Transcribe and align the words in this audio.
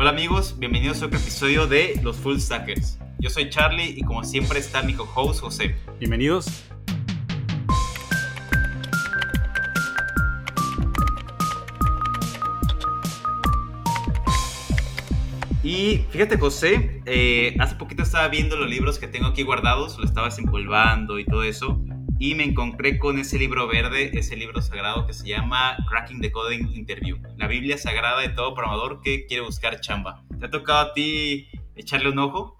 Hola 0.00 0.12
amigos, 0.12 0.58
bienvenidos 0.58 1.02
a 1.02 1.06
otro 1.08 1.18
episodio 1.18 1.66
de 1.66 2.00
Los 2.02 2.16
Full 2.16 2.38
Stackers. 2.38 2.98
Yo 3.18 3.28
soy 3.28 3.50
Charlie 3.50 3.96
y 3.98 4.00
como 4.00 4.24
siempre 4.24 4.58
está 4.58 4.82
mi 4.82 4.94
co-host 4.94 5.42
José. 5.42 5.76
Bienvenidos. 5.98 6.64
Y 15.62 16.06
fíjate 16.08 16.38
José, 16.38 17.02
eh, 17.04 17.54
hace 17.60 17.74
poquito 17.74 18.02
estaba 18.02 18.26
viendo 18.28 18.56
los 18.56 18.70
libros 18.70 18.98
que 18.98 19.06
tengo 19.06 19.26
aquí 19.26 19.42
guardados, 19.42 19.98
lo 19.98 20.06
estaba 20.06 20.28
desempolvando 20.28 21.18
y 21.18 21.26
todo 21.26 21.42
eso, 21.42 21.78
y 22.20 22.34
me 22.34 22.44
encontré 22.44 22.98
con 22.98 23.18
ese 23.18 23.38
libro 23.38 23.66
verde, 23.66 24.10
ese 24.12 24.36
libro 24.36 24.60
sagrado 24.60 25.06
que 25.06 25.14
se 25.14 25.26
llama 25.26 25.74
Cracking 25.88 26.20
the 26.20 26.30
Coding 26.30 26.68
Interview, 26.74 27.16
la 27.38 27.48
Biblia 27.48 27.78
sagrada 27.78 28.20
de 28.20 28.28
todo 28.28 28.52
programador 28.52 29.00
que 29.00 29.24
quiere 29.24 29.42
buscar 29.42 29.80
chamba. 29.80 30.22
¿Te 30.38 30.44
ha 30.44 30.50
tocado 30.50 30.90
a 30.90 30.92
ti 30.92 31.48
echarle 31.74 32.10
un 32.10 32.18
ojo? 32.18 32.58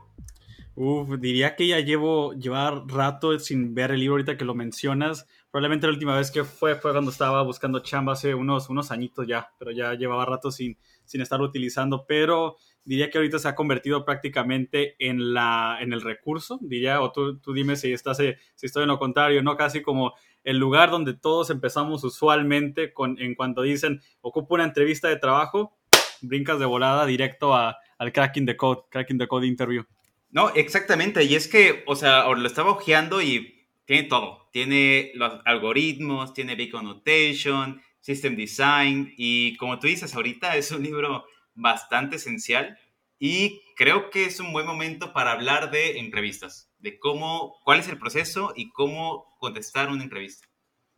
Uf, 0.76 1.10
diría 1.18 1.56
que 1.56 1.66
ya 1.66 1.78
llevo 1.80 2.32
llevar 2.32 2.86
rato 2.86 3.38
sin 3.38 3.74
ver 3.74 3.90
el 3.90 4.00
libro 4.00 4.14
ahorita 4.14 4.38
que 4.38 4.46
lo 4.46 4.54
mencionas. 4.54 5.26
Probablemente 5.50 5.86
la 5.86 5.92
última 5.92 6.16
vez 6.16 6.30
que 6.30 6.44
fue 6.44 6.74
fue 6.76 6.92
cuando 6.92 7.10
estaba 7.10 7.42
buscando 7.42 7.80
chamba 7.80 8.14
hace 8.14 8.34
unos, 8.34 8.70
unos 8.70 8.90
añitos 8.90 9.26
ya, 9.26 9.52
pero 9.58 9.72
ya 9.72 9.92
llevaba 9.92 10.24
rato 10.24 10.50
sin, 10.50 10.78
sin 11.04 11.20
estar 11.20 11.42
utilizando. 11.42 12.06
Pero 12.08 12.56
diría 12.84 13.10
que 13.10 13.18
ahorita 13.18 13.38
se 13.38 13.48
ha 13.48 13.54
convertido 13.54 14.04
prácticamente 14.04 14.96
en, 14.98 15.34
la, 15.34 15.78
en 15.80 15.92
el 15.92 16.00
recurso, 16.00 16.58
diría, 16.62 17.00
o 17.00 17.12
tú, 17.12 17.38
tú 17.38 17.52
dime 17.52 17.76
si, 17.76 17.92
estás, 17.92 18.18
si 18.18 18.66
estoy 18.66 18.82
en 18.82 18.88
lo 18.88 18.98
contrario, 18.98 19.42
¿no? 19.42 19.56
Casi 19.56 19.82
como 19.82 20.14
el 20.44 20.58
lugar 20.58 20.90
donde 20.90 21.14
todos 21.14 21.50
empezamos 21.50 22.02
usualmente 22.04 22.92
con, 22.92 23.20
en 23.20 23.34
cuanto 23.34 23.62
dicen, 23.62 24.00
ocupo 24.20 24.54
una 24.54 24.64
entrevista 24.64 25.08
de 25.08 25.16
trabajo, 25.16 25.76
brincas 26.22 26.58
de 26.58 26.66
volada 26.66 27.06
directo 27.06 27.54
a, 27.54 27.76
al 27.98 28.12
cracking 28.12 28.46
the 28.46 28.56
code, 28.56 28.82
cracking 28.90 29.18
the 29.18 29.28
code 29.28 29.46
interview. 29.46 29.84
No, 30.30 30.50
exactamente, 30.50 31.24
y 31.24 31.34
es 31.34 31.48
que, 31.48 31.82
o 31.86 31.96
sea, 31.96 32.28
lo 32.28 32.46
estaba 32.46 32.70
ojeando 32.70 33.20
y 33.20 33.66
tiene 33.84 34.04
todo, 34.04 34.48
tiene 34.52 35.10
los 35.14 35.40
algoritmos, 35.44 36.32
tiene 36.32 36.54
big 36.54 36.72
Notation, 36.72 37.82
System 37.98 38.36
Design, 38.36 39.12
y 39.16 39.56
como 39.56 39.78
tú 39.78 39.88
dices, 39.88 40.14
ahorita 40.14 40.56
es 40.56 40.70
un 40.70 40.82
libro 40.82 41.24
bastante 41.60 42.16
esencial 42.16 42.78
y 43.18 43.60
creo 43.76 44.10
que 44.10 44.24
es 44.24 44.40
un 44.40 44.52
buen 44.52 44.66
momento 44.66 45.12
para 45.12 45.32
hablar 45.32 45.70
de 45.70 45.98
entrevistas, 45.98 46.72
de 46.78 46.98
cómo, 46.98 47.58
cuál 47.64 47.80
es 47.80 47.88
el 47.88 47.98
proceso 47.98 48.52
y 48.56 48.70
cómo 48.70 49.36
contestar 49.38 49.90
una 49.90 50.02
entrevista. 50.02 50.48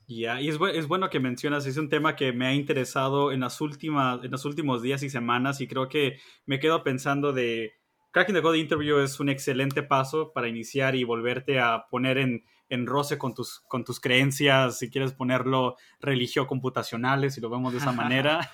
Ya, 0.07 0.41
y 0.41 0.49
es, 0.49 0.59
es, 0.75 0.87
bueno 0.87 1.11
que 1.11 1.21
mencionas, 1.21 1.67
es 1.67 1.77
un 1.79 1.89
tema 1.89 2.17
que 2.17 2.33
me 2.33 2.47
ha 2.47 2.55
interesado 2.55 3.33
en, 3.33 3.41
las 3.41 3.61
últimas, 3.61 4.23
en 4.25 4.31
los 4.31 4.45
últimos 4.45 4.83
días 4.83 5.03
y 5.03 5.11
semanas 5.11 5.61
y 5.61 5.67
creo 5.67 5.89
que 5.89 6.19
me 6.45 6.61
quedo 6.61 6.83
pensando 6.83 7.33
de 7.33 7.73
Cracking 8.13 8.35
the 8.35 8.43
Code 8.43 8.59
Interview 8.59 8.99
es 8.99 9.21
un 9.21 9.31
excelente 9.31 9.83
paso 9.83 10.33
para 10.33 10.49
iniciar 10.49 10.95
y 10.95 11.05
volverte 11.05 11.59
a 11.61 11.87
poner 11.91 12.19
en, 12.19 12.45
en 12.69 12.87
roce 12.87 13.17
con 13.17 13.35
tus, 13.35 13.61
con 13.69 13.85
tus 13.85 14.01
creencias, 14.01 14.79
si 14.79 14.91
quieres 14.91 15.13
ponerlo 15.13 15.77
religio 16.01 16.47
computacionales, 16.47 17.35
si 17.35 17.41
lo 17.41 17.49
vemos 17.49 17.73
de 17.73 17.79
esa 17.79 17.93
manera. 17.93 18.49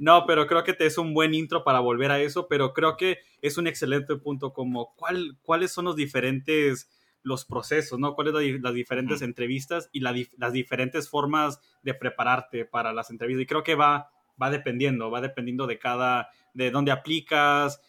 No, 0.00 0.24
pero 0.26 0.46
creo 0.46 0.64
que 0.64 0.72
te 0.72 0.86
es 0.86 0.96
un 0.96 1.12
buen 1.12 1.34
intro 1.34 1.62
para 1.62 1.78
volver 1.78 2.10
a 2.10 2.18
eso, 2.20 2.48
pero 2.48 2.72
creo 2.72 2.96
que 2.96 3.18
es 3.42 3.58
un 3.58 3.66
excelente 3.66 4.16
punto 4.16 4.54
como 4.54 4.94
cuál, 4.96 5.36
cuáles 5.42 5.72
son 5.72 5.84
los 5.84 5.94
diferentes 5.94 6.88
los 7.22 7.44
procesos, 7.44 7.98
¿no? 7.98 8.14
Cuáles 8.14 8.32
son 8.32 8.62
las 8.62 8.72
diferentes 8.72 9.20
entrevistas 9.20 9.90
y 9.92 10.00
las 10.00 10.52
diferentes 10.54 11.10
formas 11.10 11.60
de 11.82 11.92
prepararte 11.92 12.64
para 12.64 12.94
las 12.94 13.10
entrevistas. 13.10 13.42
Y 13.42 13.46
creo 13.46 13.62
que 13.62 13.74
va, 13.74 14.10
va 14.42 14.50
dependiendo, 14.50 15.10
va 15.10 15.20
dependiendo 15.20 15.66
de 15.66 15.78
cada, 15.78 16.30
de 16.54 16.70
dónde 16.70 16.92
aplicas, 16.92 17.82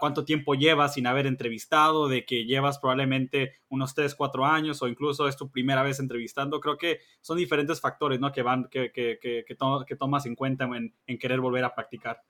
cuánto 0.00 0.24
tiempo 0.24 0.54
llevas 0.54 0.94
sin 0.94 1.06
haber 1.06 1.26
entrevistado, 1.26 2.08
de 2.08 2.24
que 2.24 2.44
llevas 2.44 2.78
probablemente 2.78 3.52
unos 3.68 3.94
3, 3.94 4.14
4 4.14 4.44
años 4.44 4.82
o 4.82 4.88
incluso 4.88 5.28
es 5.28 5.36
tu 5.36 5.50
primera 5.50 5.82
vez 5.82 6.00
entrevistando. 6.00 6.60
Creo 6.60 6.76
que 6.76 7.00
son 7.20 7.38
diferentes 7.38 7.80
factores 7.80 8.18
¿no? 8.18 8.32
que, 8.32 8.42
van, 8.42 8.68
que, 8.70 8.90
que, 8.90 9.18
que, 9.20 9.44
que 9.46 9.96
tomas 9.96 10.26
en 10.26 10.34
cuenta 10.34 10.64
en, 10.64 10.94
en, 11.06 11.18
querer 11.18 11.40
volver 11.40 11.64
a 11.64 11.74
practicar. 11.74 12.22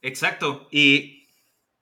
Exacto. 0.00 0.66
Y 0.70 1.28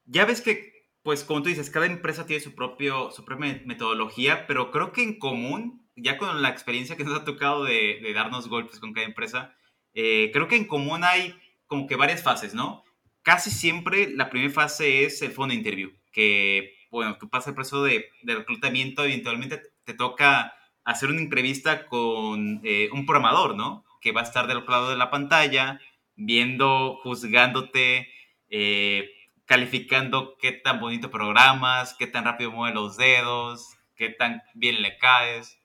ya 0.07 0.25
ves 0.25 0.41
que, 0.41 0.89
pues 1.03 1.23
como 1.23 1.43
tú 1.43 1.51
dices, 1.51 1.71
cada 1.71 1.87
empresa 1.87 2.27
tiene 2.27 2.43
su, 2.43 2.55
propio, 2.57 3.13
su 3.13 3.25
propia 3.25 3.63
metodología, 3.65 4.47
pero 4.49 4.73
creo 4.73 4.93
que 4.93 5.05
en 5.05 5.21
común, 5.21 5.87
ya 5.95 6.19
con 6.19 6.43
la 6.43 6.49
experiencia 6.49 6.97
que 6.97 7.05
nos 7.05 7.17
ha 7.17 7.25
tocado 7.25 7.63
de, 7.63 8.01
de 8.03 8.13
darnos 8.13 8.49
golpes 8.49 8.81
con 8.81 8.93
cada 8.93 9.07
empresa, 9.07 9.55
eh, 9.95 10.31
creo 10.33 10.49
que 10.49 10.57
en 10.57 10.67
común 10.67 11.05
hay 11.05 11.37
como 11.69 11.87
que 11.87 11.97
varias 11.97 12.23
fases, 12.23 12.55
¿no? 12.55 12.85
Casi 13.23 13.51
siempre 13.51 14.11
la 14.11 14.31
primera 14.31 14.53
fase 14.53 15.05
es 15.05 15.23
el 15.23 15.33
fondo 15.33 15.53
de 15.53 15.59
interview, 15.59 15.93
que, 16.13 16.75
bueno, 16.91 17.17
tú 17.19 17.29
pasas 17.29 17.49
el 17.49 17.55
proceso 17.55 17.83
de, 17.83 18.07
reclutamiento, 18.25 19.05
eventualmente 19.05 19.63
te 19.85 19.95
toca 19.95 20.55
hacer 20.85 21.09
una 21.09 21.21
entrevista 21.21 21.87
con 21.87 22.61
eh, 22.65 22.91
un 22.93 23.07
programador, 23.07 23.57
¿no? 23.57 23.85
Que 24.01 24.13
va 24.13 24.21
a 24.21 24.25
estar 24.25 24.47
del 24.47 24.59
otro 24.59 24.73
lado 24.73 24.91
de 24.91 24.97
la 24.97 25.11
pantalla, 25.11 25.81
viendo, 26.17 26.99
juzgándote, 27.03 28.09
eh, 28.51 29.11
calificando 29.47 30.37
qué 30.39 30.53
tan 30.53 30.81
bonito 30.81 31.11
programas, 31.11 31.95
qué 31.99 32.07
tan 32.07 32.25
rápido 32.25 32.51
mueve 32.51 32.75
los 32.75 32.97
dedos, 32.97 33.77
qué 33.95 34.11
tan 34.11 34.43
bien 34.55 34.83
le 34.83 34.99
caes. 34.99 35.59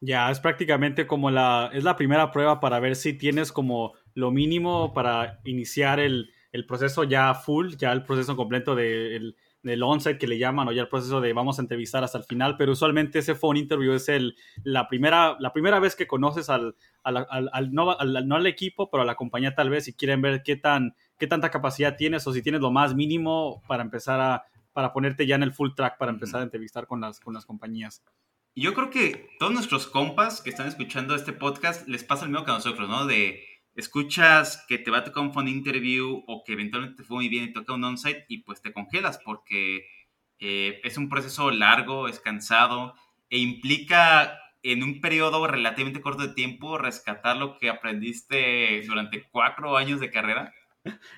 Ya, 0.00 0.30
es 0.30 0.40
prácticamente 0.40 1.06
como 1.06 1.30
la, 1.30 1.70
es 1.72 1.84
la 1.84 1.96
primera 1.96 2.32
prueba 2.32 2.60
para 2.60 2.80
ver 2.80 2.96
si 2.96 3.12
tienes 3.12 3.52
como 3.52 3.92
lo 4.14 4.30
mínimo 4.32 4.92
para 4.92 5.40
iniciar 5.44 6.00
el, 6.00 6.31
el 6.52 6.66
proceso 6.66 7.04
ya 7.04 7.34
full, 7.34 7.74
ya 7.76 7.92
el 7.92 8.04
proceso 8.04 8.36
completo 8.36 8.74
del 8.74 9.34
on-site 9.82 10.18
que 10.18 10.26
le 10.26 10.38
llaman 10.38 10.68
o 10.68 10.72
ya 10.72 10.82
el 10.82 10.88
proceso 10.88 11.20
de 11.20 11.32
vamos 11.32 11.58
a 11.58 11.62
entrevistar 11.62 12.04
hasta 12.04 12.18
el 12.18 12.24
final, 12.24 12.56
pero 12.56 12.72
usualmente 12.72 13.20
ese 13.20 13.34
phone 13.34 13.56
interview 13.56 13.94
es 13.94 14.08
el, 14.08 14.36
la, 14.62 14.86
primera, 14.86 15.36
la 15.40 15.52
primera 15.52 15.80
vez 15.80 15.96
que 15.96 16.06
conoces 16.06 16.50
al, 16.50 16.76
no, 17.70 17.90
al, 17.90 18.46
equipo, 18.46 18.90
pero 18.90 19.02
a 19.02 19.06
la 19.06 19.14
compañía 19.14 19.54
tal 19.54 19.70
vez, 19.70 19.84
si 19.84 19.94
quieren 19.94 20.20
ver 20.20 20.42
qué, 20.42 20.56
tan, 20.56 20.94
qué 21.18 21.26
tanta 21.26 21.50
capacidad 21.50 21.96
tienes 21.96 22.26
o 22.26 22.32
si 22.32 22.42
tienes 22.42 22.60
lo 22.60 22.70
más 22.70 22.94
mínimo 22.94 23.62
para 23.66 23.82
empezar 23.82 24.20
a, 24.20 24.44
para 24.72 24.92
ponerte 24.92 25.26
ya 25.26 25.36
en 25.36 25.42
el 25.42 25.52
full 25.52 25.70
track 25.74 25.96
para 25.98 26.12
empezar 26.12 26.40
a 26.40 26.44
entrevistar 26.44 26.86
con 26.86 27.00
las, 27.00 27.18
con 27.18 27.34
las 27.34 27.46
compañías. 27.46 28.02
Yo 28.54 28.74
creo 28.74 28.90
que 28.90 29.30
todos 29.38 29.52
nuestros 29.52 29.86
compas 29.86 30.42
que 30.42 30.50
están 30.50 30.68
escuchando 30.68 31.14
este 31.14 31.32
podcast 31.32 31.88
les 31.88 32.04
pasa 32.04 32.24
el 32.24 32.30
mismo 32.30 32.44
que 32.44 32.50
a 32.50 32.54
nosotros, 32.54 32.86
¿no? 32.86 33.06
De 33.06 33.42
escuchas 33.74 34.64
que 34.68 34.78
te 34.78 34.90
va 34.90 34.98
a 34.98 35.04
tocar 35.04 35.22
un 35.22 35.32
phone 35.32 35.48
interview 35.48 36.22
o 36.26 36.42
que 36.44 36.52
eventualmente 36.52 37.02
te 37.02 37.04
fue 37.04 37.16
muy 37.16 37.28
bien 37.28 37.44
y 37.44 37.52
toca 37.52 37.74
un 37.74 37.84
onsite 37.84 38.26
y 38.28 38.38
pues 38.38 38.60
te 38.62 38.72
congelas 38.72 39.18
porque 39.24 39.86
eh, 40.38 40.80
es 40.84 40.96
un 40.98 41.08
proceso 41.08 41.50
largo, 41.50 42.08
es 42.08 42.20
cansado 42.20 42.94
e 43.30 43.38
implica 43.38 44.38
en 44.62 44.82
un 44.82 45.00
periodo 45.00 45.46
relativamente 45.46 46.00
corto 46.00 46.26
de 46.26 46.34
tiempo 46.34 46.78
rescatar 46.78 47.36
lo 47.36 47.58
que 47.58 47.70
aprendiste 47.70 48.82
durante 48.86 49.28
cuatro 49.30 49.76
años 49.76 50.00
de 50.00 50.10
carrera 50.10 50.52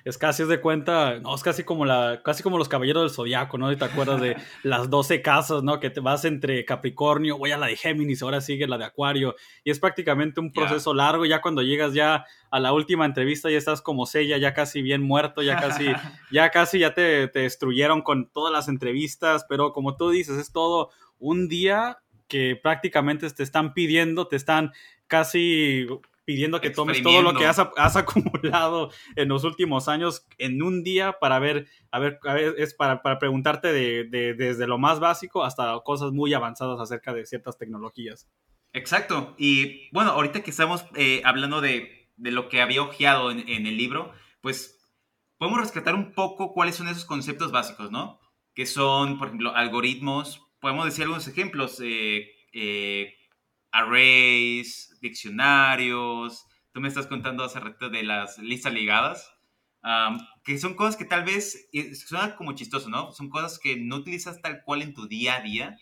es 0.03 0.17
casi 0.17 0.43
es 0.43 0.49
de 0.49 0.61
cuenta, 0.61 1.19
no, 1.19 1.33
es 1.33 1.41
casi 1.41 1.63
como 1.63 1.85
la, 1.85 2.21
casi 2.23 2.43
como 2.43 2.57
los 2.57 2.69
caballeros 2.69 3.03
del 3.03 3.15
zodiaco, 3.15 3.57
¿no? 3.57 3.75
¿Te 3.75 3.85
acuerdas 3.85 4.21
de 4.21 4.35
las 4.63 4.89
12 4.89 5.21
casas, 5.21 5.63
¿no? 5.63 5.79
Que 5.79 5.89
te 5.89 5.99
vas 5.99 6.25
entre 6.25 6.63
Capricornio, 6.65 7.37
voy 7.37 7.51
a 7.51 7.57
la 7.57 7.67
de 7.67 7.75
Géminis, 7.75 8.21
ahora 8.21 8.41
sigue 8.41 8.67
la 8.67 8.77
de 8.77 8.85
Acuario. 8.85 9.35
Y 9.63 9.71
es 9.71 9.79
prácticamente 9.79 10.39
un 10.39 10.51
proceso 10.51 10.93
largo, 10.93 11.25
ya 11.25 11.41
cuando 11.41 11.61
llegas 11.61 11.93
ya 11.93 12.25
a 12.51 12.59
la 12.59 12.73
última 12.73 13.05
entrevista 13.05 13.49
ya 13.49 13.57
estás 13.57 13.81
como 13.81 14.05
sella, 14.05 14.37
ya 14.37 14.53
casi 14.53 14.81
bien 14.81 15.01
muerto, 15.01 15.41
ya 15.41 15.59
casi, 15.59 15.85
ya 16.31 16.51
casi 16.51 16.79
ya 16.79 16.93
te, 16.93 17.27
te 17.27 17.39
destruyeron 17.39 18.01
con 18.01 18.29
todas 18.29 18.53
las 18.53 18.67
entrevistas, 18.67 19.45
pero 19.49 19.73
como 19.73 19.97
tú 19.97 20.09
dices, 20.11 20.37
es 20.37 20.51
todo 20.51 20.91
un 21.17 21.47
día 21.47 21.99
que 22.27 22.59
prácticamente 22.61 23.29
te 23.31 23.43
están 23.43 23.73
pidiendo, 23.73 24.27
te 24.27 24.35
están 24.35 24.71
casi 25.07 25.87
pidiendo 26.25 26.59
que 26.59 26.71
tomes 26.71 27.01
todo 27.01 27.21
lo 27.21 27.33
que 27.35 27.45
has, 27.45 27.59
acumulado 27.95 28.89
en 29.15 29.29
los 29.29 29.43
últimos 29.43 29.87
años 29.87 30.25
en 30.37 30.61
un 30.61 30.83
día 30.83 31.17
para 31.19 31.39
ver, 31.39 31.67
a 31.91 31.99
ver, 31.99 32.19
es 32.57 32.73
para, 32.73 33.01
preguntarte 33.19 33.71
de, 33.71 34.35
desde 34.35 34.67
lo 34.67 34.77
más 34.77 34.99
básico 34.99 35.43
hasta 35.43 35.79
cosas 35.85 36.11
muy 36.11 36.33
avanzadas 36.33 36.79
acerca 36.79 37.13
de 37.13 37.25
ciertas 37.25 37.57
tecnologías. 37.57 38.27
Exacto. 38.73 39.35
Y 39.37 39.89
bueno, 39.91 40.11
ahorita 40.11 40.43
que 40.43 40.49
estamos 40.49 40.85
eh, 40.95 41.21
hablando 41.23 41.61
de, 41.61 42.09
lo 42.17 42.49
que 42.49 42.61
había 42.61 42.81
ojeado 42.81 43.31
en, 43.31 43.47
el 43.47 43.77
libro, 43.77 44.11
pues 44.41 44.79
podemos 45.37 45.61
rescatar 45.61 45.95
un 45.95 46.13
poco 46.13 46.53
cuáles 46.53 46.75
son 46.75 46.87
esos 46.87 47.05
conceptos 47.05 47.51
básicos, 47.51 47.91
¿no? 47.91 48.19
Que 48.53 48.65
son, 48.65 49.17
por 49.17 49.27
ejemplo, 49.27 49.55
algoritmos. 49.55 50.41
Podemos 50.59 50.85
decir 50.85 51.03
algunos 51.03 51.27
ejemplos. 51.27 51.79
Eh, 51.81 52.31
eh, 52.53 53.15
arrays, 53.75 54.97
diccionarios. 55.01 56.45
Tú 56.71 56.81
me 56.81 56.87
estás 56.87 57.07
contando 57.07 57.43
hace 57.43 57.59
rato 57.59 57.89
de 57.89 58.03
las 58.03 58.37
listas 58.39 58.73
ligadas, 58.73 59.31
que 60.43 60.57
son 60.57 60.75
cosas 60.75 60.95
que 60.95 61.05
tal 61.05 61.23
vez 61.23 61.69
suena 62.07 62.35
como 62.35 62.53
chistoso, 62.53 62.89
¿no? 62.89 63.11
Son 63.11 63.29
cosas 63.29 63.59
que 63.59 63.77
no 63.77 63.97
utilizas 63.97 64.41
tal 64.41 64.61
cual 64.63 64.81
en 64.81 64.93
tu 64.93 65.07
día 65.07 65.35
a 65.35 65.41
día, 65.41 65.77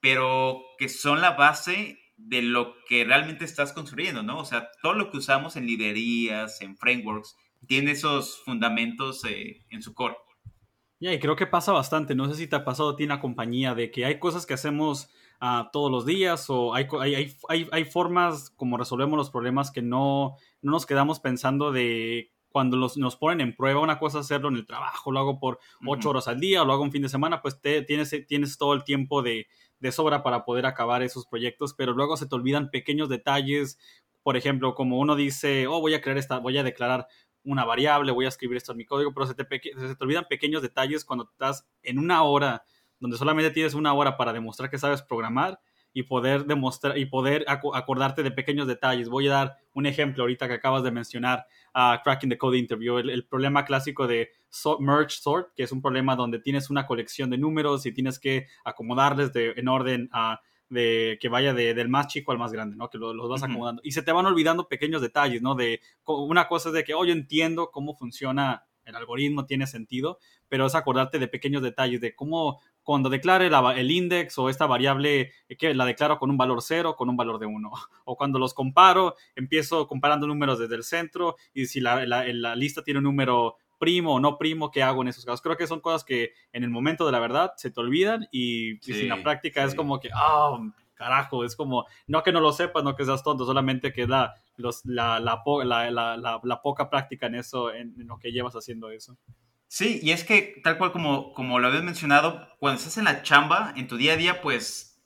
pero 0.00 0.62
que 0.78 0.88
son 0.88 1.20
la 1.20 1.32
base 1.32 1.98
de 2.16 2.42
lo 2.42 2.74
que 2.88 3.04
realmente 3.04 3.44
estás 3.44 3.72
construyendo, 3.72 4.22
¿no? 4.22 4.38
O 4.38 4.44
sea, 4.44 4.68
todo 4.82 4.94
lo 4.94 5.10
que 5.10 5.18
usamos 5.18 5.56
en 5.56 5.66
librerías, 5.66 6.60
en 6.60 6.76
frameworks, 6.76 7.36
tiene 7.66 7.92
esos 7.92 8.42
fundamentos 8.44 9.24
eh, 9.24 9.64
en 9.70 9.82
su 9.82 9.94
core. 9.94 10.16
Ya, 11.00 11.12
y 11.12 11.18
creo 11.18 11.36
que 11.36 11.46
pasa 11.46 11.72
bastante. 11.72 12.14
No 12.14 12.28
sé 12.28 12.36
si 12.36 12.46
te 12.46 12.56
ha 12.56 12.64
pasado 12.64 12.90
a 12.90 12.96
ti 12.96 13.02
en 13.02 13.08
la 13.10 13.20
compañía 13.20 13.74
de 13.74 13.90
que 13.90 14.04
hay 14.04 14.18
cosas 14.18 14.46
que 14.46 14.54
hacemos 14.54 15.10
uh, 15.40 15.70
todos 15.72 15.90
los 15.90 16.06
días 16.06 16.48
o 16.48 16.74
hay, 16.74 16.86
hay, 17.00 17.36
hay, 17.48 17.68
hay, 17.70 17.84
formas 17.84 18.50
como 18.50 18.76
resolvemos 18.76 19.16
los 19.16 19.30
problemas 19.30 19.70
que 19.70 19.82
no, 19.82 20.36
no 20.62 20.72
nos 20.72 20.86
quedamos 20.86 21.20
pensando 21.20 21.72
de 21.72 22.30
cuando 22.48 22.76
los, 22.76 22.96
nos 22.96 23.16
ponen 23.16 23.40
en 23.40 23.56
prueba, 23.56 23.80
una 23.80 23.98
cosa 23.98 24.20
es 24.20 24.26
hacerlo 24.26 24.48
en 24.48 24.54
el 24.54 24.64
trabajo, 24.64 25.10
lo 25.10 25.18
hago 25.18 25.40
por 25.40 25.58
ocho 25.84 26.10
horas 26.10 26.28
al 26.28 26.38
día 26.38 26.62
o 26.62 26.64
lo 26.64 26.72
hago 26.72 26.84
un 26.84 26.92
fin 26.92 27.02
de 27.02 27.08
semana, 27.08 27.42
pues 27.42 27.60
te, 27.60 27.82
tienes, 27.82 28.14
tienes 28.28 28.56
todo 28.58 28.74
el 28.74 28.84
tiempo 28.84 29.22
de, 29.22 29.48
de 29.80 29.90
sobra 29.90 30.22
para 30.22 30.44
poder 30.44 30.64
acabar 30.64 31.02
esos 31.02 31.26
proyectos, 31.26 31.74
pero 31.74 31.94
luego 31.94 32.16
se 32.16 32.26
te 32.26 32.34
olvidan 32.34 32.70
pequeños 32.70 33.08
detalles, 33.08 33.78
por 34.22 34.36
ejemplo, 34.36 34.74
como 34.74 35.00
uno 35.00 35.16
dice, 35.16 35.66
oh, 35.66 35.80
voy 35.80 35.94
a 35.94 36.00
crear 36.00 36.16
esta, 36.16 36.38
voy 36.38 36.56
a 36.56 36.62
declarar 36.62 37.08
una 37.44 37.64
variable, 37.64 38.12
voy 38.12 38.24
a 38.24 38.28
escribir 38.28 38.56
esto 38.56 38.72
en 38.72 38.78
mi 38.78 38.86
código, 38.86 39.12
pero 39.12 39.26
se 39.26 39.34
te, 39.34 39.44
se 39.44 39.96
te 39.96 40.04
olvidan 40.04 40.26
pequeños 40.28 40.62
detalles 40.62 41.04
cuando 41.04 41.28
estás 41.30 41.66
en 41.82 41.98
una 41.98 42.22
hora 42.22 42.64
donde 43.04 43.18
solamente 43.18 43.50
tienes 43.50 43.74
una 43.74 43.92
hora 43.92 44.16
para 44.16 44.32
demostrar 44.32 44.70
que 44.70 44.78
sabes 44.78 45.02
programar 45.02 45.60
y 45.92 46.04
poder 46.04 46.46
demostrar 46.46 46.96
y 46.96 47.04
poder 47.04 47.44
acordarte 47.46 48.22
de 48.22 48.30
pequeños 48.30 48.66
detalles. 48.66 49.10
Voy 49.10 49.28
a 49.28 49.32
dar 49.32 49.56
un 49.74 49.84
ejemplo 49.84 50.22
ahorita 50.22 50.48
que 50.48 50.54
acabas 50.54 50.82
de 50.82 50.90
mencionar 50.90 51.44
a 51.74 52.00
Cracking 52.02 52.30
the 52.30 52.38
Code 52.38 52.56
Interview, 52.56 52.96
el, 52.96 53.26
problema 53.26 53.66
clásico 53.66 54.06
de 54.06 54.30
merge 54.80 55.18
sort, 55.20 55.52
que 55.54 55.64
es 55.64 55.70
un 55.70 55.82
problema 55.82 56.16
donde 56.16 56.38
tienes 56.38 56.70
una 56.70 56.86
colección 56.86 57.28
de 57.28 57.36
números 57.36 57.84
y 57.84 57.92
tienes 57.92 58.18
que 58.18 58.46
acomodarles 58.64 59.34
de, 59.34 59.52
en 59.54 59.68
orden 59.68 60.08
a 60.10 60.40
de 60.70 61.18
que 61.20 61.28
vaya 61.28 61.52
del 61.52 61.90
más 61.90 62.06
chico 62.06 62.32
al 62.32 62.38
más 62.38 62.54
grande, 62.54 62.74
¿no? 62.74 62.88
Que 62.88 62.96
los 62.96 63.28
vas 63.28 63.42
acomodando. 63.42 63.82
Y 63.84 63.92
se 63.92 64.00
te 64.00 64.12
van 64.12 64.24
olvidando 64.24 64.66
pequeños 64.66 65.02
detalles, 65.02 65.42
¿no? 65.42 65.54
De 65.54 65.82
una 66.06 66.48
cosa 66.48 66.70
es 66.70 66.74
de 66.74 66.84
que, 66.84 66.94
oh, 66.94 67.04
yo 67.04 67.12
entiendo 67.12 67.70
cómo 67.70 67.94
funciona 67.94 68.64
el 68.84 68.96
algoritmo, 68.96 69.46
tiene 69.46 69.66
sentido, 69.66 70.18
pero 70.48 70.66
es 70.66 70.74
acordarte 70.74 71.18
de 71.18 71.28
pequeños 71.28 71.62
detalles, 71.62 72.00
de 72.00 72.14
cómo 72.14 72.60
cuando 72.84 73.08
declare 73.08 73.50
el 73.76 73.90
index 73.90 74.38
o 74.38 74.48
esta 74.48 74.66
variable 74.66 75.32
eh, 75.48 75.56
que 75.56 75.74
la 75.74 75.86
declaro 75.86 76.18
con 76.18 76.30
un 76.30 76.36
valor 76.36 76.62
0, 76.62 76.94
con 76.94 77.08
un 77.08 77.16
valor 77.16 77.38
de 77.38 77.46
1. 77.46 77.72
O 78.06 78.16
cuando 78.16 78.38
los 78.38 78.52
comparo, 78.52 79.16
empiezo 79.34 79.86
comparando 79.86 80.26
números 80.26 80.58
desde 80.58 80.76
el 80.76 80.84
centro 80.84 81.36
y 81.54 81.66
si 81.66 81.80
la, 81.80 82.04
la, 82.04 82.54
lista 82.54 82.84
tiene 82.84 82.98
un 82.98 83.04
número 83.04 83.56
primo 83.78 84.14
o 84.14 84.20
no 84.20 84.36
primo, 84.36 84.70
¿qué 84.70 84.82
hago 84.82 85.00
en 85.00 85.08
esos 85.08 85.24
casos? 85.24 85.40
Creo 85.40 85.56
que 85.56 85.66
son 85.66 85.80
cosas 85.80 86.04
que 86.04 86.32
en 86.52 86.64
el 86.64 86.70
momento 86.70 87.06
de 87.06 87.12
la 87.12 87.18
verdad 87.18 87.54
se 87.56 87.70
te 87.70 87.80
olvidan 87.80 88.28
y, 88.30 88.76
sin 88.82 89.08
la 89.08 89.22
práctica 89.22 89.64
es 89.64 89.74
como 89.74 90.00
que, 90.00 90.10
ah, 90.14 90.58
carajo, 90.94 91.44
es 91.44 91.56
como, 91.56 91.86
no 92.06 92.22
que 92.22 92.32
no 92.32 92.40
lo 92.40 92.52
sepas, 92.52 92.84
no 92.84 92.94
que 92.94 93.06
seas 93.06 93.22
tonto, 93.22 93.46
solamente 93.46 93.92
que 93.92 94.06
la, 94.06 94.34
los, 94.56 94.84
la, 94.84 95.18
la, 95.18 96.40
la, 96.42 96.62
poca 96.62 96.90
práctica 96.90 97.26
en 97.26 97.36
eso, 97.36 97.72
en 97.72 97.94
lo 98.06 98.18
que 98.18 98.32
llevas 98.32 98.54
haciendo 98.54 98.90
eso. 98.90 99.16
Sí, 99.74 99.98
y 100.04 100.12
es 100.12 100.22
que 100.22 100.60
tal 100.62 100.78
cual 100.78 100.92
como, 100.92 101.32
como 101.32 101.58
lo 101.58 101.66
habías 101.66 101.82
mencionado, 101.82 102.46
cuando 102.60 102.78
estás 102.78 102.96
en 102.96 103.06
la 103.06 103.22
chamba, 103.22 103.74
en 103.74 103.88
tu 103.88 103.96
día 103.96 104.12
a 104.12 104.16
día, 104.16 104.40
pues 104.40 105.02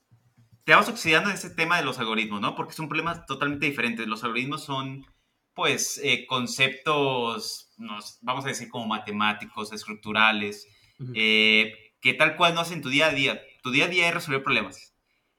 te 0.64 0.74
vas 0.74 0.90
oxidando 0.90 1.30
en 1.30 1.36
ese 1.36 1.48
tema 1.48 1.78
de 1.78 1.86
los 1.86 1.98
algoritmos, 1.98 2.42
¿no? 2.42 2.54
Porque 2.54 2.72
es 2.72 2.78
un 2.78 2.90
problema 2.90 3.24
totalmente 3.24 3.64
diferente. 3.64 4.06
Los 4.06 4.24
algoritmos 4.24 4.62
son, 4.64 5.06
pues, 5.54 5.98
eh, 6.04 6.26
conceptos, 6.26 7.72
vamos 8.20 8.44
a 8.44 8.48
decir, 8.48 8.68
como 8.68 8.86
matemáticos, 8.86 9.72
estructurales, 9.72 10.66
eh, 11.14 11.72
que 12.02 12.12
tal 12.12 12.36
cual 12.36 12.54
no 12.54 12.60
hacen 12.60 12.82
tu 12.82 12.90
día 12.90 13.06
a 13.06 13.14
día. 13.14 13.40
Tu 13.62 13.70
día 13.70 13.86
a 13.86 13.88
día 13.88 14.08
es 14.08 14.12
resolver 14.12 14.42
problemas. 14.42 14.94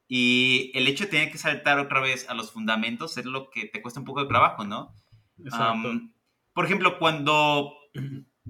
Y 0.07 0.71
el 0.73 0.87
hecho 0.87 1.03
de 1.03 1.11
tener 1.11 1.31
que 1.31 1.37
saltar 1.37 1.77
otra 1.77 1.99
vez 1.99 2.27
a 2.29 2.33
los 2.33 2.51
fundamentos 2.51 3.15
es 3.19 3.25
lo 3.25 3.51
que 3.51 3.67
te 3.67 3.83
cuesta 3.83 3.99
un 3.99 4.07
poco 4.07 4.23
de 4.23 4.27
trabajo, 4.27 4.63
¿no? 4.63 4.91
Exacto. 5.37 6.01
por 6.51 6.65
ejemplo, 6.65 6.97
cuando 6.97 7.75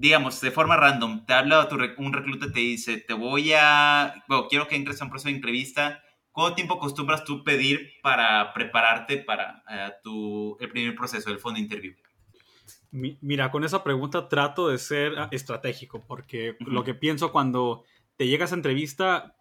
digamos, 0.00 0.40
de 0.40 0.50
forma 0.50 0.78
random, 0.78 1.26
te 1.26 1.34
habla 1.34 1.68
tu, 1.68 1.76
un 1.98 2.12
recluta, 2.14 2.50
te 2.50 2.60
dice, 2.60 2.96
te 2.96 3.12
voy 3.12 3.52
a, 3.54 4.24
bueno, 4.28 4.48
quiero 4.48 4.66
que 4.66 4.74
entres 4.74 5.00
a 5.00 5.04
un 5.04 5.10
proceso 5.10 5.28
de 5.28 5.34
entrevista, 5.34 6.02
¿cuánto 6.32 6.54
tiempo 6.54 6.74
acostumbras 6.74 7.22
tú 7.22 7.44
pedir 7.44 7.92
para 8.02 8.54
prepararte 8.54 9.18
para 9.18 9.62
eh, 9.70 9.92
tu, 10.02 10.56
el 10.58 10.70
primer 10.70 10.94
proceso, 10.94 11.28
el 11.28 11.38
fondo 11.38 11.58
de 11.58 11.64
interview? 11.64 11.94
Mira, 12.90 13.50
con 13.50 13.62
esa 13.62 13.84
pregunta 13.84 14.26
trato 14.26 14.68
de 14.68 14.78
ser 14.78 15.18
ah, 15.18 15.28
estratégico, 15.32 16.02
porque 16.06 16.56
lo 16.60 16.82
que 16.82 16.94
pienso 16.94 17.30
cuando 17.30 17.84
te 18.16 18.26
llegas 18.26 18.52
a 18.52 18.54
entrevista, 18.54 19.36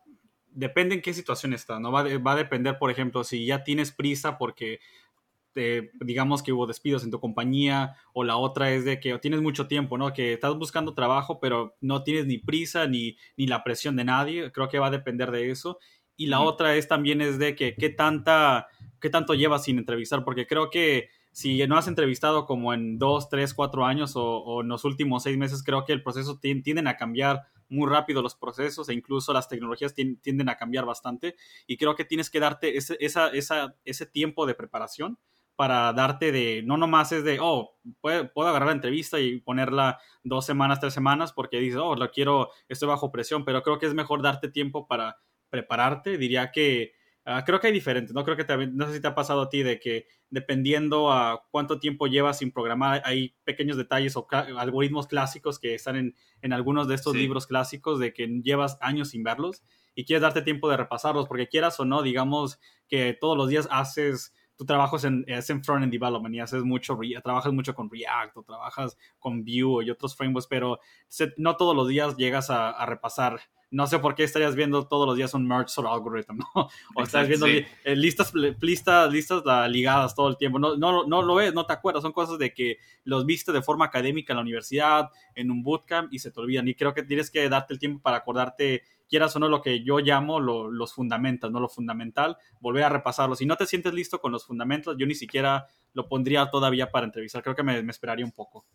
depende 0.49 0.93
en 0.93 1.01
qué 1.01 1.13
situación 1.13 1.53
estás, 1.53 1.79
¿no? 1.79 1.89
Va, 1.89 2.03
va 2.17 2.33
a 2.33 2.35
depender, 2.35 2.77
por 2.77 2.91
ejemplo, 2.91 3.23
si 3.23 3.45
ya 3.45 3.63
tienes 3.63 3.93
prisa 3.93 4.37
porque 4.37 4.81
digamos 5.53 6.43
que 6.43 6.53
hubo 6.53 6.67
despidos 6.67 7.03
en 7.03 7.11
tu 7.11 7.19
compañía, 7.19 7.95
o 8.13 8.23
la 8.23 8.37
otra 8.37 8.71
es 8.71 8.85
de 8.85 8.99
que 8.99 9.17
tienes 9.19 9.41
mucho 9.41 9.67
tiempo, 9.67 9.97
¿no? 9.97 10.13
Que 10.13 10.33
estás 10.33 10.55
buscando 10.55 10.93
trabajo, 10.93 11.39
pero 11.39 11.75
no 11.81 12.03
tienes 12.03 12.25
ni 12.25 12.37
prisa 12.37 12.87
ni, 12.87 13.17
ni 13.37 13.47
la 13.47 13.63
presión 13.63 13.95
de 13.95 14.05
nadie, 14.05 14.51
creo 14.51 14.69
que 14.69 14.79
va 14.79 14.87
a 14.87 14.91
depender 14.91 15.31
de 15.31 15.51
eso. 15.51 15.79
Y 16.15 16.27
la 16.27 16.41
otra 16.41 16.75
es 16.75 16.87
también 16.87 17.21
es 17.21 17.39
de 17.39 17.55
que 17.55 17.75
qué 17.75 17.89
tanta, 17.89 18.67
qué 18.99 19.09
tanto 19.09 19.33
llevas 19.33 19.63
sin 19.63 19.77
entrevistar, 19.77 20.23
porque 20.23 20.47
creo 20.47 20.69
que 20.69 21.09
si 21.31 21.65
no 21.67 21.77
has 21.77 21.87
entrevistado 21.87 22.45
como 22.45 22.73
en 22.73 22.97
dos, 22.97 23.29
tres, 23.29 23.53
cuatro 23.53 23.85
años 23.85 24.13
o, 24.15 24.61
en 24.61 24.67
los 24.67 24.83
últimos 24.83 25.23
seis 25.23 25.37
meses, 25.37 25.63
creo 25.63 25.85
que 25.85 25.93
el 25.93 26.03
proceso 26.03 26.39
tienden 26.39 26.87
a 26.87 26.97
cambiar 26.97 27.43
muy 27.69 27.87
rápido 27.87 28.21
los 28.21 28.35
procesos 28.35 28.89
e 28.89 28.93
incluso 28.93 29.31
las 29.31 29.47
tecnologías 29.47 29.93
tienden 29.93 30.49
a 30.49 30.57
cambiar 30.57 30.85
bastante 30.85 31.35
y 31.67 31.77
creo 31.77 31.95
que 31.95 32.03
tienes 32.03 32.29
que 32.29 32.39
darte 32.39 32.77
ese, 32.77 32.97
esa, 32.99 33.29
esa, 33.29 33.75
ese 33.85 34.05
tiempo 34.07 34.47
de 34.47 34.55
preparación 34.55 35.19
para 35.59 35.91
darte 35.91 36.31
de, 36.31 36.63
no 36.63 36.77
nomás 36.77 37.11
es 37.11 37.25
de, 37.25 37.37
oh, 37.41 37.77
puedo, 37.99 38.31
puedo, 38.31 38.47
agarrar 38.47 38.67
la 38.67 38.75
entrevista 38.75 39.19
y 39.19 39.41
ponerla 39.41 39.99
dos 40.23 40.45
semanas, 40.45 40.79
tres 40.79 40.93
semanas, 40.93 41.33
porque 41.33 41.59
dices, 41.59 41.81
oh, 41.83 41.97
lo 41.97 42.11
quiero, 42.11 42.49
estoy 42.69 42.87
bajo 42.87 43.11
presión, 43.11 43.43
pero 43.43 43.61
creo 43.61 43.77
que 43.77 43.85
es 43.85 43.93
mejor 43.93 44.21
darte 44.21 44.47
tiempo 44.47 44.87
para 44.87 45.17
prepararte. 45.49 46.17
Diría 46.17 46.53
que, 46.53 46.93
uh, 47.25 47.43
creo 47.45 47.59
que 47.59 47.67
hay 47.67 47.73
diferentes, 47.73 48.15
¿no? 48.15 48.23
Creo 48.23 48.37
que 48.37 48.45
también, 48.45 48.77
no 48.77 48.87
sé 48.87 48.93
si 48.93 49.01
te 49.01 49.09
ha 49.09 49.15
pasado 49.15 49.41
a 49.41 49.49
ti 49.49 49.61
de 49.61 49.81
que 49.81 50.07
dependiendo 50.29 51.11
a 51.11 51.45
cuánto 51.51 51.77
tiempo 51.77 52.07
llevas 52.07 52.37
sin 52.37 52.53
programar, 52.53 53.01
hay 53.03 53.35
pequeños 53.43 53.75
detalles 53.75 54.15
o 54.15 54.25
algoritmos 54.31 55.07
clásicos 55.07 55.59
que 55.59 55.75
están 55.75 55.97
en, 55.97 56.15
en 56.41 56.53
algunos 56.53 56.87
de 56.87 56.95
estos 56.95 57.17
libros 57.17 57.47
clásicos 57.47 57.99
de 57.99 58.13
que 58.13 58.27
llevas 58.41 58.77
años 58.79 59.09
sin 59.09 59.23
verlos 59.23 59.61
y 59.93 60.05
quieres 60.05 60.21
darte 60.21 60.41
tiempo 60.41 60.69
de 60.69 60.77
repasarlos, 60.77 61.27
porque 61.27 61.49
quieras 61.49 61.77
o 61.81 61.83
no, 61.83 62.01
digamos 62.01 62.61
que 62.87 63.11
todos 63.11 63.35
los 63.35 63.49
días 63.49 63.67
haces 63.69 64.33
tu 64.59 64.65
trabajo 64.65 64.97
es 64.97 65.05
en, 65.05 65.23
es 65.25 65.49
en 65.49 65.63
front-end 65.63 65.89
development 65.89 66.35
y 66.35 66.41
haces 66.41 66.65
mucho, 66.65 66.99
trabajas 67.23 67.53
mucho 67.53 67.73
con 67.73 67.89
React 67.89 68.35
o 68.35 68.43
trabajas 68.43 68.97
con 69.17 69.45
Vue 69.45 69.85
y 69.85 69.89
otros 69.89 70.17
frameworks, 70.17 70.47
pero 70.47 70.81
no 71.37 71.55
todos 71.55 71.73
los 71.73 71.87
días 71.87 72.17
llegas 72.17 72.49
a, 72.49 72.85
repasar. 72.85 73.39
No 73.71 73.85
sé 73.85 73.99
por 73.99 74.15
qué 74.15 74.23
estarías 74.23 74.55
viendo 74.55 74.87
todos 74.87 75.05
los 75.05 75.15
días 75.15 75.33
un 75.33 75.47
merge 75.47 75.69
sort 75.69 75.87
algorithm, 75.87 76.37
¿no? 76.37 76.45
O 76.95 77.03
estás 77.03 77.27
viendo 77.27 77.45
eh, 77.47 77.67
listas, 77.95 78.33
listas, 78.33 79.11
listas 79.11 79.69
ligadas 79.69 80.15
todo 80.15 80.29
el 80.29 80.37
tiempo. 80.37 80.57
No, 80.59 80.75
no, 80.75 81.05
no 81.05 81.21
lo 81.21 81.35
ves, 81.35 81.53
no 81.53 81.65
te 81.65 81.73
acuerdas. 81.73 82.01
Son 82.01 82.11
cosas 82.11 82.39
de 82.39 82.53
que 82.53 82.77
los 83.03 83.25
viste 83.25 83.51
de 83.51 83.61
forma 83.61 83.85
académica 83.85 84.33
en 84.33 84.37
la 84.37 84.41
universidad, 84.41 85.09
en 85.35 85.51
un 85.51 85.61
bootcamp 85.61 86.11
y 86.11 86.19
se 86.19 86.31
te 86.31 86.39
olvidan. 86.39 86.67
Y 86.67 86.75
creo 86.75 86.93
que 86.93 87.03
tienes 87.03 87.29
que 87.29 87.47
darte 87.47 87.73
el 87.73 87.79
tiempo 87.79 88.01
para 88.01 88.17
acordarte 88.17 88.83
quieras 89.09 89.35
o 89.35 89.39
no, 89.39 89.49
lo 89.49 89.61
que 89.61 89.83
yo 89.83 89.99
llamo 89.99 90.39
los 90.39 90.93
fundamentos, 90.93 91.51
¿no? 91.51 91.59
Lo 91.59 91.67
fundamental, 91.67 92.37
volver 92.61 92.83
a 92.83 92.89
repasarlo. 92.89 93.35
Si 93.35 93.45
no 93.45 93.57
te 93.57 93.65
sientes 93.65 93.93
listo 93.93 94.21
con 94.21 94.31
los 94.31 94.45
fundamentos, 94.45 94.95
yo 94.97 95.05
ni 95.05 95.15
siquiera 95.15 95.65
lo 95.93 96.07
pondría 96.07 96.49
todavía 96.49 96.91
para 96.91 97.07
entrevistar. 97.07 97.41
Creo 97.41 97.55
que 97.55 97.63
me, 97.63 97.79
esperaría 97.89 98.23
un 98.23 98.31
poco. 98.31 98.65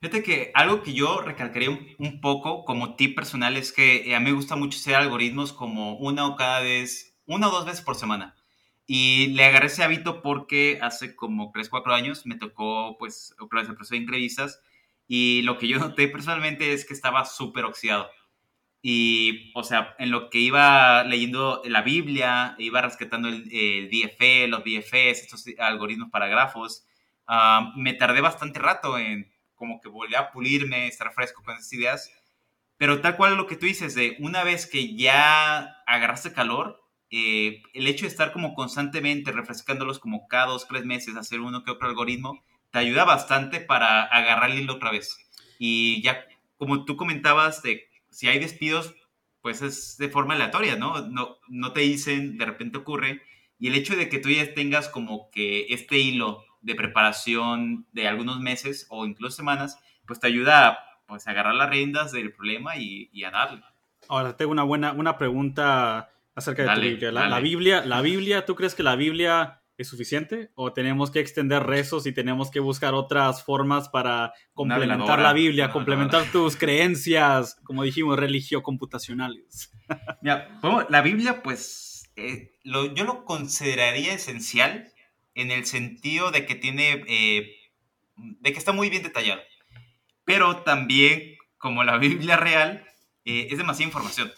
Fíjate 0.00 0.22
que 0.22 0.52
algo 0.54 0.82
que 0.82 0.94
yo 0.94 1.20
recalcaría 1.22 1.70
un, 1.70 2.20
poco 2.20 2.64
como 2.64 2.94
tip 2.94 3.16
personal 3.16 3.56
es 3.56 3.72
que 3.72 4.08
eh, 4.08 4.14
a 4.14 4.20
mí 4.20 4.26
me 4.26 4.32
gusta 4.32 4.54
mucho 4.54 4.78
hacer 4.78 4.94
algoritmos 4.94 5.52
como 5.52 5.96
una 5.96 6.26
o 6.26 6.36
cada 6.36 6.60
vez, 6.60 7.18
una 7.26 7.48
o 7.48 7.50
dos 7.50 7.66
veces 7.66 7.82
por 7.82 7.96
semana. 7.96 8.36
Y 8.86 9.28
le 9.34 9.44
agarré 9.44 9.66
ese 9.66 9.82
hábito 9.82 10.22
porque 10.22 10.78
hace 10.82 11.16
como 11.16 11.50
3, 11.52 11.68
4 11.68 11.94
años 11.94 12.26
me 12.26 12.36
tocó, 12.36 12.96
pues, 12.98 13.34
el 13.40 13.48
proceso 13.48 13.94
de 13.94 13.96
entrevistas. 13.98 14.60
Y 15.08 15.42
lo 15.42 15.58
que 15.58 15.68
yo 15.68 15.78
noté 15.80 16.08
personalmente 16.08 16.72
es 16.72 16.84
que 16.84 16.94
estaba 16.94 17.24
súper 17.24 17.64
oxidado. 17.64 18.08
Y, 18.82 19.52
o 19.54 19.64
sea, 19.64 19.96
en 19.98 20.10
lo 20.10 20.30
que 20.30 20.38
iba 20.38 21.04
leyendo 21.04 21.62
la 21.64 21.82
Biblia, 21.82 22.54
iba 22.58 22.80
rescatando 22.82 23.28
el, 23.28 23.44
DFE, 23.90 24.48
los 24.48 24.62
BFS, 24.64 25.22
estos 25.24 25.44
algoritmos 25.58 26.10
para 26.10 26.28
grafos, 26.28 26.86
ah, 27.26 27.72
me 27.76 27.94
tardé 27.94 28.20
bastante 28.20 28.60
rato 28.60 28.98
en 28.98 29.30
como 29.58 29.80
que 29.80 29.88
volver 29.88 30.16
a 30.16 30.32
pulirme, 30.32 30.86
estar 30.86 31.12
fresco 31.12 31.42
con 31.42 31.56
esas 31.56 31.72
ideas. 31.72 32.10
Pero 32.78 33.00
tal 33.00 33.16
cual 33.16 33.36
lo 33.36 33.46
que 33.46 33.56
tú 33.56 33.66
dices, 33.66 33.94
de 33.94 34.16
una 34.20 34.44
vez 34.44 34.66
que 34.66 34.96
ya 34.96 35.82
agarraste 35.86 36.32
calor, 36.32 36.80
eh, 37.10 37.62
el 37.74 37.86
hecho 37.86 38.04
de 38.04 38.08
estar 38.08 38.32
como 38.32 38.54
constantemente 38.54 39.32
refrescándolos 39.32 39.98
como 39.98 40.28
cada 40.28 40.46
dos, 40.46 40.68
tres 40.68 40.84
meses, 40.84 41.16
hacer 41.16 41.40
uno 41.40 41.64
que 41.64 41.72
otro 41.72 41.88
algoritmo, 41.88 42.44
te 42.70 42.78
ayuda 42.78 43.04
bastante 43.04 43.60
para 43.60 44.04
agarrar 44.04 44.50
el 44.50 44.60
hilo 44.60 44.74
otra 44.74 44.92
vez. 44.92 45.16
Y 45.58 46.02
ya, 46.02 46.24
como 46.56 46.84
tú 46.84 46.96
comentabas, 46.96 47.62
de 47.62 47.88
si 48.10 48.28
hay 48.28 48.38
despidos, 48.38 48.94
pues 49.42 49.62
es 49.62 49.96
de 49.98 50.08
forma 50.08 50.34
aleatoria, 50.34 50.76
¿no? 50.76 51.00
No, 51.08 51.38
no 51.48 51.72
te 51.72 51.80
dicen, 51.80 52.36
de 52.38 52.44
repente 52.44 52.78
ocurre. 52.78 53.22
Y 53.58 53.68
el 53.68 53.74
hecho 53.74 53.96
de 53.96 54.08
que 54.08 54.18
tú 54.18 54.30
ya 54.30 54.54
tengas 54.54 54.88
como 54.88 55.30
que 55.30 55.66
este 55.70 55.98
hilo 55.98 56.44
de 56.60 56.74
preparación 56.74 57.86
de 57.92 58.08
algunos 58.08 58.40
meses 58.40 58.86
o 58.90 59.06
incluso 59.06 59.36
semanas, 59.36 59.78
pues 60.06 60.20
te 60.20 60.26
ayuda 60.26 60.68
a 60.68 60.78
pues, 61.06 61.26
agarrar 61.28 61.54
las 61.54 61.70
riendas 61.70 62.12
del 62.12 62.32
problema 62.32 62.76
y, 62.76 63.24
a 63.24 63.30
darle. 63.30 63.62
Ahora, 64.08 64.36
tengo 64.36 64.52
una 64.52 64.62
buena 64.62 64.92
una 64.92 65.18
pregunta 65.18 66.10
acerca 66.34 66.62
de 66.62 66.74
tu 66.74 66.80
Biblia. 66.80 67.12
La, 67.12 67.40
Biblia. 67.40 67.84
¿La 67.84 68.00
Biblia, 68.00 68.46
tú 68.46 68.54
crees 68.54 68.74
que 68.74 68.82
la 68.82 68.96
Biblia 68.96 69.60
es 69.76 69.88
suficiente? 69.88 70.50
¿O 70.54 70.72
tenemos 70.72 71.10
que 71.10 71.20
extender 71.20 71.62
rezos 71.62 72.06
y 72.06 72.12
tenemos 72.12 72.50
que 72.50 72.60
buscar 72.60 72.94
otras 72.94 73.44
formas 73.44 73.88
para 73.88 74.32
complementar 74.52 75.20
la 75.20 75.32
Biblia, 75.32 75.70
complementar 75.70 76.24
tus 76.32 76.56
creencias, 76.56 77.56
como 77.64 77.84
dijimos, 77.84 78.18
religio-computacionales? 78.18 79.72
Mira, 80.22 80.60
la 80.88 81.00
Biblia, 81.02 81.42
pues, 81.42 82.10
eh, 82.16 82.58
yo 82.64 83.04
lo 83.04 83.24
consideraría 83.24 84.12
esencial 84.14 84.92
en 85.38 85.52
el 85.52 85.66
sentido 85.66 86.32
de 86.32 86.44
que 86.46 86.56
tiene, 86.56 87.04
eh, 87.06 87.54
de 88.16 88.52
que 88.52 88.58
está 88.58 88.72
muy 88.72 88.90
bien 88.90 89.04
detallado. 89.04 89.40
Pero 90.24 90.62
también, 90.62 91.36
como 91.58 91.84
la 91.84 91.96
Biblia 91.98 92.36
real, 92.36 92.84
eh, 93.24 93.46
es 93.50 93.56
demasiada 93.56 93.88
información. 93.88 94.32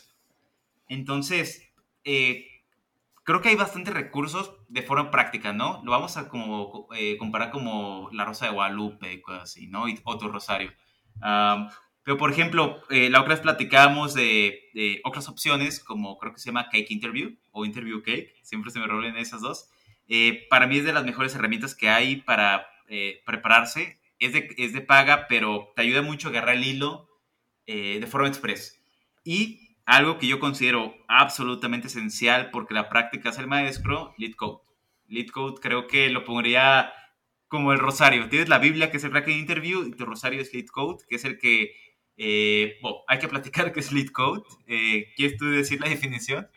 Entonces, 0.89 1.73
creo 2.03 3.41
que 3.41 3.49
hay 3.49 3.57
bastantes 3.57 3.95
recursos 3.95 4.53
de 4.69 4.83
forma 4.83 5.11
práctica, 5.11 5.53
¿no? 5.55 5.81
Lo 5.85 5.93
vamos 5.93 6.17
a 6.17 6.29
como, 6.29 6.89
comparar 7.19 7.51
como 7.51 8.11
la 8.13 8.25
Rosa 8.25 8.47
de 8.47 8.53
Guadalupe, 8.53 9.23
cosas 9.23 9.45
así, 9.45 9.69
¿no? 9.69 9.89
Y 9.89 9.99
otro 10.05 10.29
rosario. 10.29 10.73
pero, 12.03 12.19
por 12.19 12.33
ejemplo, 12.33 12.83
la 12.89 13.21
otra 13.21 13.35
vez 13.35 13.41
platicábamos 13.41 14.15
de, 14.15 14.71
de, 14.75 15.01
otras 15.05 15.29
opciones, 15.29 15.79
como 15.79 16.19
creo 16.19 16.33
que 16.35 16.41
se 16.41 16.47
llama 16.47 16.69
Cake 16.71 16.91
Interview 16.91 17.37
o 17.53 17.65
Interview 17.65 18.03
Cake, 18.03 18.35
siempre 18.43 18.73
se 18.73 18.81
me 18.81 18.89
rolen 18.89 19.17
esas 19.17 19.43
dos. 19.43 19.71
Eh, 20.13 20.49
para 20.51 20.67
mí 20.67 20.77
es 20.77 20.85
de 20.85 20.93
las 20.93 21.05
mejores 21.05 21.37
herramientas 21.37 21.77
que 21.77 21.89
hay 21.89 22.17
para 22.17 22.67
eh, 22.89 23.23
prepararse. 23.25 24.01
Es 24.19 24.33
de, 24.33 24.53
es 24.59 24.73
de, 24.73 24.81
paga, 24.83 25.27
pero 25.29 25.73
te 25.77 25.83
ayuda 25.83 26.03
mucho 26.03 26.29
a 26.29 26.31
agarrar 26.33 26.57
el 26.57 26.65
hilo 26.65 27.09
eh, 27.67 27.99
de 28.01 28.07
forma 28.09 28.27
express. 28.27 28.83
Y 29.25 29.79
algo 29.87 30.19
que 30.19 30.27
yo 30.27 30.41
considero 30.41 30.97
absolutamente 31.09 31.87
esencial 31.87 32.51
porque 32.51 32.75
la 32.75 32.89
práctica 32.89 33.31
es 33.31 33.39
el 33.39 33.47
maestro, 33.47 34.13
LeetCode. 34.19 34.63
LeetCode 35.07 35.61
creo 35.61 35.87
que 35.87 36.11
lo 36.11 36.25
pondría 36.25 36.93
como 37.47 37.73
el 37.73 37.79
rosario. 37.79 38.29
Tienes 38.29 38.49
la 38.49 38.59
Biblia, 38.59 38.91
que 38.91 38.97
es 38.97 39.05
el 39.05 39.29
Interview, 39.29 39.87
y 39.87 39.93
tu 39.93 40.07
rosario 40.07 40.41
es 40.41 40.53
LeetCode, 40.53 41.05
que 41.09 41.17
es 41.17 41.25
el 41.25 41.39
que... 41.39 41.73
bueno, 42.83 42.99
hay 43.09 43.19
que 43.19 43.29
platicar 43.29 43.73
qué 43.73 43.81
es 43.81 43.93
LeetCode. 43.93 44.43
¿Quieres 45.17 45.37
tú 45.37 45.47
decir 45.47 45.81
la 45.81 45.89
definición? 45.89 46.49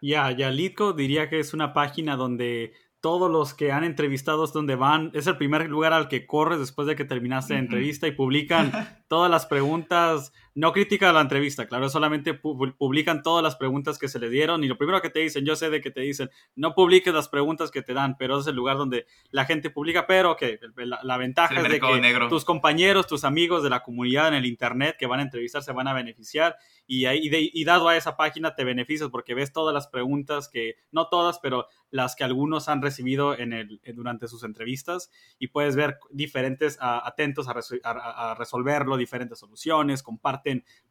Ya, 0.00 0.30
ya, 0.30 0.50
Litco 0.50 0.92
diría 0.92 1.28
que 1.28 1.40
es 1.40 1.54
una 1.54 1.72
página 1.72 2.16
donde 2.16 2.72
todos 3.00 3.30
los 3.30 3.54
que 3.54 3.72
han 3.72 3.84
entrevistado 3.84 4.44
es 4.44 4.52
donde 4.52 4.74
van, 4.74 5.10
es 5.14 5.26
el 5.26 5.36
primer 5.36 5.68
lugar 5.68 5.92
al 5.92 6.08
que 6.08 6.26
corres 6.26 6.58
después 6.58 6.86
de 6.88 6.96
que 6.96 7.04
terminaste 7.04 7.54
la 7.54 7.60
entrevista 7.60 8.06
y 8.06 8.12
publican 8.12 8.72
todas 9.08 9.30
las 9.30 9.46
preguntas, 9.46 10.32
no 10.58 10.72
critica 10.72 11.12
la 11.12 11.20
entrevista, 11.20 11.68
claro, 11.68 11.88
solamente 11.88 12.34
publican 12.34 13.22
todas 13.22 13.44
las 13.44 13.54
preguntas 13.54 13.96
que 13.96 14.08
se 14.08 14.18
le 14.18 14.28
dieron 14.28 14.64
y 14.64 14.66
lo 14.66 14.76
primero 14.76 15.00
que 15.00 15.08
te 15.08 15.20
dicen, 15.20 15.44
yo 15.44 15.54
sé 15.54 15.70
de 15.70 15.80
que 15.80 15.92
te 15.92 16.00
dicen, 16.00 16.30
no 16.56 16.74
publiques 16.74 17.14
las 17.14 17.28
preguntas 17.28 17.70
que 17.70 17.80
te 17.80 17.94
dan, 17.94 18.16
pero 18.18 18.40
es 18.40 18.46
el 18.48 18.56
lugar 18.56 18.76
donde 18.76 19.06
la 19.30 19.44
gente 19.44 19.70
publica, 19.70 20.08
pero 20.08 20.36
que 20.36 20.58
la, 20.74 21.16
ventaja 21.16 21.60
es 21.60 21.62
de 21.62 21.78
que 21.78 22.26
tus 22.28 22.44
compañeros, 22.44 23.06
tus 23.06 23.22
amigos 23.22 23.62
de 23.62 23.70
la 23.70 23.84
comunidad 23.84 24.26
en 24.26 24.34
el 24.34 24.46
internet 24.46 24.96
que 24.98 25.06
van 25.06 25.20
a 25.20 25.22
entrevistar 25.22 25.62
se 25.62 25.70
van 25.70 25.86
a 25.86 25.92
beneficiar 25.92 26.56
y, 26.88 27.06
y, 27.06 27.64
dado 27.64 27.86
a 27.86 27.96
esa 27.96 28.16
página 28.16 28.56
te 28.56 28.64
beneficias 28.64 29.10
porque 29.10 29.34
ves 29.34 29.52
todas 29.52 29.72
las 29.72 29.86
preguntas 29.86 30.48
que, 30.48 30.74
no 30.90 31.06
todas, 31.06 31.38
pero 31.38 31.68
las 31.90 32.16
que 32.16 32.24
algunos 32.24 32.68
han 32.68 32.82
recibido 32.82 33.38
en 33.38 33.52
el, 33.52 33.80
durante 33.94 34.26
sus 34.26 34.42
entrevistas 34.42 35.10
y 35.38 35.48
puedes 35.48 35.76
ver 35.76 35.98
diferentes 36.10 36.78
atentos 36.80 37.46
a, 37.46 37.52
a 37.52 38.34
resolverlo 38.34 38.96
diferentes 38.96 39.38
soluciones, 39.38 40.02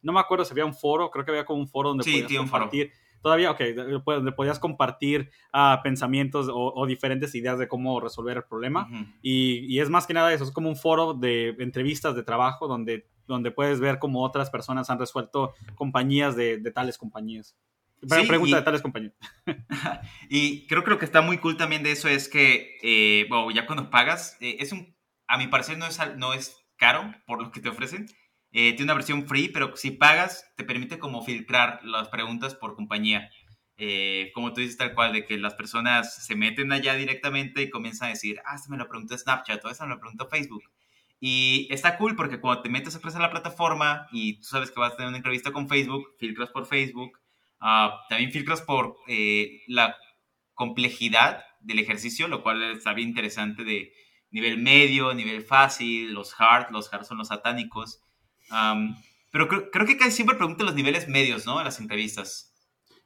no 0.02 0.12
me 0.12 0.20
acuerdo 0.20 0.44
si 0.44 0.52
había 0.52 0.64
un 0.64 0.74
foro, 0.74 1.10
creo 1.10 1.24
que 1.24 1.30
había 1.30 1.44
como 1.44 1.60
un 1.60 1.68
foro 1.68 1.90
donde 1.90 2.04
podías 2.04 2.32
compartir. 2.32 2.92
Todavía, 3.20 3.50
ok, 3.50 3.60
donde 4.06 4.32
podías 4.32 4.60
compartir 4.60 5.30
uh, 5.52 5.82
pensamientos 5.82 6.48
o, 6.52 6.86
diferentes 6.86 7.34
ideas 7.34 7.58
de 7.58 7.66
cómo 7.66 7.98
resolver 8.00 8.36
el 8.36 8.44
problema. 8.44 8.88
y, 9.22 9.66
y, 9.66 9.80
es 9.80 9.90
más 9.90 10.06
que 10.06 10.14
nada 10.14 10.32
eso, 10.32 10.44
es 10.44 10.52
como 10.52 10.68
un 10.68 10.76
foro 10.76 11.14
de 11.14 11.56
entrevistas 11.58 12.14
de 12.14 12.22
trabajo 12.22 12.68
donde, 12.68 13.08
donde 13.26 13.50
puedes 13.50 13.80
ver 13.80 13.98
cómo 13.98 14.24
otras 14.24 14.50
personas 14.50 14.88
han 14.90 14.98
resuelto 14.98 15.54
compañías 15.74 16.36
de, 16.36 16.58
de 16.58 16.70
tales 16.70 16.96
compañías. 16.96 17.56
pregunta 18.00 18.56
de 18.56 18.62
tales 18.62 18.82
compañías. 18.82 19.14
y 20.28 20.66
creo 20.66 20.84
que 20.84 20.90
lo 20.90 20.98
que 20.98 21.04
está 21.04 21.20
muy 21.20 21.38
cool 21.38 21.56
también 21.56 21.82
de 21.82 21.92
eso 21.92 22.08
es 22.08 22.28
que, 22.28 22.76
eh, 22.82 23.26
bueno, 23.28 23.50
ya 23.50 23.66
cuando 23.66 23.90
pagas, 23.90 24.36
eh, 24.40 24.56
es 24.60 24.72
un, 24.72 24.96
a 25.26 25.38
mi 25.38 25.48
parecer 25.48 25.76
no 25.76 25.86
es, 25.86 25.98
no 26.16 26.34
es 26.34 26.56
caro 26.76 27.12
por 27.26 27.42
lo 27.42 27.50
que 27.50 27.60
te 27.60 27.68
ofrecen. 27.68 28.06
Eh, 28.60 28.72
tiene 28.72 28.86
una 28.90 28.94
versión 28.94 29.24
free, 29.28 29.50
pero 29.50 29.76
si 29.76 29.92
pagas, 29.92 30.52
te 30.56 30.64
permite 30.64 30.98
como 30.98 31.22
filtrar 31.22 31.78
las 31.84 32.08
preguntas 32.08 32.56
por 32.56 32.74
compañía. 32.74 33.30
Eh, 33.76 34.32
como 34.34 34.52
tú 34.52 34.60
dices 34.60 34.76
tal 34.76 34.94
cual, 34.94 35.12
de 35.12 35.24
que 35.24 35.38
las 35.38 35.54
personas 35.54 36.26
se 36.26 36.34
meten 36.34 36.72
allá 36.72 36.94
directamente 36.94 37.62
y 37.62 37.70
comienzan 37.70 38.08
a 38.08 38.14
decir, 38.14 38.40
ah, 38.44 38.56
esta 38.56 38.68
me 38.68 38.76
lo 38.76 38.88
preguntó 38.88 39.16
Snapchat 39.16 39.64
o 39.64 39.70
esta 39.70 39.84
me 39.84 39.94
lo 39.94 40.00
preguntó 40.00 40.26
Facebook. 40.26 40.64
Y 41.20 41.68
está 41.70 41.96
cool 41.98 42.16
porque 42.16 42.40
cuando 42.40 42.62
te 42.62 42.68
metes 42.68 42.96
a 42.96 43.18
la 43.20 43.30
plataforma 43.30 44.08
y 44.10 44.38
tú 44.38 44.48
sabes 44.48 44.72
que 44.72 44.80
vas 44.80 44.94
a 44.94 44.96
tener 44.96 45.10
una 45.10 45.18
entrevista 45.18 45.52
con 45.52 45.68
Facebook, 45.68 46.16
filtras 46.18 46.50
por 46.50 46.66
Facebook, 46.66 47.20
ah, 47.60 48.00
también 48.08 48.32
filtras 48.32 48.60
por 48.60 48.96
eh, 49.06 49.62
la 49.68 49.96
complejidad 50.54 51.44
del 51.60 51.78
ejercicio, 51.78 52.26
lo 52.26 52.42
cual 52.42 52.60
está 52.72 52.92
bien 52.92 53.10
interesante 53.10 53.62
de 53.62 53.92
nivel 54.32 54.58
medio, 54.58 55.14
nivel 55.14 55.42
fácil, 55.42 56.12
los 56.12 56.34
hard, 56.40 56.72
los 56.72 56.92
hard 56.92 57.04
son 57.04 57.18
los 57.18 57.28
satánicos. 57.28 58.02
Pero 59.30 59.48
creo, 59.48 59.86
que 59.86 59.96
casi 59.96 60.10
siempre 60.12 60.36
preguntan 60.36 60.66
los 60.66 60.74
niveles 60.74 61.08
medios, 61.08 61.46
¿no? 61.46 61.58
En 61.58 61.64
las 61.64 61.80
entrevistas. 61.80 62.54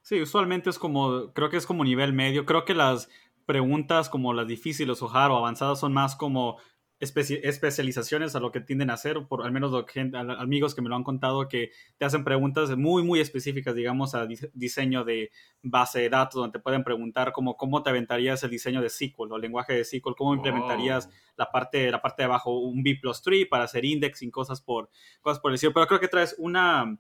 Sí, 0.02 0.20
usualmente 0.20 0.70
es 0.70 0.78
como, 0.78 1.32
creo 1.32 1.48
que 1.50 1.56
es 1.56 1.66
como 1.66 1.84
nivel 1.84 2.12
medio. 2.12 2.44
Creo 2.44 2.64
que 2.64 2.74
las 2.74 3.08
preguntas 3.46 4.08
como 4.08 4.32
las 4.32 4.46
difíciles 4.46 5.02
o 5.02 5.10
hard 5.10 5.32
o 5.32 5.36
avanzadas 5.36 5.80
son 5.80 5.92
más 5.92 6.16
como 6.16 6.58
especializaciones 7.02 8.36
a 8.36 8.40
lo 8.40 8.52
que 8.52 8.60
tienden 8.60 8.90
a 8.90 8.94
hacer, 8.94 9.26
por 9.28 9.44
al 9.44 9.50
menos 9.50 9.72
lo 9.72 9.84
que, 9.84 10.08
amigos 10.38 10.72
que 10.72 10.82
me 10.82 10.88
lo 10.88 10.94
han 10.94 11.02
contado, 11.02 11.48
que 11.48 11.72
te 11.98 12.04
hacen 12.04 12.22
preguntas 12.22 12.76
muy, 12.76 13.02
muy 13.02 13.18
específicas, 13.18 13.74
digamos, 13.74 14.14
a 14.14 14.28
diseño 14.54 15.02
de 15.02 15.32
base 15.62 15.98
de 15.98 16.08
datos, 16.08 16.40
donde 16.40 16.58
te 16.58 16.62
pueden 16.62 16.84
preguntar 16.84 17.32
como 17.32 17.56
cómo 17.56 17.82
te 17.82 17.90
aventarías 17.90 18.44
el 18.44 18.50
diseño 18.50 18.80
de 18.80 18.88
SQL 18.88 19.32
o 19.32 19.36
el 19.36 19.42
lenguaje 19.42 19.72
de 19.72 19.84
SQL, 19.84 20.14
cómo 20.16 20.32
implementarías 20.32 21.08
oh. 21.10 21.32
la, 21.36 21.50
parte, 21.50 21.90
la 21.90 22.00
parte 22.00 22.22
de 22.22 22.26
abajo, 22.26 22.56
un 22.60 22.84
B 22.84 22.96
plus 23.00 23.20
tree 23.20 23.46
para 23.46 23.64
hacer 23.64 23.84
indexing, 23.84 24.30
cosas 24.30 24.60
por, 24.60 24.88
cosas 25.20 25.40
por 25.40 25.50
el 25.50 25.56
estilo. 25.56 25.72
Pero 25.74 25.88
creo 25.88 26.00
que 26.00 26.08
traes 26.08 26.36
una... 26.38 26.98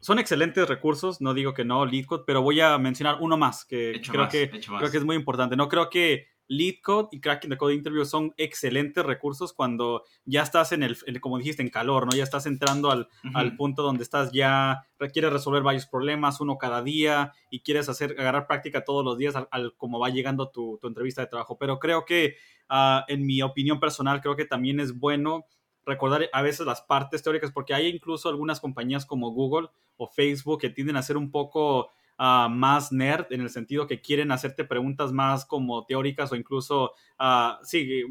Son 0.00 0.18
excelentes 0.18 0.66
recursos, 0.68 1.20
no 1.20 1.34
digo 1.34 1.52
que 1.52 1.64
no, 1.64 1.84
LeetCode, 1.84 2.22
pero 2.24 2.40
voy 2.40 2.60
a 2.60 2.78
mencionar 2.78 3.18
uno 3.20 3.36
más 3.36 3.64
que 3.64 4.00
creo, 4.08 4.28
que 4.28 4.48
creo 4.48 4.90
que 4.90 4.96
es 4.96 5.04
muy 5.04 5.16
importante. 5.16 5.56
No 5.56 5.68
creo 5.68 5.90
que 5.90 6.28
LeetCode 6.48 7.08
y 7.12 7.20
Cracking 7.20 7.50
the 7.50 7.56
Code 7.56 7.74
Interview 7.74 8.04
son 8.04 8.34
excelentes 8.36 9.04
recursos 9.04 9.52
cuando 9.52 10.04
ya 10.24 10.42
estás 10.42 10.72
en 10.72 10.82
el, 10.82 10.96
como 11.20 11.38
dijiste, 11.38 11.62
en 11.62 11.68
calor, 11.68 12.06
¿no? 12.06 12.16
Ya 12.16 12.24
estás 12.24 12.46
entrando 12.46 12.90
al, 12.90 13.08
punto 13.56 13.82
donde 13.82 14.02
estás 14.02 14.32
ya, 14.32 14.86
quieres 15.12 15.32
resolver 15.32 15.62
varios 15.62 15.86
problemas, 15.86 16.40
uno 16.40 16.58
cada 16.58 16.82
día, 16.82 17.32
y 17.50 17.60
quieres 17.60 17.88
hacer, 17.88 18.16
agarrar 18.18 18.46
práctica 18.46 18.84
todos 18.84 19.04
los 19.04 19.18
días 19.18 19.34
al, 19.50 19.74
como 19.76 19.98
va 19.98 20.08
llegando 20.08 20.48
tu, 20.48 20.80
entrevista 20.82 21.20
de 21.20 21.28
trabajo. 21.28 21.58
Pero 21.58 21.78
creo 21.78 22.04
que, 22.04 22.36
ah, 22.68 23.04
en 23.08 23.26
mi 23.26 23.42
opinión 23.42 23.78
personal, 23.78 24.20
creo 24.20 24.36
que 24.36 24.46
también 24.46 24.80
es 24.80 24.98
bueno 24.98 25.44
recordar 25.84 26.28
a 26.32 26.42
veces 26.42 26.66
las 26.66 26.82
partes 26.82 27.22
teóricas, 27.22 27.52
porque 27.52 27.74
hay 27.74 27.86
incluso 27.86 28.28
algunas 28.28 28.60
compañías 28.60 29.06
como 29.06 29.30
Google 29.30 29.68
o 29.96 30.06
Facebook 30.06 30.60
que 30.60 30.70
tienden 30.70 30.96
a 30.96 31.02
ser 31.02 31.16
un 31.16 31.30
poco 31.30 31.90
Ah, 32.20 32.48
más 32.50 32.90
nerd 32.92 33.26
en 33.30 33.42
el 33.42 33.50
sentido 33.50 33.86
que 33.86 34.00
quieren 34.00 34.32
hacerte 34.32 34.64
preguntas 34.64 35.12
más 35.12 35.44
como 35.44 35.86
teóricas 35.86 36.32
o 36.32 36.36
incluso, 36.36 36.92
uh, 37.20 37.64
sí, 37.64 38.02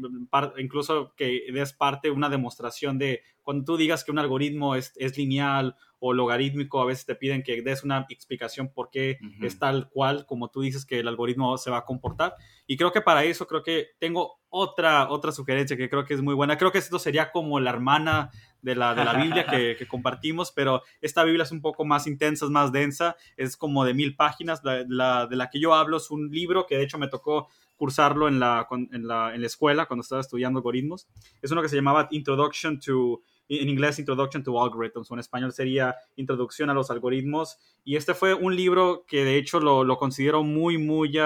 incluso 0.58 1.14
que 1.16 1.44
des 1.52 1.72
parte 1.72 2.10
una 2.10 2.28
demostración 2.28 2.98
de 2.98 3.22
cuando 3.42 3.64
tú 3.64 3.76
digas 3.78 4.04
que 4.04 4.10
un 4.10 4.18
algoritmo 4.18 4.74
es, 4.74 4.92
es 4.96 5.16
lineal 5.16 5.74
o 6.00 6.12
logarítmico, 6.12 6.80
a 6.80 6.84
veces 6.84 7.06
te 7.06 7.14
piden 7.14 7.42
que 7.42 7.62
des 7.62 7.82
una 7.82 8.06
explicación 8.10 8.68
por 8.68 8.90
qué 8.90 9.18
es 9.40 9.58
tal 9.58 9.88
cual, 9.88 10.26
como 10.26 10.48
tú 10.48 10.60
dices 10.60 10.84
que 10.84 11.00
el 11.00 11.08
algoritmo 11.08 11.56
se 11.58 11.70
va 11.70 11.78
a 11.78 11.84
comportar. 11.84 12.34
Y 12.66 12.76
creo 12.76 12.92
que 12.92 13.00
para 13.00 13.24
eso 13.24 13.46
creo 13.46 13.62
que 13.62 13.88
tengo 13.98 14.38
otra, 14.50 15.08
otra 15.10 15.32
sugerencia 15.32 15.76
que 15.76 15.88
creo 15.88 16.04
que 16.04 16.14
es 16.14 16.22
muy 16.22 16.34
buena. 16.34 16.58
Creo 16.58 16.70
que 16.70 16.78
esto 16.78 16.98
sería 16.98 17.32
como 17.32 17.58
la 17.58 17.70
hermana 17.70 18.30
de 18.62 18.74
la, 18.74 18.94
de 18.94 19.04
la 19.04 19.14
Biblia 19.14 19.46
que, 19.46 19.76
que, 19.76 19.88
compartimos, 19.88 20.52
pero 20.52 20.82
esta 21.00 21.24
Biblia 21.24 21.44
es 21.44 21.52
un 21.52 21.62
poco 21.62 21.84
más 21.84 22.06
intensa, 22.06 22.44
es 22.44 22.50
más 22.50 22.70
densa, 22.70 23.16
es 23.36 23.56
como 23.56 23.84
de 23.84 23.94
mil 23.94 24.14
páginas. 24.14 24.62
La, 24.62 24.84
la, 24.86 25.26
de 25.26 25.36
la 25.36 25.48
que 25.50 25.58
yo 25.58 25.74
hablo 25.74 25.96
es 25.96 26.10
un 26.10 26.30
libro 26.30 26.66
que 26.66 26.76
de 26.76 26.84
hecho 26.84 26.98
me 26.98 27.08
tocó 27.08 27.48
cursarlo 27.78 28.28
en 28.28 28.38
la, 28.40 28.68
en 28.70 29.08
la, 29.08 29.34
en 29.34 29.40
la 29.40 29.46
escuela 29.46 29.86
cuando 29.86 30.02
estaba 30.02 30.20
estudiando 30.20 30.58
algoritmos. 30.58 31.08
Es 31.40 31.50
uno 31.50 31.62
que 31.62 31.70
se 31.70 31.76
llamaba 31.76 32.08
Introduction 32.10 32.78
to 32.78 33.22
en 33.48 33.70
inglés 33.70 33.98
Introduction 33.98 34.42
to 34.42 34.62
Algorithms, 34.62 35.10
o 35.10 35.14
en 35.14 35.20
español 35.20 35.52
sería 35.52 35.96
Introducción 36.16 36.68
a 36.68 36.74
los 36.74 36.90
algoritmos. 36.90 37.58
Y 37.82 37.96
este 37.96 38.12
fue 38.12 38.34
un 38.34 38.54
libro 38.54 39.06
que 39.08 39.24
de 39.24 39.38
hecho 39.38 39.58
lo, 39.58 39.84
lo 39.84 39.96
considero 39.96 40.44
muy, 40.44 40.76
muy, 40.76 41.18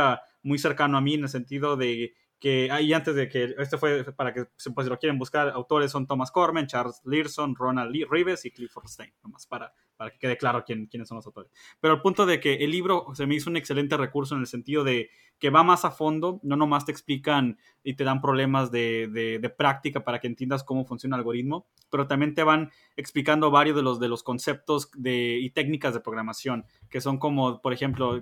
muy 0.44 0.58
cercano 0.58 0.96
a 0.96 1.00
mí 1.00 1.14
en 1.14 1.24
el 1.24 1.28
sentido 1.28 1.76
de 1.76 2.14
que 2.38 2.72
ahí 2.72 2.92
antes 2.92 3.14
de 3.14 3.28
que, 3.28 3.54
este 3.58 3.78
fue 3.78 4.02
para 4.14 4.32
que 4.32 4.46
pues, 4.74 4.84
si 4.84 4.90
lo 4.90 4.98
quieren 4.98 5.16
buscar, 5.16 5.50
autores 5.50 5.92
son 5.92 6.08
Thomas 6.08 6.32
Corman, 6.32 6.66
Charles 6.66 7.00
Learson, 7.04 7.54
Ronald 7.54 7.92
Lee 7.92 8.04
Rives 8.10 8.44
y 8.44 8.50
Clifford 8.50 8.88
Stein, 8.88 9.14
nomás 9.22 9.46
para, 9.46 9.72
para 10.02 10.10
que 10.10 10.18
quede 10.18 10.36
claro 10.36 10.64
quién, 10.66 10.86
quiénes 10.86 11.06
son 11.06 11.14
los 11.14 11.26
autores. 11.26 11.52
Pero 11.78 11.94
el 11.94 12.00
punto 12.00 12.26
de 12.26 12.40
que 12.40 12.54
el 12.54 12.72
libro 12.72 13.06
se 13.14 13.24
me 13.24 13.36
hizo 13.36 13.48
un 13.48 13.56
excelente 13.56 13.96
recurso 13.96 14.34
en 14.34 14.40
el 14.40 14.48
sentido 14.48 14.82
de 14.82 15.10
que 15.38 15.50
va 15.50 15.64
más 15.64 15.84
a 15.84 15.90
fondo, 15.90 16.38
no 16.44 16.56
nomás 16.56 16.84
te 16.84 16.92
explican 16.92 17.58
y 17.82 17.94
te 17.94 18.04
dan 18.04 18.20
problemas 18.20 18.70
de, 18.70 19.08
de, 19.08 19.50
práctica 19.50 20.04
para 20.04 20.20
que 20.20 20.28
entiendas 20.28 20.62
cómo 20.62 20.84
funciona 20.84 21.16
el 21.16 21.20
algoritmo, 21.20 21.66
pero 21.90 22.06
también 22.06 22.32
te 22.34 22.44
van 22.44 22.70
explicando 22.96 23.50
varios 23.50 23.74
de 23.74 23.82
los, 23.82 23.98
de 23.98 24.06
los 24.06 24.22
conceptos 24.22 24.88
de, 24.96 25.40
y 25.40 25.50
técnicas 25.50 25.94
de 25.94 26.00
programación, 26.00 26.64
que 26.88 27.00
son 27.00 27.18
como, 27.18 27.60
por 27.60 27.72
ejemplo, 27.72 28.20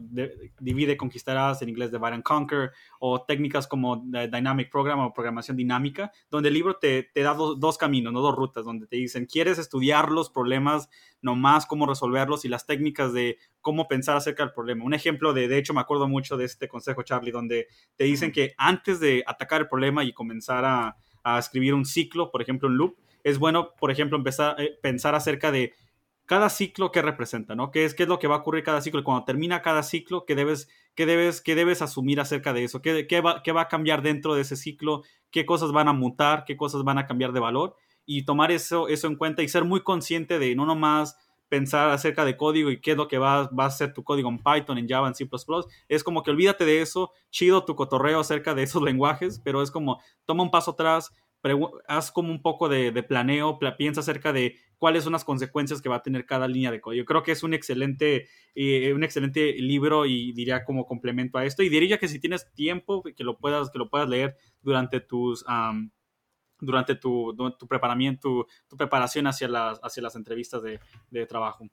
divide, 0.61 0.97
conquistarás, 0.97 1.61
en 1.61 1.69
inglés 1.69 1.93
divide 1.93 2.15
and 2.15 2.23
conquer, 2.23 2.73
o 3.01 3.23
técnicas 3.23 3.67
como 3.67 3.99
dynamic 3.99 4.71
program 4.71 5.01
o 5.01 5.13
programación 5.13 5.59
dinámica, 5.59 6.13
donde 6.31 6.49
el 6.49 6.55
libro 6.55 6.77
te, 6.77 7.03
te 7.03 7.21
da 7.21 7.35
dos 7.35 7.77
caminos, 7.77 8.15
no 8.15 8.23
dos 8.23 8.35
rutas, 8.35 8.65
donde 8.65 8.87
te 8.87 8.97
dicen, 8.97 9.27
¿quieres 9.27 9.59
estudiar 9.59 10.11
los 10.11 10.31
problemas 10.31 10.89
nomás, 11.23 11.67
cómo 11.67 11.87
resolverlos 11.87 12.45
y 12.45 12.49
las 12.49 12.67
técnicas 12.67 13.13
de 13.13 13.39
cómo 13.61 13.89
pensar 13.89 14.17
acerca 14.17 14.45
del 14.45 14.53
problema? 14.53 14.85
Un 14.85 14.95
ejemplo 14.95 15.33
de, 15.33 15.49
de 15.49 15.59
hecho, 15.59 15.75
me 15.75 15.81
acuerdo 15.81 16.09
mucho 16.09 16.37
de 16.37 16.45
este 16.45 16.69
consejo 16.69 17.03
Charlie, 17.03 17.31
donde 17.31 17.69
te 17.97 18.05
dicen 18.05 18.33
que 18.33 18.55
antes 18.57 19.01
de 19.01 19.23
atacar 19.27 19.63
el 19.63 19.69
problema 19.69 20.05
y 20.05 20.13
comenzar 20.13 20.65
a, 20.65 20.97
escribir 21.39 21.75
un 21.75 21.85
ciclo, 21.85 22.31
por 22.31 22.41
ejemplo, 22.41 22.69
un 22.69 22.79
loop, 22.79 22.97
es 23.25 23.39
bueno, 23.39 23.75
por 23.79 23.91
ejemplo, 23.91 24.17
empezar 24.17 24.59
a 24.59 24.63
eh, 24.63 24.79
pensar 24.83 25.15
acerca 25.15 25.53
de 25.53 25.75
cada 26.25 26.49
ciclo 26.49 26.93
que 26.93 27.03
representa, 27.03 27.55
¿no? 27.55 27.71
¿Qué 27.71 27.85
es, 27.85 27.93
¿Qué 27.93 28.05
es 28.05 28.09
lo 28.09 28.19
que 28.19 28.27
va 28.27 28.37
a 28.37 28.39
ocurrir 28.39 28.63
cada 28.63 28.81
ciclo? 28.81 29.01
Y 29.01 29.03
cuando 29.03 29.25
termina 29.25 29.63
cada 29.63 29.83
ciclo, 29.83 30.25
¿qué 30.25 30.35
debes, 30.35 30.69
qué 30.95 31.05
debes, 31.05 31.41
qué 31.41 31.55
debes 31.55 31.83
asumir 31.83 32.21
acerca 32.21 32.53
de 32.53 32.65
eso? 32.65 32.81
¿Qué, 32.81 33.07
qué, 33.07 33.21
va, 33.21 33.43
¿Qué 33.43 33.53
va 33.53 33.63
a 33.63 33.69
cambiar 33.69 34.01
dentro 34.01 34.35
de 34.35 34.43
ese 34.43 34.57
ciclo? 34.57 35.03
¿Qué 35.31 35.45
cosas 35.45 35.73
van 35.73 35.89
a 35.89 35.93
mutar? 35.93 36.45
¿Qué 36.45 36.57
cosas 36.57 36.85
van 36.85 36.99
a 36.99 37.07
cambiar 37.07 37.33
de 37.33 37.41
valor? 37.41 37.77
Y 38.13 38.25
tomar 38.25 38.51
eso, 38.51 38.89
eso 38.89 39.07
en 39.07 39.15
cuenta 39.15 39.41
y 39.41 39.47
ser 39.47 39.65
muy 39.65 39.85
consciente 39.85 40.41
de 40.41 40.57
no 40.57 40.67
nomás 40.67 41.17
pensar 41.49 41.91
acerca 41.91 42.25
de 42.25 42.37
código 42.37 42.69
y 42.69 42.81
qué 42.81 42.91
es 42.91 42.97
lo 42.97 43.07
que 43.07 43.19
va, 43.19 43.49
va, 43.51 43.67
a 43.67 43.71
ser 43.71 43.93
tu 43.93 44.03
código 44.03 44.29
en 44.29 44.39
Python, 44.39 44.79
en 44.79 44.89
Java, 44.89 45.07
en 45.07 45.15
C++. 45.15 45.29
Es 45.87 46.03
como 46.03 46.25
que 46.25 46.33
olvídate 46.33 46.65
de 46.65 46.83
eso, 46.83 47.13
chido 47.31 47.65
tu 47.65 47.77
cotorreo 47.77 48.19
acerca 48.19 48.53
de 48.53 48.63
esos 48.65 48.83
lenguajes, 48.83 49.41
pero 49.45 49.63
es 49.63 49.71
como 49.71 50.01
toma 50.25 50.43
un 50.43 50.51
paso 50.51 50.73
atrás, 50.73 51.13
haz 51.87 52.11
como 52.11 52.33
un 52.33 52.43
poco 52.43 52.69
de, 52.69 52.93
planeo, 53.05 53.61
piensa 53.79 54.01
acerca 54.01 54.33
de 54.33 54.57
cuáles 54.77 55.05
son 55.05 55.13
las 55.13 55.25
consecuencias 55.25 55.81
que 55.81 55.89
va 55.89 55.97
a 55.97 56.03
tener 56.03 56.27
cada 56.27 56.49
línea 56.49 56.73
de 56.73 56.81
código. 56.81 57.05
Creo 57.05 57.23
que 57.23 57.31
es 57.31 57.45
un 57.45 57.55
excelente, 57.55 58.27
eh, 58.57 58.93
un 58.93 59.05
excelente 59.05 59.53
libro 59.53 60.05
y 60.05 60.33
diría 60.33 60.65
como 60.65 60.85
complemento 60.85 61.39
a 61.39 61.45
esto. 61.45 61.63
Y 61.63 61.69
diría 61.69 61.99
que 61.99 62.09
si 62.09 62.19
tienes 62.19 62.53
tiempo, 62.55 63.05
que 63.05 63.23
lo 63.23 63.39
puedas, 63.39 63.71
que 63.71 63.79
lo 63.79 63.89
puedas 63.89 64.09
leer 64.09 64.37
durante 64.63 64.99
tus 64.99 65.45
durante 66.61 66.95
tu, 66.95 67.35
tu, 67.59 67.67
preparamiento, 67.67 68.47
tu, 68.69 68.77
preparación 68.77 69.27
hacia 69.27 69.49
las, 69.49 69.81
hacia 69.83 70.03
las 70.03 70.17
entrevistas 70.17 70.63
de, 70.63 70.81
de 71.11 71.27
trabajo. 71.27 71.67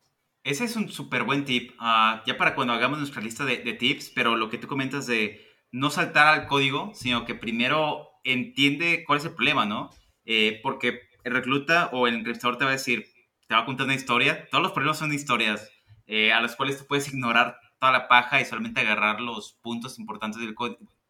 Ese 0.43 0.63
es 0.63 0.75
un 0.75 0.89
súper 0.89 1.23
buen 1.23 1.43
tip, 1.43 1.73
ah, 1.79 2.23
ya 2.25 2.37
para 2.37 2.55
cuando 2.55 2.73
hagamos 2.73 2.99
nuestra 2.99 3.21
lista 3.21 3.43
de, 3.43 3.57
de, 3.57 3.73
tips, 3.73 4.11
pero 4.15 4.35
lo 4.35 4.49
que 4.49 4.57
tú 4.57 4.67
comentas 4.67 5.05
de 5.05 5.45
no 5.71 5.89
saltar 5.89 6.27
al 6.27 6.47
código, 6.47 6.91
sino 6.93 7.25
que 7.25 7.35
primero 7.35 8.11
entiende 8.23 9.03
cuál 9.05 9.19
es 9.19 9.25
el 9.25 9.33
problema, 9.33 9.65
¿no? 9.65 9.89
Eh, 10.25 10.59
porque 10.63 11.01
el 11.23 11.33
recluta 11.33 11.89
o 11.91 12.07
el 12.07 12.15
entrevistador 12.15 12.57
te 12.57 12.63
va 12.63 12.71
a 12.71 12.73
decir, 12.73 13.05
te 13.47 13.55
va 13.55 13.61
a 13.61 13.65
contar 13.65 13.85
una 13.85 13.95
historia, 13.95 14.47
todos 14.49 14.63
los 14.63 14.71
problemas 14.71 14.97
son 14.97 15.13
historias 15.13 15.69
eh, 16.05 16.31
a 16.31 16.41
las 16.41 16.55
cuales 16.55 16.77
tú 16.77 16.85
puedes 16.87 17.07
ignorar 17.09 17.59
toda 17.79 17.91
la 17.91 18.07
paja 18.07 18.39
y 18.39 18.45
solamente 18.45 18.81
agarrar 18.81 19.19
los 19.19 19.53
puntos 19.61 19.99
importantes 19.99 20.41
del 20.41 20.55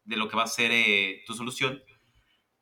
de 0.04 0.16
lo 0.16 0.28
que 0.28 0.36
va 0.36 0.44
a 0.44 0.48
ser 0.48 0.72
eh, 0.72 1.22
tu 1.26 1.34
solución 1.34 1.82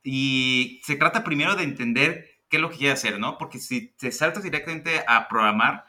y 0.09 0.81
se 0.85 0.95
trata 0.95 1.25
primero 1.25 1.57
de 1.57 1.65
entender 1.65 2.31
qué 2.49 2.59
es 2.59 2.63
lo 2.63 2.71
que 2.71 2.77
quiere 2.77 2.93
hacer, 2.93 3.19
¿no? 3.19 3.39
Porque 3.39 3.59
si 3.59 3.89
te 3.97 4.13
saltas 4.13 4.45
directamente 4.45 5.03
a 5.09 5.27
programar, 5.29 5.85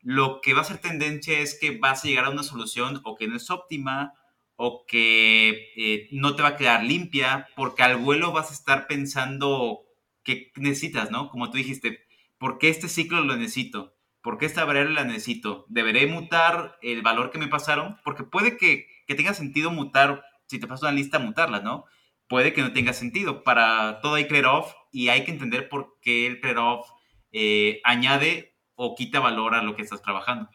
lo 0.00 0.40
que 0.40 0.54
va 0.54 0.62
a 0.62 0.64
ser 0.64 0.78
tendencia 0.78 1.38
es 1.38 1.58
que 1.60 1.76
vas 1.76 2.02
a 2.02 2.08
llegar 2.08 2.24
a 2.24 2.30
una 2.30 2.42
solución 2.42 3.02
o 3.04 3.14
que 3.14 3.28
no 3.28 3.36
es 3.36 3.50
óptima 3.50 4.14
o 4.56 4.86
que 4.86 5.70
eh, 5.76 6.08
no 6.12 6.34
te 6.34 6.42
va 6.42 6.48
a 6.48 6.56
quedar 6.56 6.82
limpia, 6.82 7.46
porque 7.56 7.82
al 7.82 7.98
vuelo 7.98 8.32
vas 8.32 8.50
a 8.50 8.54
estar 8.54 8.86
pensando 8.86 9.82
qué 10.24 10.50
necesitas, 10.56 11.10
¿no? 11.10 11.28
Como 11.28 11.50
tú 11.50 11.58
dijiste, 11.58 12.06
¿por 12.38 12.56
qué 12.56 12.70
este 12.70 12.88
ciclo 12.88 13.20
lo 13.20 13.36
necesito? 13.36 13.94
¿Por 14.22 14.38
qué 14.38 14.46
esta 14.46 14.64
variable 14.64 14.94
la 14.94 15.04
necesito? 15.04 15.66
¿Deberé 15.68 16.06
mutar 16.06 16.78
el 16.80 17.02
valor 17.02 17.30
que 17.30 17.38
me 17.38 17.48
pasaron? 17.48 17.98
Porque 18.02 18.24
puede 18.24 18.56
que, 18.56 18.86
que 19.06 19.14
tenga 19.14 19.34
sentido 19.34 19.70
mutar, 19.70 20.24
si 20.46 20.58
te 20.58 20.66
paso 20.66 20.86
una 20.86 20.96
lista, 20.96 21.18
mutarla, 21.18 21.60
¿no? 21.60 21.84
Puede 22.28 22.52
que 22.52 22.62
no 22.62 22.72
tenga 22.72 22.92
sentido. 22.92 23.42
Para 23.42 24.00
todo 24.00 24.14
hay 24.14 24.28
trade-off 24.28 24.72
y 24.92 25.08
hay 25.08 25.24
que 25.24 25.32
entender 25.32 25.68
por 25.68 25.98
qué 26.00 26.26
el 26.26 26.40
trade-off 26.40 26.88
eh, 27.32 27.80
añade 27.84 28.56
o 28.74 28.94
quita 28.94 29.20
valor 29.20 29.54
a 29.54 29.62
lo 29.62 29.74
que 29.74 29.82
estás 29.82 30.02
trabajando. 30.02 30.50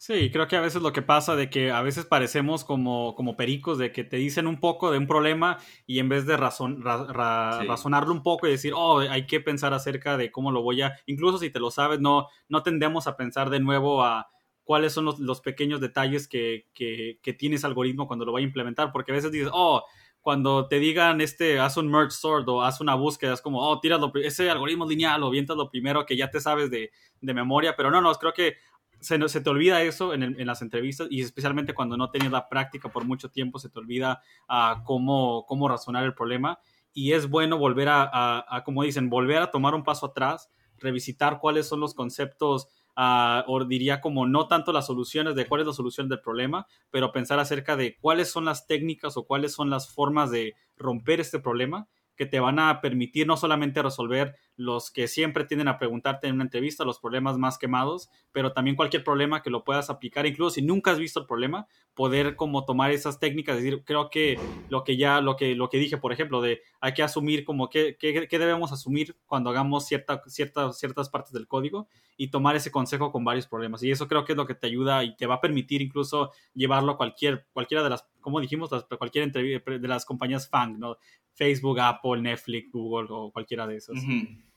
Sí, 0.00 0.30
creo 0.30 0.46
que 0.46 0.54
a 0.54 0.60
veces 0.60 0.80
lo 0.80 0.92
que 0.92 1.02
pasa 1.02 1.34
de 1.34 1.50
que 1.50 1.72
a 1.72 1.82
veces 1.82 2.04
parecemos 2.04 2.64
como, 2.64 3.16
como 3.16 3.36
pericos, 3.36 3.78
de 3.78 3.90
que 3.90 4.04
te 4.04 4.16
dicen 4.16 4.46
un 4.46 4.60
poco 4.60 4.92
de 4.92 4.98
un 4.98 5.08
problema 5.08 5.58
y 5.86 5.98
en 5.98 6.08
vez 6.08 6.24
de 6.24 6.36
razon, 6.36 6.84
razonarlo 6.84 8.12
un 8.12 8.22
poco 8.22 8.46
y 8.46 8.52
decir, 8.52 8.74
oh, 8.76 9.00
hay 9.00 9.26
que 9.26 9.40
pensar 9.40 9.74
acerca 9.74 10.16
de 10.16 10.30
cómo 10.30 10.52
lo 10.52 10.62
voy 10.62 10.82
a, 10.82 10.94
incluso 11.06 11.38
si 11.38 11.50
te 11.50 11.58
lo 11.58 11.72
sabes, 11.72 11.98
no, 11.98 12.28
no 12.48 12.62
tendemos 12.62 13.08
a 13.08 13.16
pensar 13.16 13.50
de 13.50 13.58
nuevo 13.58 14.04
a 14.04 14.28
cuáles 14.62 14.92
son 14.92 15.04
los, 15.04 15.18
los 15.18 15.40
pequeños 15.40 15.80
detalles 15.80 16.28
que, 16.28 16.68
que, 16.74 17.18
que 17.20 17.32
tiene 17.32 17.56
ese 17.56 17.66
algoritmo 17.66 18.06
cuando 18.06 18.24
lo 18.24 18.30
vaya 18.30 18.44
a 18.44 18.48
implementar, 18.48 18.92
porque 18.92 19.10
a 19.10 19.16
veces 19.16 19.32
dices, 19.32 19.50
oh, 19.52 19.82
cuando 20.20 20.68
te 20.68 20.78
digan, 20.78 21.20
este, 21.20 21.58
haz 21.58 21.76
un 21.76 21.90
merge 21.90 22.10
sort 22.10 22.48
o 22.48 22.62
haz 22.62 22.80
una 22.80 22.94
búsqueda, 22.94 23.34
es 23.34 23.40
como, 23.40 23.60
oh, 23.60 23.80
tíralo, 23.80 24.12
ese 24.16 24.50
algoritmo 24.50 24.86
lineal 24.86 25.22
o 25.22 25.30
vientas 25.30 25.56
lo 25.56 25.70
primero 25.70 26.04
que 26.04 26.16
ya 26.16 26.30
te 26.30 26.40
sabes 26.40 26.70
de, 26.70 26.90
de 27.20 27.34
memoria, 27.34 27.74
pero 27.76 27.90
no, 27.90 28.00
no, 28.00 28.12
creo 28.14 28.32
que 28.32 28.56
se, 29.00 29.28
se 29.28 29.40
te 29.40 29.50
olvida 29.50 29.82
eso 29.82 30.12
en, 30.12 30.22
en, 30.22 30.46
las 30.46 30.62
entrevistas 30.62 31.06
y 31.10 31.20
especialmente 31.20 31.72
cuando 31.72 31.96
no 31.96 32.10
tienes 32.10 32.32
la 32.32 32.48
práctica 32.48 32.88
por 32.88 33.04
mucho 33.04 33.30
tiempo, 33.30 33.58
se 33.58 33.68
te 33.68 33.78
olvida 33.78 34.22
uh, 34.48 34.82
cómo, 34.84 35.46
cómo 35.46 35.68
razonar 35.68 36.04
el 36.04 36.14
problema 36.14 36.58
y 36.92 37.12
es 37.12 37.28
bueno 37.28 37.58
volver 37.58 37.88
a, 37.88 38.44
a, 38.48 38.64
como 38.64 38.82
dicen, 38.82 39.08
volver 39.08 39.40
a 39.40 39.50
tomar 39.50 39.74
un 39.74 39.84
paso 39.84 40.06
atrás, 40.06 40.50
revisitar 40.78 41.38
cuáles 41.38 41.68
son 41.68 41.80
los 41.80 41.94
conceptos 41.94 42.68
o 43.00 43.64
diría 43.64 44.00
como 44.00 44.26
no 44.26 44.48
tanto 44.48 44.72
las 44.72 44.86
soluciones 44.86 45.34
de 45.36 45.46
cuál 45.46 45.60
es 45.60 45.66
la 45.68 45.72
solución 45.72 46.08
del 46.08 46.20
problema, 46.20 46.66
pero 46.90 47.12
pensar 47.12 47.38
acerca 47.38 47.76
de 47.76 47.96
cuáles 48.00 48.30
son 48.30 48.44
las 48.44 48.66
técnicas 48.66 49.16
o 49.16 49.24
cuáles 49.24 49.52
son 49.52 49.70
las 49.70 49.92
formas 49.92 50.30
de 50.30 50.54
romper 50.76 51.20
este 51.20 51.38
problema 51.38 51.88
que 52.18 52.26
te 52.26 52.40
van 52.40 52.58
a 52.58 52.80
permitir 52.80 53.28
no 53.28 53.36
solamente 53.36 53.80
resolver 53.80 54.34
los 54.56 54.90
que 54.90 55.06
siempre 55.06 55.44
tienden 55.44 55.68
a 55.68 55.78
preguntarte 55.78 56.26
en 56.26 56.34
una 56.34 56.44
entrevista, 56.44 56.84
los 56.84 56.98
problemas 56.98 57.38
más 57.38 57.58
quemados, 57.58 58.10
pero 58.32 58.52
también 58.52 58.74
cualquier 58.74 59.04
problema 59.04 59.40
que 59.40 59.50
lo 59.50 59.62
puedas 59.62 59.88
aplicar, 59.88 60.26
incluso 60.26 60.56
si 60.56 60.62
nunca 60.62 60.90
has 60.90 60.98
visto 60.98 61.20
el 61.20 61.26
problema, 61.26 61.68
poder 61.94 62.34
como 62.34 62.64
tomar 62.64 62.90
esas 62.90 63.20
técnicas, 63.20 63.56
decir, 63.56 63.84
creo 63.84 64.10
que 64.10 64.38
lo 64.68 64.82
que 64.82 64.96
ya, 64.96 65.20
lo 65.20 65.36
que, 65.36 65.54
lo 65.54 65.68
que 65.68 65.78
dije, 65.78 65.96
por 65.96 66.12
ejemplo, 66.12 66.40
de 66.40 66.60
hay 66.80 66.92
que 66.92 67.04
asumir 67.04 67.44
como 67.44 67.70
qué, 67.70 67.96
qué, 67.98 68.26
qué 68.28 68.38
debemos 68.38 68.72
asumir 68.72 69.16
cuando 69.26 69.50
hagamos 69.50 69.86
cierta, 69.86 70.20
cierta, 70.26 70.72
ciertas 70.72 71.08
partes 71.08 71.32
del 71.32 71.46
código 71.46 71.88
y 72.16 72.28
tomar 72.28 72.56
ese 72.56 72.72
consejo 72.72 73.12
con 73.12 73.24
varios 73.24 73.46
problemas. 73.46 73.82
Y 73.84 73.92
eso 73.92 74.08
creo 74.08 74.24
que 74.24 74.32
es 74.32 74.36
lo 74.36 74.46
que 74.46 74.54
te 74.54 74.66
ayuda 74.66 75.04
y 75.04 75.16
te 75.16 75.26
va 75.26 75.36
a 75.36 75.40
permitir 75.40 75.82
incluso 75.82 76.32
llevarlo 76.52 76.92
a 76.92 76.96
cualquier, 76.96 77.46
cualquiera 77.52 77.84
de 77.84 77.90
las, 77.90 78.08
como 78.20 78.40
dijimos, 78.40 78.70
cualquier 78.98 79.30
de 79.30 79.88
las 79.88 80.04
compañías 80.04 80.48
FANG, 80.48 80.80
¿no? 80.80 80.96
Facebook, 81.38 81.80
Apple, 81.80 82.20
Netflix, 82.20 82.70
Google 82.72 83.06
o 83.10 83.32
cualquiera 83.32 83.66
de 83.66 83.76
esos. 83.76 83.96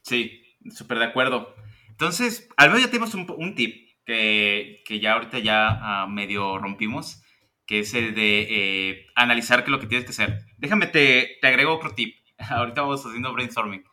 Sí, 0.01 0.41
súper 0.71 0.97
de 0.97 1.05
acuerdo. 1.05 1.55
Entonces, 1.89 2.49
al 2.57 2.69
menos 2.69 2.83
ya 2.83 2.89
tenemos 2.89 3.13
un, 3.13 3.55
tip 3.55 3.87
que, 4.03 4.81
que, 4.85 4.99
ya 4.99 5.13
ahorita 5.13 5.39
ya 5.39 5.67
ah, 5.69 6.07
medio 6.07 6.57
rompimos, 6.57 7.21
que 7.67 7.79
es 7.79 7.93
el 7.93 8.15
de 8.15 8.47
eh, 8.49 9.05
analizar 9.15 9.59
qué 9.59 9.69
es 9.69 9.71
lo 9.71 9.79
que 9.79 9.85
tienes 9.85 10.05
que 10.05 10.11
hacer. 10.11 10.39
Déjame, 10.57 10.87
te, 10.87 11.37
te 11.39 11.47
agrego 11.47 11.75
otro 11.75 11.93
tip. 11.93 12.15
ahorita 12.49 12.81
vamos 12.81 13.05
haciendo 13.05 13.31
brainstorming. 13.33 13.83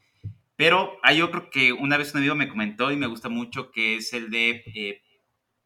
Pero 0.57 0.99
hay 1.03 1.23
otro 1.23 1.51
que 1.51 1.73
una 1.73 1.97
vez 1.97 2.13
un 2.13 2.19
amigo 2.19 2.35
me 2.35 2.49
comentó 2.49 2.91
y 2.91 2.97
me 2.97 3.07
gusta 3.07 3.29
mucho, 3.29 3.71
que 3.71 3.97
es 3.97 4.13
el 4.13 4.31
de 4.31 4.63
eh, 4.75 5.03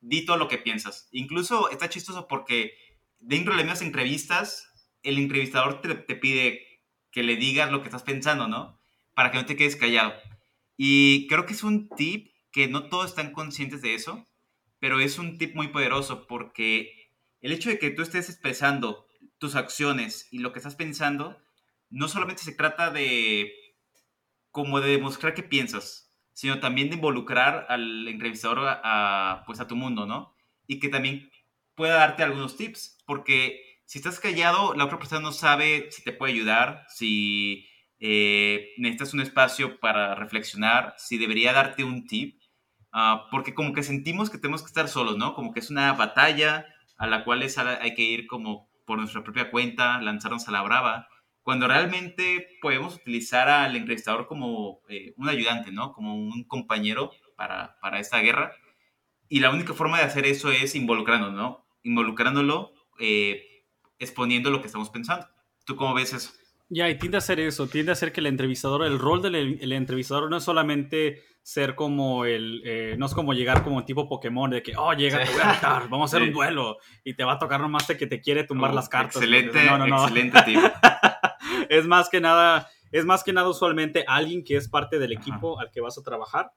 di 0.00 0.26
todo 0.26 0.36
lo 0.36 0.48
que 0.48 0.58
piensas. 0.58 1.08
Incluso 1.12 1.70
está 1.70 1.88
chistoso 1.88 2.26
porque 2.28 2.74
dentro 3.18 3.56
de 3.56 3.64
las 3.64 3.80
entrevistas, 3.80 4.68
el 5.02 5.18
entrevistador 5.18 5.80
te 5.80 6.16
pide 6.16 6.71
que 7.12 7.22
le 7.22 7.36
digas 7.36 7.70
lo 7.70 7.82
que 7.82 7.88
estás 7.88 8.02
pensando, 8.02 8.48
¿no? 8.48 8.80
Para 9.14 9.30
que 9.30 9.38
no 9.38 9.46
te 9.46 9.54
quedes 9.54 9.76
callado. 9.76 10.14
Y 10.76 11.28
creo 11.28 11.46
que 11.46 11.52
es 11.52 11.62
un 11.62 11.88
tip 11.90 12.32
que 12.50 12.66
no 12.66 12.88
todos 12.88 13.10
están 13.10 13.32
conscientes 13.32 13.82
de 13.82 13.94
eso, 13.94 14.26
pero 14.80 14.98
es 14.98 15.18
un 15.18 15.38
tip 15.38 15.54
muy 15.54 15.68
poderoso 15.68 16.26
porque 16.26 17.10
el 17.40 17.52
hecho 17.52 17.70
de 17.70 17.78
que 17.78 17.90
tú 17.90 18.02
estés 18.02 18.28
expresando 18.28 19.06
tus 19.38 19.54
acciones 19.54 20.28
y 20.30 20.38
lo 20.38 20.52
que 20.52 20.58
estás 20.58 20.74
pensando, 20.74 21.38
no 21.90 22.08
solamente 22.08 22.42
se 22.42 22.52
trata 22.52 22.90
de 22.90 23.52
como 24.50 24.80
de 24.80 24.90
demostrar 24.92 25.34
qué 25.34 25.42
piensas, 25.42 26.12
sino 26.32 26.60
también 26.60 26.88
de 26.88 26.96
involucrar 26.96 27.66
al 27.68 28.06
entrevistador 28.08 28.60
a, 28.62 29.42
pues 29.46 29.60
a 29.60 29.66
tu 29.66 29.76
mundo, 29.76 30.06
¿no? 30.06 30.34
Y 30.66 30.78
que 30.78 30.88
también 30.88 31.30
pueda 31.74 31.94
darte 31.94 32.22
algunos 32.22 32.56
tips, 32.56 32.98
porque 33.06 33.71
Si 33.84 33.98
estás 33.98 34.20
callado, 34.20 34.74
la 34.74 34.84
otra 34.84 34.98
persona 34.98 35.20
no 35.20 35.32
sabe 35.32 35.90
si 35.90 36.02
te 36.02 36.12
puede 36.12 36.32
ayudar, 36.32 36.84
si 36.88 37.66
eh, 37.98 38.72
necesitas 38.78 39.14
un 39.14 39.20
espacio 39.20 39.78
para 39.78 40.14
reflexionar, 40.14 40.94
si 40.98 41.18
debería 41.18 41.52
darte 41.52 41.84
un 41.84 42.06
tip, 42.06 42.40
uh, 42.94 43.30
porque 43.30 43.54
como 43.54 43.72
que 43.72 43.82
sentimos 43.82 44.30
que 44.30 44.38
tenemos 44.38 44.62
que 44.62 44.68
estar 44.68 44.88
solos, 44.88 45.16
¿no? 45.16 45.34
Como 45.34 45.52
que 45.52 45.60
es 45.60 45.70
una 45.70 45.92
batalla 45.92 46.66
a 46.96 47.06
la 47.06 47.24
cual 47.24 47.42
es, 47.42 47.58
hay 47.58 47.94
que 47.94 48.02
ir 48.02 48.26
como 48.26 48.70
por 48.86 48.98
nuestra 48.98 49.22
propia 49.22 49.50
cuenta, 49.50 50.00
lanzarnos 50.00 50.48
a 50.48 50.52
la 50.52 50.62
brava, 50.62 51.08
cuando 51.42 51.66
realmente 51.66 52.46
podemos 52.60 52.96
utilizar 52.96 53.48
al 53.48 53.74
entrevistador 53.76 54.26
como 54.26 54.80
eh, 54.88 55.12
un 55.16 55.28
ayudante, 55.28 55.72
¿no? 55.72 55.92
Como 55.92 56.14
un 56.14 56.44
compañero 56.44 57.10
para, 57.36 57.76
para 57.80 57.98
esta 57.98 58.18
guerra. 58.18 58.52
Y 59.28 59.40
la 59.40 59.50
única 59.50 59.74
forma 59.74 59.98
de 59.98 60.04
hacer 60.04 60.26
eso 60.26 60.50
es 60.50 60.74
involucrándolo, 60.74 61.32
¿no? 61.32 61.66
Involucrándolo, 61.82 62.72
eh, 63.00 63.51
exponiendo 64.02 64.50
lo 64.50 64.60
que 64.60 64.66
estamos 64.66 64.90
pensando. 64.90 65.26
¿Tú 65.64 65.76
cómo 65.76 65.94
ves 65.94 66.12
eso? 66.12 66.30
Ya, 66.68 66.88
y 66.88 66.98
tiende 66.98 67.18
a 67.18 67.20
ser 67.20 67.38
eso, 67.38 67.66
tiende 67.66 67.92
a 67.92 67.94
ser 67.94 68.12
que 68.12 68.20
el 68.20 68.26
entrevistador, 68.26 68.84
el 68.84 68.98
rol 68.98 69.20
del 69.20 69.34
el 69.34 69.72
entrevistador 69.72 70.30
no 70.30 70.38
es 70.38 70.44
solamente 70.44 71.22
ser 71.42 71.74
como 71.74 72.24
el, 72.24 72.62
eh, 72.64 72.94
no 72.96 73.06
es 73.06 73.14
como 73.14 73.34
llegar 73.34 73.64
como 73.64 73.84
tipo 73.84 74.08
Pokémon, 74.08 74.50
de 74.50 74.62
que, 74.62 74.74
oh, 74.76 74.92
llega, 74.92 75.22
te 75.22 75.32
voy 75.32 75.40
a 75.40 75.46
matar, 75.46 75.88
vamos 75.88 76.12
a 76.12 76.16
hacer 76.16 76.28
un 76.28 76.32
duelo, 76.32 76.78
y 77.04 77.14
te 77.14 77.24
va 77.24 77.32
a 77.32 77.38
tocar 77.38 77.60
nomás 77.60 77.86
de 77.88 77.96
que 77.96 78.06
te 78.06 78.20
quiere 78.20 78.44
tumbar 78.44 78.70
oh, 78.70 78.74
las 78.74 78.88
cartas. 78.88 79.16
Excelente, 79.16 79.64
no, 79.66 79.78
no, 79.78 79.86
no. 79.86 80.02
excelente 80.02 80.40
tío. 80.42 80.60
es 81.68 81.86
más 81.86 82.08
que 82.08 82.20
nada, 82.20 82.68
es 82.92 83.04
más 83.04 83.24
que 83.24 83.32
nada 83.32 83.48
usualmente 83.48 84.04
alguien 84.06 84.44
que 84.44 84.56
es 84.56 84.68
parte 84.68 84.98
del 84.98 85.12
equipo 85.12 85.58
al 85.58 85.70
que 85.70 85.80
vas 85.80 85.98
a 85.98 86.02
trabajar. 86.02 86.52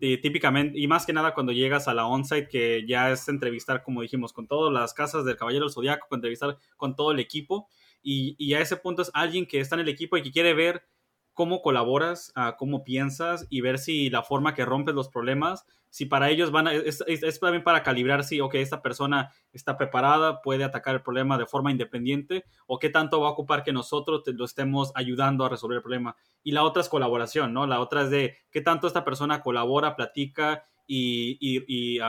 Y 0.00 0.18
típicamente, 0.18 0.78
y 0.78 0.86
más 0.86 1.06
que 1.06 1.12
nada 1.12 1.34
cuando 1.34 1.52
llegas 1.52 1.88
a 1.88 1.94
la 1.94 2.06
onsite, 2.06 2.48
que 2.48 2.84
ya 2.86 3.10
es 3.10 3.28
entrevistar, 3.28 3.82
como 3.82 4.02
dijimos, 4.02 4.32
con 4.32 4.46
todas 4.46 4.72
las 4.72 4.94
casas 4.94 5.24
del 5.24 5.36
Caballero 5.36 5.64
del 5.64 5.74
Zodiaco, 5.74 6.14
entrevistar 6.14 6.58
con 6.76 6.94
todo 6.94 7.12
el 7.12 7.20
equipo. 7.20 7.68
Y, 8.02 8.36
y 8.38 8.54
a 8.54 8.60
ese 8.60 8.76
punto 8.76 9.02
es 9.02 9.10
alguien 9.14 9.46
que 9.46 9.60
está 9.60 9.74
en 9.74 9.80
el 9.80 9.88
equipo 9.88 10.16
y 10.16 10.22
que 10.22 10.30
quiere 10.30 10.54
ver 10.54 10.84
cómo 11.38 11.62
colaboras, 11.62 12.32
cómo 12.56 12.82
piensas 12.82 13.46
y 13.48 13.60
ver 13.60 13.78
si 13.78 14.10
la 14.10 14.24
forma 14.24 14.54
que 14.54 14.64
rompes 14.64 14.96
los 14.96 15.08
problemas, 15.08 15.64
si 15.88 16.04
para 16.04 16.30
ellos 16.30 16.50
van 16.50 16.66
a, 16.66 16.72
es, 16.72 16.98
también 17.38 17.62
para 17.62 17.84
calibrar 17.84 18.24
si, 18.24 18.40
ok, 18.40 18.56
esta 18.56 18.82
persona 18.82 19.30
está 19.52 19.76
preparada, 19.76 20.42
puede 20.42 20.64
atacar 20.64 20.96
el 20.96 21.02
problema 21.02 21.38
de 21.38 21.46
forma 21.46 21.70
independiente 21.70 22.44
o 22.66 22.80
qué 22.80 22.88
tanto 22.88 23.20
va 23.20 23.28
a 23.28 23.30
ocupar 23.30 23.62
que 23.62 23.72
nosotros 23.72 24.24
lo 24.26 24.44
estemos 24.44 24.90
ayudando 24.96 25.44
a 25.44 25.48
resolver 25.48 25.76
el 25.76 25.82
problema. 25.82 26.16
Y 26.42 26.50
la 26.50 26.64
otra 26.64 26.82
es 26.82 26.88
colaboración, 26.88 27.52
¿no? 27.52 27.68
La 27.68 27.78
otra 27.78 28.02
es 28.02 28.10
de 28.10 28.36
qué 28.50 28.60
tanto 28.60 28.88
esta 28.88 29.04
persona 29.04 29.40
colabora, 29.40 29.94
platica 29.94 30.64
y, 30.88 31.38
y, 31.38 31.62
y, 31.68 32.00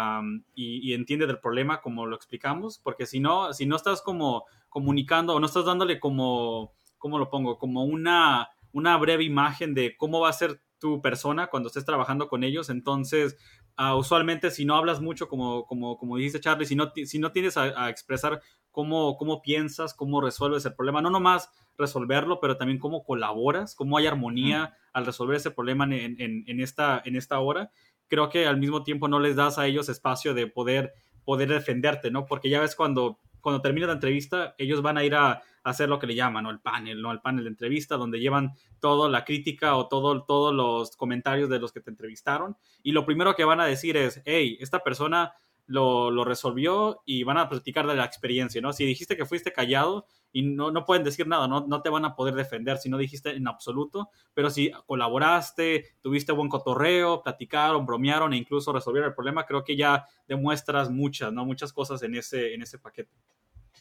y, 0.55 0.93
entiende 0.95 1.27
del 1.27 1.37
problema 1.37 1.81
como 1.81 2.07
lo 2.07 2.15
explicamos, 2.15 2.79
porque 2.79 3.05
si 3.05 3.19
no, 3.19 3.53
si 3.53 3.67
no 3.67 3.75
estás 3.75 4.01
como 4.01 4.45
comunicando 4.69 5.35
o 5.35 5.39
no 5.39 5.45
estás 5.45 5.65
dándole 5.65 5.99
como, 5.99 6.73
¿cómo 6.97 7.19
lo 7.19 7.29
pongo? 7.29 7.59
Como 7.59 7.83
una 7.83 8.49
una 8.71 8.97
breve 8.97 9.23
imagen 9.23 9.73
de 9.73 9.95
cómo 9.97 10.21
va 10.21 10.29
a 10.29 10.33
ser 10.33 10.61
tu 10.79 11.01
persona 11.01 11.47
cuando 11.47 11.67
estés 11.67 11.85
trabajando 11.85 12.27
con 12.27 12.43
ellos. 12.43 12.69
Entonces, 12.69 13.37
uh, 13.77 13.95
usualmente 13.95 14.51
si 14.51 14.65
no 14.65 14.75
hablas 14.75 15.01
mucho, 15.01 15.27
como, 15.27 15.65
como, 15.65 15.97
como 15.97 16.17
dijiste 16.17 16.39
Charlie, 16.39 16.65
si 16.65 16.75
no, 16.75 16.91
si 16.95 17.19
no 17.19 17.31
tienes 17.31 17.57
a, 17.57 17.89
expresar 17.89 18.41
cómo, 18.71 19.17
cómo 19.17 19.41
piensas, 19.41 19.93
cómo 19.93 20.21
resuelves 20.21 20.65
el 20.65 20.75
problema, 20.75 21.01
no 21.01 21.09
nomás 21.09 21.49
resolverlo, 21.77 22.39
pero 22.39 22.57
también 22.57 22.79
cómo 22.79 23.03
colaboras, 23.03 23.75
cómo 23.75 23.97
hay 23.97 24.07
armonía 24.07 24.75
al 24.93 25.05
resolver 25.05 25.37
ese 25.37 25.51
problema 25.51 25.85
en, 25.85 26.19
en, 26.19 26.43
en, 26.47 26.59
esta, 26.59 27.01
en 27.05 27.15
esta 27.15 27.39
hora, 27.39 27.71
creo 28.07 28.29
que 28.29 28.47
al 28.47 28.57
mismo 28.57 28.83
tiempo 28.83 29.07
no 29.07 29.19
les 29.19 29.35
das 29.35 29.57
a 29.57 29.67
ellos 29.67 29.87
espacio 29.87 30.33
de 30.33 30.47
poder, 30.47 30.93
poder 31.23 31.49
defenderte, 31.49 32.11
¿no? 32.11 32.25
Porque 32.25 32.49
ya 32.49 32.59
ves 32.59 32.75
cuando 32.75 33.19
cuando 33.41 33.61
termine 33.61 33.87
la 33.87 33.93
entrevista, 33.93 34.55
ellos 34.57 34.81
van 34.81 34.97
a 34.97 35.03
ir 35.03 35.15
a, 35.15 35.41
hacer 35.63 35.89
lo 35.89 35.99
que 35.99 36.07
le 36.07 36.15
llaman, 36.15 36.43
¿no? 36.43 36.49
El 36.49 36.59
panel, 36.59 37.01
¿no? 37.01 37.11
El 37.11 37.21
panel 37.21 37.43
de 37.43 37.49
entrevista, 37.49 37.97
donde 37.97 38.19
llevan 38.19 38.53
toda 38.79 39.09
la 39.09 39.25
crítica 39.25 39.75
o 39.75 39.87
todo, 39.87 40.23
todos 40.23 40.53
los 40.53 40.95
comentarios 40.95 41.49
de 41.49 41.59
los 41.59 41.71
que 41.71 41.81
te 41.81 41.89
entrevistaron. 41.89 42.57
Y 42.83 42.91
lo 42.91 43.05
primero 43.05 43.35
que 43.35 43.45
van 43.45 43.59
a 43.59 43.65
decir 43.65 43.97
es, 43.97 44.21
hey, 44.25 44.57
esta 44.59 44.83
persona 44.83 45.33
lo, 45.65 46.09
lo, 46.09 46.23
resolvió 46.23 47.01
y 47.05 47.23
van 47.23 47.37
a 47.37 47.47
platicar 47.47 47.85
de 47.85 47.95
la 47.95 48.05
experiencia, 48.05 48.59
¿no? 48.59 48.73
Si 48.73 48.85
dijiste 48.85 49.15
que 49.15 49.25
fuiste 49.25 49.53
callado 49.53 50.07
y 50.31 50.43
no, 50.43 50.71
no 50.71 50.85
pueden 50.85 51.03
decir 51.03 51.27
nada, 51.27 51.47
¿no? 51.47 51.65
no 51.67 51.81
te 51.81 51.89
van 51.89 52.05
a 52.05 52.15
poder 52.15 52.35
defender 52.35 52.77
si 52.77 52.89
no 52.89 52.97
dijiste 52.97 53.35
en 53.35 53.47
absoluto, 53.47 54.09
pero 54.33 54.49
si 54.49 54.71
colaboraste, 54.85 55.85
tuviste 56.01 56.31
buen 56.31 56.49
cotorreo, 56.49 57.21
platicaron, 57.21 57.85
bromearon 57.85 58.33
e 58.33 58.37
incluso 58.37 58.71
resolvieron 58.71 59.09
el 59.09 59.15
problema, 59.15 59.45
creo 59.45 59.63
que 59.63 59.75
ya 59.75 60.05
demuestras 60.27 60.89
muchas, 60.89 61.33
¿no? 61.33 61.45
Muchas 61.45 61.73
cosas 61.73 62.01
en 62.03 62.15
ese, 62.15 62.53
en 62.53 62.61
ese 62.61 62.77
paquete. 62.77 63.15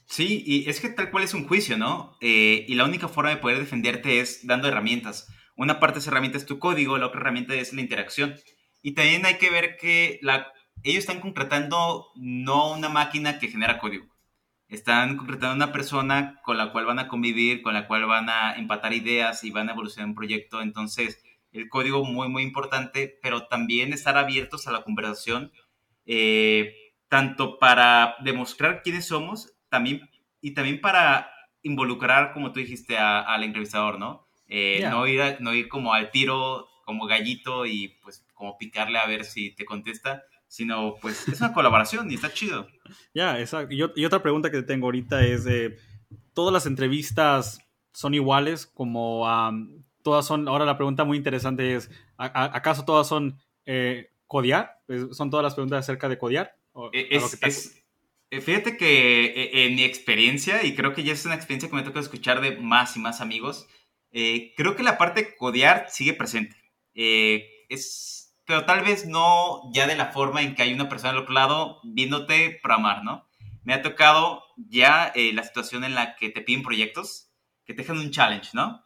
Sí, 0.07 0.43
y 0.47 0.69
es 0.71 0.81
que 0.81 0.89
tal 0.89 1.11
cual 1.11 1.25
es 1.25 1.35
un 1.35 1.47
juicio, 1.47 1.77
¿no? 1.77 2.17
Eh, 2.21 2.65
y 2.67 2.75
la 2.75 2.85
única 2.85 3.09
forma 3.09 3.31
de 3.31 3.37
poder 3.37 3.59
defenderte 3.59 4.21
es 4.21 4.47
dando 4.47 4.67
herramientas. 4.69 5.29
Una 5.55 5.81
parte 5.81 5.97
de 5.97 6.01
esa 6.01 6.11
herramienta 6.11 6.39
es 6.39 6.47
tu 6.47 6.59
código, 6.59 6.97
la 6.99 7.07
otra 7.07 7.21
herramienta 7.21 7.55
es 7.55 7.73
la 7.75 7.83
interacción. 7.83 8.35
Y 8.83 8.93
también 8.93 9.27
hay 9.27 9.37
que 9.37 9.51
ver 9.51 9.77
que 9.77 10.19
la, 10.23 10.53
ellos 10.83 11.01
están 11.01 11.21
contratando 11.21 12.07
no 12.17 12.73
una 12.73 12.89
máquina 12.89 13.39
que 13.39 13.49
genera 13.49 13.79
código. 13.79 14.07
Están 14.69 15.17
contratando 15.17 15.57
una 15.57 15.73
persona 15.73 16.41
con 16.43 16.57
la 16.57 16.73
cual 16.73 16.87
van 16.87 16.99
a 16.99 17.09
convivir, 17.09 17.63
con 17.63 17.75
la 17.75 17.87
cual 17.87 18.07
van 18.07 18.29
a 18.31 18.55
empatar 18.55 18.93
ideas 18.93 19.45
y 19.45 19.51
van 19.51 19.69
a 19.69 19.73
evolucionar 19.73 20.09
un 20.09 20.15
proyecto. 20.15 20.63
Entonces, 20.63 21.23
el 21.53 21.69
código 21.69 22.05
muy, 22.05 22.29
muy 22.29 22.43
importante, 22.43 23.19
pero 23.23 23.47
también 23.47 23.93
estar 23.93 24.17
abiertos 24.17 24.67
a 24.67 24.73
la 24.73 24.83
conversación, 24.83 25.53
eh, 26.07 26.75
tanto 27.09 27.59
para 27.59 28.17
demostrar 28.23 28.83
quiénes 28.83 29.07
somos 29.07 29.58
también, 29.69 30.09
y 30.41 30.53
también 30.53 30.81
para 30.81 31.31
involucrar, 31.63 32.33
como 32.33 32.53
tú 32.53 32.61
dijiste, 32.61 32.97
al 32.99 33.43
entrevistador, 33.45 33.99
¿no? 33.99 34.27
Eh, 34.49 34.87
no, 34.89 35.07
ir 35.07 35.37
no 35.41 35.55
ir 35.55 35.69
como 35.69 35.93
al 35.93 36.11
tiro, 36.11 36.69
como 36.85 37.07
gallito 37.07 37.67
y 37.67 37.99
pues 38.03 38.25
como 38.33 38.57
picarle 38.57 38.99
a 38.99 39.07
ver 39.07 39.25
si 39.25 39.51
te 39.51 39.67
contesta, 39.67 40.25
sino 40.47 40.95
pues 41.03 41.29
es 41.29 41.41
una 41.41 41.53
colaboración 41.53 42.11
y 42.11 42.15
está 42.15 42.33
chido. 42.33 42.67
Ya, 43.13 43.39
exacto. 43.39 43.75
Y, 43.75 44.05
otra 44.07 44.23
pregunta 44.23 44.51
que 44.51 44.63
tengo 44.63 44.87
ahorita 44.87 45.23
es, 45.23 45.45
de 45.45 45.79
¿todas 46.33 46.55
las 46.55 46.65
entrevistas 46.65 47.61
son 47.93 48.15
iguales? 48.15 48.65
Como 48.65 49.27
todas 50.03 50.25
son, 50.25 50.49
ahora 50.49 50.65
la 50.65 50.79
pregunta 50.79 51.05
muy 51.05 51.19
interesante 51.19 51.75
es, 51.75 51.91
¿acaso 52.17 52.87
todas 52.87 53.07
son 53.07 53.39
eh, 53.67 54.11
codiar? 54.27 54.81
¿Son 55.13 55.29
todas 55.29 55.45
las 55.45 55.55
preguntas 55.55 55.81
acerca 55.81 56.09
de 56.09 56.17
codiar? 56.17 56.57
E, 56.93 57.09
es, 57.11 57.35
eh, 57.43 57.83
fíjate 58.31 58.77
que 58.77 59.25
eh, 59.25 59.67
en 59.67 59.75
mi 59.75 59.85
experiencia, 59.85 60.65
y 60.65 60.75
creo 60.75 60.95
que 60.95 61.03
ya 61.03 61.13
es 61.13 61.25
una 61.25 61.35
experiencia 61.35 61.69
que 61.71 61.77
me 61.77 61.83
toca 61.83 62.01
escuchar 62.01 62.41
de 62.41 62.57
más 62.57 62.97
y 62.97 63.01
más 63.01 63.21
amigos, 63.21 63.67
eh, 64.13 64.53
creo 64.57 64.77
que 64.77 64.83
la 64.83 64.99
parte 64.99 65.23
de 65.23 65.37
codear 65.37 65.87
sigue 65.91 66.15
presente. 66.15 66.57
es, 66.95 68.35
pero 68.45 68.65
tal 68.65 68.83
vez 68.85 69.07
no 69.07 69.63
ya 69.73 69.87
de 69.87 69.97
la 69.97 70.07
forma 70.13 70.43
en 70.43 70.55
que 70.55 70.63
hay 70.63 70.73
una 70.73 70.89
persona 70.89 71.11
al 71.13 71.19
otro 71.19 71.35
lado 71.35 71.81
viéndote 71.85 72.59
programar, 72.63 73.05
¿no? 73.05 73.27
Me 73.65 73.75
ha 73.75 73.83
tocado 73.83 74.43
ya 74.57 75.13
la 75.15 75.43
situación 75.43 75.85
en 75.85 75.95
la 75.95 76.17
que 76.17 76.31
te 76.31 76.41
piden 76.41 76.63
proyectos, 76.63 77.31
que 77.67 77.75
te 77.75 77.83
dejan 77.83 77.99
un 77.99 78.11
challenge, 78.11 78.51
¿no? 78.55 78.83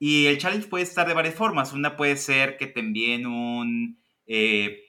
Y 0.00 0.26
el 0.26 0.38
challenge 0.38 0.66
puede 0.68 0.84
estar 0.84 1.06
de 1.06 1.14
varias 1.14 1.36
formas. 1.36 1.72
Una 1.72 1.96
puede 1.96 2.16
ser 2.16 2.56
que 2.56 2.66
te 2.66 2.80
envíen 2.80 3.26
un, 3.26 4.00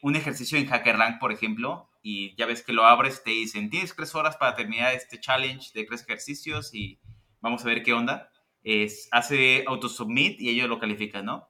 un 0.01 0.15
ejercicio 0.15 0.57
en 0.57 0.67
HackerRank, 0.67 1.19
por 1.19 1.31
ejemplo, 1.31 1.89
y 2.07 2.35
ya 2.35 2.45
ves 2.45 2.61
que 2.61 2.71
lo 2.71 2.85
abres, 2.85 3.23
te 3.23 3.31
dicen, 3.31 3.71
tienes 3.71 3.95
tres 3.95 4.13
horas 4.13 4.37
para 4.37 4.55
terminar 4.55 4.93
este 4.93 5.19
challenge 5.19 5.71
de 5.73 5.85
tres 5.85 6.03
ejercicios 6.03 6.71
y 6.71 6.99
vamos 7.41 7.65
a 7.65 7.67
ver 7.67 7.81
qué 7.81 7.93
onda. 7.93 8.29
Es, 8.61 9.09
hace 9.11 9.63
autosubmit 9.65 10.39
y 10.39 10.49
ellos 10.49 10.69
lo 10.69 10.77
califican, 10.77 11.25
¿no? 11.25 11.49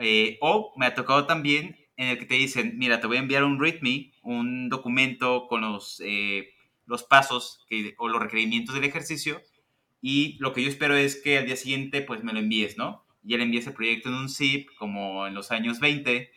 Eh, 0.00 0.38
o 0.40 0.74
me 0.76 0.86
ha 0.86 0.94
tocado 0.96 1.24
también 1.26 1.76
en 1.96 2.08
el 2.08 2.18
que 2.18 2.26
te 2.26 2.34
dicen, 2.34 2.78
mira, 2.78 2.98
te 2.98 3.06
voy 3.06 3.18
a 3.18 3.20
enviar 3.20 3.44
un 3.44 3.60
README, 3.60 4.10
un 4.24 4.68
documento 4.68 5.46
con 5.46 5.60
los, 5.60 6.02
eh, 6.04 6.48
los 6.84 7.04
pasos 7.04 7.64
que, 7.68 7.94
o 7.96 8.08
los 8.08 8.20
requerimientos 8.20 8.74
del 8.74 8.82
ejercicio 8.82 9.40
y 10.00 10.36
lo 10.40 10.52
que 10.52 10.64
yo 10.64 10.68
espero 10.68 10.96
es 10.96 11.14
que 11.14 11.38
al 11.38 11.46
día 11.46 11.54
siguiente 11.54 12.02
pues 12.02 12.24
me 12.24 12.32
lo 12.32 12.40
envíes, 12.40 12.76
¿no? 12.76 13.06
Y 13.22 13.34
él 13.34 13.40
envía 13.42 13.60
ese 13.60 13.70
proyecto 13.70 14.08
en 14.08 14.16
un 14.16 14.28
zip 14.28 14.68
como 14.80 15.28
en 15.28 15.34
los 15.34 15.52
años 15.52 15.78
20 15.78 16.28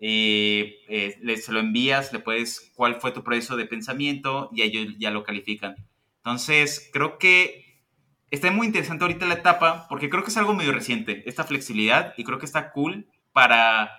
eh, 0.00 0.78
eh, 0.88 1.36
se 1.36 1.52
lo 1.52 1.60
envías, 1.60 2.12
le 2.12 2.20
puedes 2.20 2.72
cuál 2.74 3.00
fue 3.00 3.12
tu 3.12 3.22
proceso 3.22 3.56
de 3.56 3.66
pensamiento 3.66 4.48
y 4.52 4.62
ellos 4.62 4.94
ya 4.98 5.10
lo 5.10 5.22
califican. 5.22 5.76
Entonces, 6.16 6.88
creo 6.92 7.18
que 7.18 7.82
está 8.30 8.50
muy 8.50 8.66
interesante 8.66 9.04
ahorita 9.04 9.26
la 9.26 9.34
etapa 9.34 9.86
porque 9.88 10.08
creo 10.08 10.22
que 10.22 10.30
es 10.30 10.36
algo 10.36 10.54
medio 10.54 10.72
reciente, 10.72 11.22
esta 11.26 11.44
flexibilidad, 11.44 12.14
y 12.16 12.24
creo 12.24 12.38
que 12.38 12.46
está 12.46 12.72
cool 12.72 13.06
para, 13.32 13.90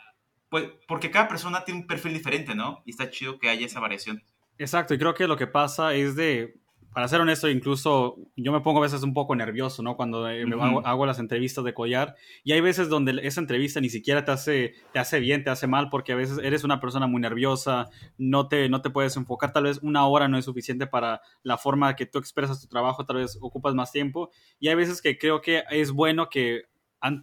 pues, 0.49 0.69
porque 0.87 1.11
cada 1.11 1.27
persona 1.27 1.63
tiene 1.63 1.81
un 1.81 1.87
perfil 1.87 2.13
diferente, 2.13 2.55
¿no? 2.55 2.81
Y 2.85 2.91
está 2.91 3.09
chido 3.09 3.37
que 3.37 3.49
haya 3.49 3.65
esa 3.65 3.79
variación. 3.79 4.23
Exacto, 4.57 4.93
y 4.93 4.97
creo 4.97 5.13
que 5.13 5.27
lo 5.27 5.37
que 5.37 5.47
pasa 5.47 5.93
es 5.93 6.15
de, 6.15 6.60
para 6.93 7.07
ser 7.07 7.21
honesto, 7.21 7.49
incluso 7.49 8.17
yo 8.35 8.51
me 8.51 8.59
pongo 8.59 8.79
a 8.79 8.81
veces 8.81 9.01
un 9.03 9.13
poco 9.13 9.33
nervioso, 9.35 9.81
¿no? 9.81 9.95
Cuando 9.95 10.29
eh, 10.29 10.43
hago, 10.83 11.05
las 11.05 11.19
entrevistas 11.19 11.63
de 11.63 11.73
collar. 11.73 12.15
Y 12.43 12.51
hay 12.51 12.59
veces 12.59 12.89
donde 12.89 13.19
esa 13.23 13.39
entrevista 13.39 13.79
ni 13.79 13.89
siquiera 13.89 14.25
te 14.25 14.31
hace, 14.31 14.73
te 14.91 14.99
hace 14.99 15.19
bien, 15.21 15.43
te 15.43 15.49
hace 15.49 15.67
mal, 15.67 15.89
porque 15.89 16.11
a 16.11 16.15
veces 16.15 16.39
eres 16.43 16.65
una 16.65 16.81
persona 16.81 17.07
muy 17.07 17.21
nerviosa, 17.21 17.89
no 18.17 18.49
te, 18.49 18.67
no 18.67 18.81
te 18.81 18.89
puedes 18.89 19.15
enfocar. 19.15 19.53
Tal 19.53 19.63
vez 19.63 19.79
una 19.81 20.05
hora 20.05 20.27
no 20.27 20.37
es 20.37 20.45
suficiente 20.45 20.85
para 20.85 21.21
la 21.43 21.57
forma 21.57 21.95
que 21.95 22.05
tú 22.05 22.19
expresas 22.19 22.61
tu 22.61 22.67
trabajo, 22.67 23.05
tal 23.05 23.17
vez 23.17 23.37
ocupas 23.41 23.73
más 23.73 23.93
tiempo. 23.93 24.29
Y 24.59 24.67
hay 24.67 24.75
veces 24.75 25.01
que 25.01 25.17
creo 25.17 25.41
que 25.41 25.63
es 25.69 25.91
bueno 25.91 26.29
que 26.29 26.63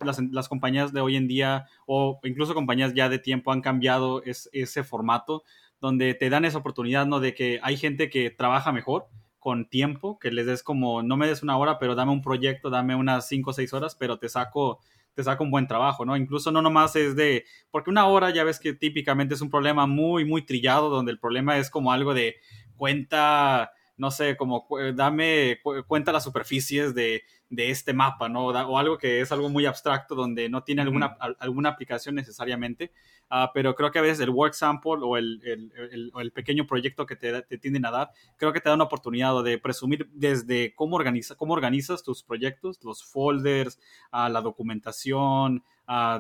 las, 0.03 0.19
las, 0.33 0.49
compañías 0.49 0.93
de 0.93 1.03
hoy 1.03 1.17
en 1.17 1.29
día 1.29 1.67
o 1.87 2.19
incluso 2.25 2.55
compañías 2.55 2.95
ya 2.95 3.09
de 3.09 3.19
tiempo 3.19 3.53
han 3.53 3.61
cambiado 3.61 4.23
ese 4.25 4.83
formato 4.83 5.45
donde 5.81 6.15
te 6.15 6.31
dan 6.31 6.45
esa 6.45 6.59
oportunidad, 6.59 7.07
¿no? 7.07 7.21
De 7.21 7.35
que 7.35 7.61
hay 7.63 7.77
gente 7.77 8.11
que 8.11 8.31
trabaja 8.31 8.73
mejor 8.73 9.09
con 9.38 9.68
tiempo, 9.68 10.18
que 10.18 10.31
les 10.31 10.46
des 10.46 10.62
como, 10.62 11.03
no 11.03 11.16
me 11.16 11.27
des 11.27 11.42
una 11.42 11.57
hora, 11.57 11.79
pero 11.79 11.94
dame 11.94 12.12
un 12.12 12.22
proyecto, 12.22 12.70
dame 12.70 12.94
unas 12.94 13.29
cinco 13.29 13.51
o 13.51 13.53
seis 13.53 13.72
horas, 13.72 13.94
pero 13.94 14.18
te 14.18 14.29
saco, 14.29 14.81
te 15.14 15.22
saco 15.22 15.44
un 15.44 15.51
buen 15.51 15.66
trabajo, 15.66 16.05
¿no? 16.05 16.16
Incluso 16.16 16.51
no 16.51 16.62
nomás 16.62 16.96
es 16.96 17.16
de, 17.16 17.44
porque 17.70 17.90
una 17.90 18.07
hora 18.07 18.31
ya 18.31 18.44
ves 18.44 18.59
que 18.59 18.72
típicamente 18.72 19.35
es 19.35 19.40
un 19.40 19.51
problema 19.51 19.87
muy, 19.87 20.24
muy 20.24 20.44
trillado, 20.44 20.90
donde 20.90 21.12
el 21.12 21.18
problema 21.18 21.59
es 21.59 21.70
como 21.70 21.92
algo 21.92 22.14
de 22.14 22.37
cuenta 22.77 23.72
no 23.99 24.11
sé, 24.11 24.37
como 24.37 24.67
dame, 24.95 25.59
cuenta 25.87 26.13
las 26.13 26.25
superficies 26.25 26.95
de, 26.95 27.25
de 27.51 27.71
este 27.71 27.93
mapa, 27.93 28.29
¿no? 28.29 28.47
O 28.47 28.79
algo 28.79 28.97
que 28.97 29.21
es 29.21 29.33
algo 29.33 29.49
muy 29.49 29.67
abstracto 29.67 30.15
donde 30.15 30.49
no 30.49 30.63
tiene 30.63 30.83
alguna, 30.83 31.17
alguna 31.41 31.71
aplicación 31.71 32.15
necesariamente, 32.15 32.93
uh, 33.31 33.49
pero 33.53 33.75
creo 33.75 33.91
que 33.91 33.99
a 33.99 34.03
veces 34.03 34.21
el 34.21 34.31
work 34.31 34.55
sample 34.55 34.99
o 35.03 35.17
el, 35.17 35.41
el, 35.45 36.13
el, 36.17 36.33
pequeño 36.33 36.67
proyecto 36.67 37.07
que 37.07 37.17
te, 37.17 37.43
te, 37.43 37.59
tienden 37.59 37.87
a 37.87 37.91
dar, 37.91 38.11
creo 38.37 38.53
que 38.53 38.61
te 38.61 38.69
da 38.69 38.75
una 38.75 38.85
oportunidad 38.85 39.43
de 39.43 39.59
presumir 39.59 40.09
desde 40.13 40.75
cómo, 40.75 40.97
organiza, 40.97 41.35
cómo 41.35 41.55
organizas 41.55 42.03
tus 42.03 42.23
proyectos, 42.23 42.79
los 42.85 43.05
folders, 43.05 43.81
uh, 44.13 44.29
la 44.29 44.41
documentación, 44.41 45.65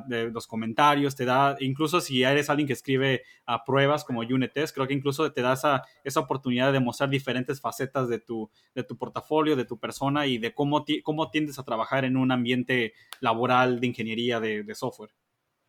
de 0.06 0.30
los 0.30 0.46
comentarios, 0.46 1.14
te 1.14 1.26
da, 1.26 1.56
incluso 1.60 2.00
si 2.00 2.22
eres 2.22 2.48
alguien 2.48 2.66
que 2.66 2.72
escribe 2.72 3.22
a 3.44 3.64
pruebas 3.64 4.04
como 4.04 4.20
unit 4.20 4.52
creo 4.72 4.86
que 4.86 4.94
incluso 4.94 5.30
te 5.32 5.42
da 5.42 5.52
esa, 5.52 5.82
esa 6.04 6.20
oportunidad 6.20 6.72
de 6.72 6.80
mostrar 6.80 7.10
diferentes 7.10 7.60
facetas 7.60 8.08
de 8.08 8.18
tu, 8.18 8.50
de 8.74 8.82
tu 8.82 8.96
portafolio, 8.96 9.56
de 9.56 9.66
tu 9.66 9.78
persona 9.78 10.26
y 10.26 10.38
de 10.38 10.54
cómo, 10.54 10.84
cómo 11.02 11.30
tiendes 11.30 11.58
a 11.58 11.64
trabajar 11.64 12.04
en 12.04 12.16
un 12.16 12.32
ambiente 12.32 12.94
laboral 13.20 13.80
de 13.80 13.86
ingeniería 13.88 14.40
de, 14.40 14.62
de 14.62 14.74
software. 14.74 15.10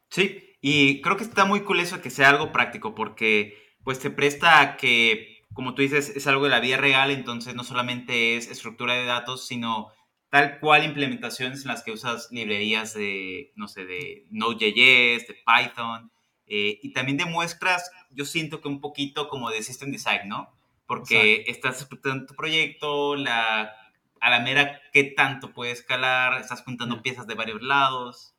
Sí, 0.10 0.56
y 0.62 1.02
creo 1.02 1.18
que 1.18 1.24
está 1.24 1.46
muy 1.46 1.62
cool 1.62 1.82
eso 1.82 2.02
que 2.02 2.10
sea 2.10 2.30
algo 2.30 2.52
práctico 2.52 2.96
porque 2.96 3.76
pues 3.84 4.00
te 4.00 4.10
presta 4.10 4.62
a 4.62 4.78
que, 4.78 5.44
como 5.54 5.76
tú 5.76 5.82
dices, 5.82 6.10
es 6.16 6.26
algo 6.28 6.46
de 6.46 6.50
la 6.50 6.60
vida 6.60 6.78
real, 6.78 7.12
entonces 7.12 7.54
no 7.54 7.64
solamente 7.64 8.36
es 8.38 8.50
estructura 8.50 8.94
de 8.94 9.06
datos, 9.06 9.46
sino 9.46 9.90
tal 10.30 10.60
cual 10.60 10.84
implementaciones 10.86 11.62
en 11.62 11.70
las 11.70 11.84
que 11.84 11.92
usas 11.92 12.30
librerías 12.32 12.94
de, 12.94 13.52
no 13.56 13.68
sé, 13.68 13.86
de 13.86 14.26
Node.js, 14.30 15.28
de 15.28 15.38
Python, 15.46 16.12
eh, 16.46 16.80
y 16.82 16.94
también 16.94 17.18
demuestras, 17.18 17.92
yo 18.12 18.26
siento 18.26 18.62
que 18.62 18.68
un 18.68 18.82
poquito 18.82 19.28
como 19.28 19.50
de 19.50 19.62
System 19.64 19.92
Design, 19.92 20.28
¿no? 20.28 20.52
Porque 20.88 21.46
estás 21.48 21.82
explotando 21.82 22.26
tu 22.26 22.36
proyecto, 22.36 23.16
la, 23.16 23.72
a 24.20 24.30
la 24.30 24.40
mera 24.40 24.82
qué 24.92 25.04
tanto 25.04 25.54
puede 25.54 25.72
escalar, 25.72 26.42
estás 26.42 26.64
juntando 26.64 27.04
piezas 27.04 27.28
de 27.28 27.36
varios 27.36 27.62
lados. 27.62 28.34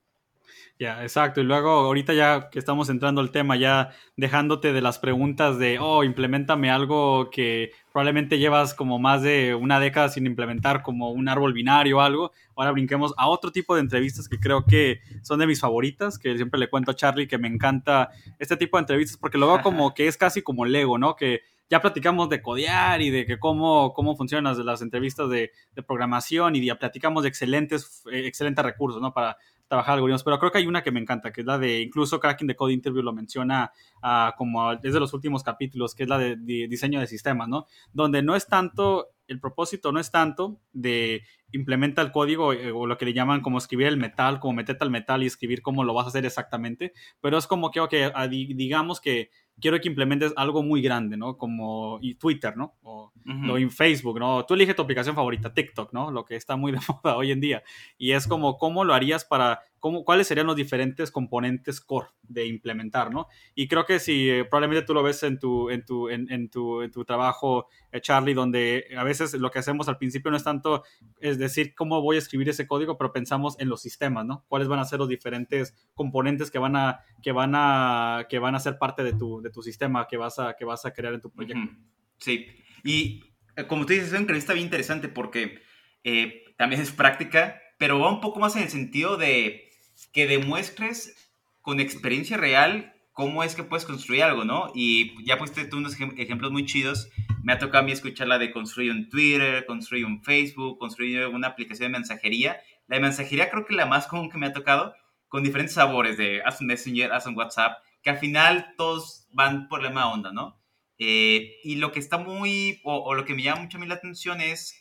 Ya, 0.81 1.03
exacto. 1.03 1.43
Y 1.43 1.45
luego, 1.45 1.69
ahorita 1.69 2.15
ya 2.15 2.49
que 2.49 2.59
estamos 2.59 2.89
entrando 2.89 3.21
al 3.21 3.31
tema, 3.31 3.55
ya 3.55 3.91
dejándote 4.17 4.73
de 4.73 4.81
las 4.81 4.99
preguntas 4.99 5.59
de, 5.59 5.79
oh, 5.79 6.05
implementame 6.05 6.71
algo 6.71 7.29
que 7.29 7.73
probablemente 7.93 8.39
llevas 8.39 8.73
como 8.73 8.99
más 8.99 9.21
de 9.21 9.55
una 9.55 9.79
década 9.79 10.09
sin 10.09 10.25
implementar, 10.25 10.83
como 10.83 11.11
un 11.11 11.29
árbol 11.29 11.53
binario 11.53 11.99
o 11.99 12.01
algo. 12.01 12.33
Ahora 12.57 12.73
brinquemos 12.73 13.13
a 13.19 13.29
otro 13.29 13.53
tipo 13.53 13.75
de 13.75 13.83
entrevistas 13.83 14.27
que 14.27 14.41
creo 14.41 14.65
que 14.65 15.01
son 15.21 15.39
de 15.39 15.47
mis 15.47 15.61
favoritas, 15.61 16.19
que 16.19 16.35
siempre 16.37 16.59
le 16.59 16.71
cuento 16.71 16.93
a 16.93 16.97
Charlie 16.97 17.29
que 17.29 17.37
me 17.37 17.49
encanta 17.49 18.09
este 18.39 18.57
tipo 18.57 18.79
de 18.79 18.85
entrevistas 18.85 19.19
porque 19.19 19.37
lo 19.37 19.49
veo 19.49 19.61
como 19.61 19.93
que 19.93 20.09
es 20.09 20.17
casi 20.17 20.41
como 20.41 20.65
Lego, 20.65 20.97
¿no? 20.97 21.15
Que 21.15 21.43
ya 21.69 21.83
platicamos 21.83 22.31
de 22.31 22.41
codear 22.41 23.03
y 23.03 23.11
de 23.11 23.27
que 23.27 23.39
cómo, 23.39 23.93
cómo 23.93 24.17
funcionan 24.17 24.57
las, 24.57 24.65
las 24.65 24.81
entrevistas 24.81 25.29
de, 25.29 25.53
de, 25.75 25.83
programación 25.83 26.57
y 26.57 26.65
ya 26.65 26.79
platicamos 26.79 27.23
de 27.23 27.29
excelentes, 27.29 28.03
eh, 28.11 28.27
excelentes 28.27 28.65
recursos, 28.65 29.03
¿no? 29.03 29.13
Para 29.13 29.37
trabajar 29.71 29.95
algoritmos, 29.95 30.25
pero 30.25 30.41
creo 30.41 30.51
que 30.51 30.59
hay 30.59 30.67
una 30.67 30.83
que 30.83 30.91
me 30.91 30.99
encanta, 30.99 31.33
que 31.33 31.43
es 31.43 31.47
la 31.47 31.57
de, 31.57 31.81
incluso 31.81 32.19
Cracking 32.19 32.49
the 32.49 32.57
Code 32.57 32.73
Interview 32.73 33.05
lo 33.05 33.13
menciona 33.13 33.71
uh, 34.03 34.37
como 34.37 34.75
desde 34.75 34.99
los 34.99 35.15
últimos 35.15 35.45
capítulos, 35.45 35.95
que 35.95 36.03
es 36.03 36.09
la 36.09 36.19
de, 36.19 36.35
diseño 36.37 36.99
de 36.99 37.07
sistemas, 37.07 37.47
¿no? 37.47 37.67
Donde 37.93 38.21
no 38.21 38.35
es 38.35 38.49
tanto, 38.49 39.11
el 39.29 39.39
propósito 39.39 39.93
no 39.93 40.01
es 40.01 40.11
tanto 40.11 40.61
de 40.73 41.23
implementa 41.53 42.03
el 42.03 42.11
código 42.11 42.53
eh, 42.53 42.73
o 42.73 42.87
lo 42.87 42.99
que 42.99 43.05
le 43.05 43.13
llaman 43.13 43.43
como 43.43 43.59
escribir 43.59 43.87
el 43.87 43.97
metal, 43.97 44.41
como 44.41 44.55
meterte 44.55 44.83
al 44.83 44.91
metal 44.91 45.23
y 45.23 45.27
escribir 45.27 45.63
cómo 45.63 45.85
lo 45.85 45.95
vas 45.95 46.07
a 46.07 46.09
hacer 46.09 46.27
exactamente, 46.27 46.93
pero 47.21 47.39
es 47.39 47.47
como 47.47 47.71
que, 47.71 47.79
ok, 47.79 47.95
digamos 48.29 49.01
que 49.01 49.31
quiero 49.61 49.81
que 49.81 49.89
implementes 49.89 50.33
algo 50.37 50.63
muy 50.63 50.83
grande, 50.83 51.17
¿no? 51.17 51.37
Como 51.37 52.01
Twitter, 52.19 52.57
¿no? 52.57 52.75
O, 52.83 53.13
en 53.25 53.71
Facebook, 53.71 54.19
¿no? 54.19 54.45
Tú 54.45 54.55
elige 54.55 54.75
tu 54.75 54.83
aplicación 54.83 55.15
favorita, 55.15 55.53
TikTok, 55.53 55.93
¿no? 55.93 56.11
Lo 56.11 56.25
que 56.25 56.37
está 56.37 56.57
muy 56.57 56.73
de 56.73 56.79
moda 56.89 57.17
hoy 57.17 57.31
en 57.33 57.41
día. 57.41 57.63
Y 57.99 58.13
es 58.13 58.27
como, 58.27 58.59
¿cómo 58.59 58.85
lo 58.85 58.95
harías 58.95 59.25
para, 59.25 59.61
cómo, 59.79 60.05
cuáles 60.05 60.27
serían 60.27 60.47
los 60.47 60.57
diferentes 60.57 61.11
componentes 61.11 61.81
core 61.81 62.09
de 62.23 62.47
implementar, 62.47 63.13
¿no? 63.13 63.27
Y 63.55 63.67
creo 63.67 63.85
que 63.85 63.99
si 63.99 64.31
eh, 64.31 64.45
probablemente 64.45 64.87
tú 64.87 64.95
lo 64.95 65.03
ves 65.03 65.23
en 65.23 65.39
tu, 65.39 65.71
en 65.71 65.85
tu, 65.85 66.09
en, 66.09 66.49
tu, 66.49 66.83
en 66.83 66.91
tu 66.93 67.05
trabajo, 67.05 67.67
eh, 67.91 68.01
Charlie, 68.01 68.35
donde 68.35 68.87
a 68.97 69.03
veces 69.03 69.35
lo 69.35 69.51
que 69.51 69.59
hacemos 69.59 69.89
al 69.89 69.99
principio 69.99 70.31
no 70.31 70.37
es 70.37 70.45
tanto, 70.45 70.85
es 71.21 71.39
decir, 71.39 71.75
cómo 71.75 72.01
voy 72.03 72.17
a 72.17 72.21
escribir 72.21 72.49
ese 72.49 72.67
código, 72.67 72.97
pero 72.97 73.13
pensamos 73.13 73.57
en 73.59 73.69
los 73.69 73.83
sistemas, 73.83 74.25
¿no? 74.25 74.45
¿Cuáles 74.49 74.69
van 74.69 74.79
a 74.79 74.85
ser 74.85 75.01
los 75.01 75.09
diferentes 75.09 75.75
componentes 75.95 76.51
que 76.51 76.59
van 76.59 76.77
a, 76.77 77.01
que 77.23 77.33
van 77.33 77.53
a, 77.55 78.27
que 78.29 78.39
van 78.39 78.55
a 78.55 78.61
ser 78.61 78.79
parte 78.79 79.03
de 79.03 79.13
tu, 79.13 79.41
de 79.43 79.50
tu 79.51 79.63
sistema 79.63 80.07
que 80.09 80.17
vas 80.17 80.39
a, 80.39 80.55
que 80.57 80.65
vas 80.65 80.85
a 80.85 80.93
crear 80.93 81.15
en 81.15 81.21
tu 81.21 81.31
proyecto? 81.31 81.73
Sí, 82.19 82.47
y 82.85 83.25
eh, 83.57 83.67
como 83.67 83.87
tú 83.87 83.93
dices, 83.93 84.09
es 84.09 84.13
una 84.13 84.21
entrevista 84.21 84.53
bien 84.53 84.67
interesante 84.67 85.09
porque 85.09 85.63
eh, 86.05 86.45
también 86.57 86.81
es 86.81 86.93
práctica, 86.93 87.61
pero 87.79 87.99
va 87.99 88.13
un 88.13 88.21
poco 88.21 88.41
más 88.41 88.57
en 88.57 88.63
el 88.63 88.71
sentido 88.71 89.17
de 89.17 89.71
que 90.13 90.27
demuestres 90.27 91.31
con 91.61 91.81
experiencia 91.81 92.37
real 92.37 92.95
cómo 93.13 93.43
es 93.45 93.55
que 93.55 93.65
puedes 93.65 93.85
construir 93.85 94.23
algo, 94.23 94.45
¿no? 94.45 94.71
Y 94.75 95.23
ya 95.27 95.37
pusiste 95.37 95.67
tú 95.67 95.77
unos 95.77 95.95
ejemplos 96.17 96.53
muy 96.53 96.65
chidos. 96.65 97.11
Me 97.43 97.53
ha 97.53 97.59
tocado 97.59 97.83
a 97.83 97.87
mí 97.87 97.93
escuchar 97.93 98.29
la 98.29 98.39
de 98.39 98.51
construir 98.51 98.93
un 98.93 99.11
Twitter, 99.11 99.67
construir 99.67 100.07
un 100.07 100.23
Facebook, 100.23 100.79
construir 100.79 101.27
una 101.27 101.49
aplicación 101.49 101.93
de 101.93 101.99
mensajería. 101.99 102.61
La 102.87 102.97
de 102.97 103.03
mensajería 103.03 103.51
creo 103.51 103.67
que 103.67 103.75
la 103.75 103.87
más 103.87 104.07
común 104.07 104.31
que 104.31 104.39
me 104.39 104.47
ha 104.47 104.53
tocado, 104.53 104.95
con 105.29 105.43
diferentes 105.43 105.75
sabores 105.75 106.17
de 106.17 106.41
haz 106.43 106.61
un 106.63 106.69
Messenger, 106.69 107.13
haz 107.13 107.27
un 107.27 107.37
WhatsApp, 107.37 107.83
que 108.03 108.11
al 108.11 108.19
final 108.19 108.75
todos 108.77 109.27
van 109.33 109.69
por 109.69 109.83
la 109.83 109.89
misma 109.91 110.13
onda, 110.13 110.33
¿no? 110.33 110.61
Eh, 110.99 111.57
y 111.65 111.77
lo 111.77 111.93
que 111.93 112.01
está 112.01 112.19
muy, 112.19 112.81
o, 112.85 113.15
lo 113.15 113.25
que 113.25 113.35
me 113.35 113.43
llama 113.43 113.63
mucho 113.63 113.79
a 113.79 113.81
mí 113.81 113.87
la 113.87 113.95
atención 113.95 114.41
es 114.41 114.75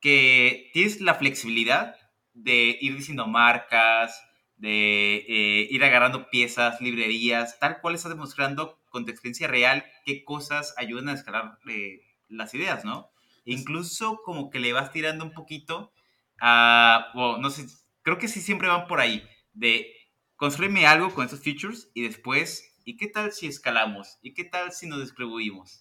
que 0.00 0.70
tienes 0.72 1.00
la 1.00 1.14
flexibilidad 1.14 1.96
de 2.34 2.76
ir 2.80 2.96
diciendo 2.96 3.26
marcas, 3.26 4.22
de 4.56 5.24
eh, 5.28 5.68
ir 5.70 5.82
agarrando 5.84 6.28
piezas, 6.30 6.80
librerías, 6.80 7.58
tal 7.58 7.80
cual 7.80 7.94
estás 7.94 8.12
demostrando 8.12 8.78
con 8.90 9.04
tu 9.04 9.10
experiencia 9.10 9.48
real 9.48 9.84
qué 10.04 10.24
cosas 10.24 10.74
ayudan 10.76 11.08
a 11.08 11.14
escalar 11.14 11.58
eh, 11.68 12.00
las 12.28 12.54
ideas, 12.54 12.84
¿no? 12.84 13.10
incluso 13.44 14.20
como 14.24 14.50
que 14.50 14.58
le 14.58 14.72
vas 14.72 14.90
tirando 14.90 15.24
un 15.24 15.32
poquito 15.32 15.92
a, 16.40 17.10
o 17.14 17.38
no 17.38 17.50
sé, 17.50 17.66
creo 18.02 18.18
que 18.18 18.28
sí 18.28 18.40
siempre 18.40 18.68
van 18.68 18.86
por 18.86 19.00
ahí, 19.00 19.26
de 19.52 19.92
construirme 20.36 20.86
algo 20.86 21.12
con 21.14 21.26
esos 21.26 21.40
features 21.40 21.90
y 21.94 22.02
después 22.02 22.74
¿y 22.84 22.96
qué 22.96 23.08
tal 23.08 23.32
si 23.32 23.46
escalamos? 23.46 24.18
¿Y 24.22 24.34
qué 24.34 24.44
tal 24.44 24.72
si 24.72 24.86
nos 24.86 25.00
distribuimos? 25.00 25.80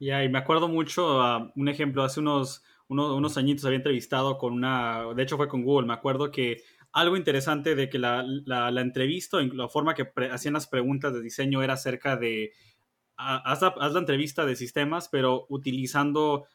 Ya, 0.00 0.24
y 0.24 0.28
me 0.28 0.38
acuerdo 0.38 0.68
mucho, 0.68 1.20
a 1.20 1.52
un 1.54 1.68
ejemplo, 1.68 2.02
hace 2.02 2.20
unos, 2.20 2.64
unos, 2.88 3.36
añitos 3.36 3.64
había 3.64 3.76
entrevistado 3.76 4.38
con 4.38 4.54
una, 4.54 5.04
de 5.14 5.22
hecho 5.22 5.36
fue 5.36 5.48
con 5.48 5.62
Google, 5.62 5.86
me 5.86 5.94
acuerdo 5.94 6.30
que 6.30 6.62
algo 6.92 7.16
interesante 7.16 7.74
de 7.74 7.88
que 7.88 7.98
la, 7.98 8.24
la, 8.44 8.70
la 8.70 8.80
entrevista, 8.80 9.38
la 9.40 9.68
forma 9.68 9.94
que 9.94 10.12
hacían 10.30 10.54
las 10.54 10.66
preguntas 10.66 11.14
de 11.14 11.22
diseño 11.22 11.62
era 11.62 11.74
acerca 11.74 12.16
de, 12.16 12.52
haz 13.16 13.62
la 13.62 13.98
entrevista 13.98 14.44
de 14.44 14.56
sistemas, 14.56 15.08
pero 15.08 15.46
utilizando 15.48 16.46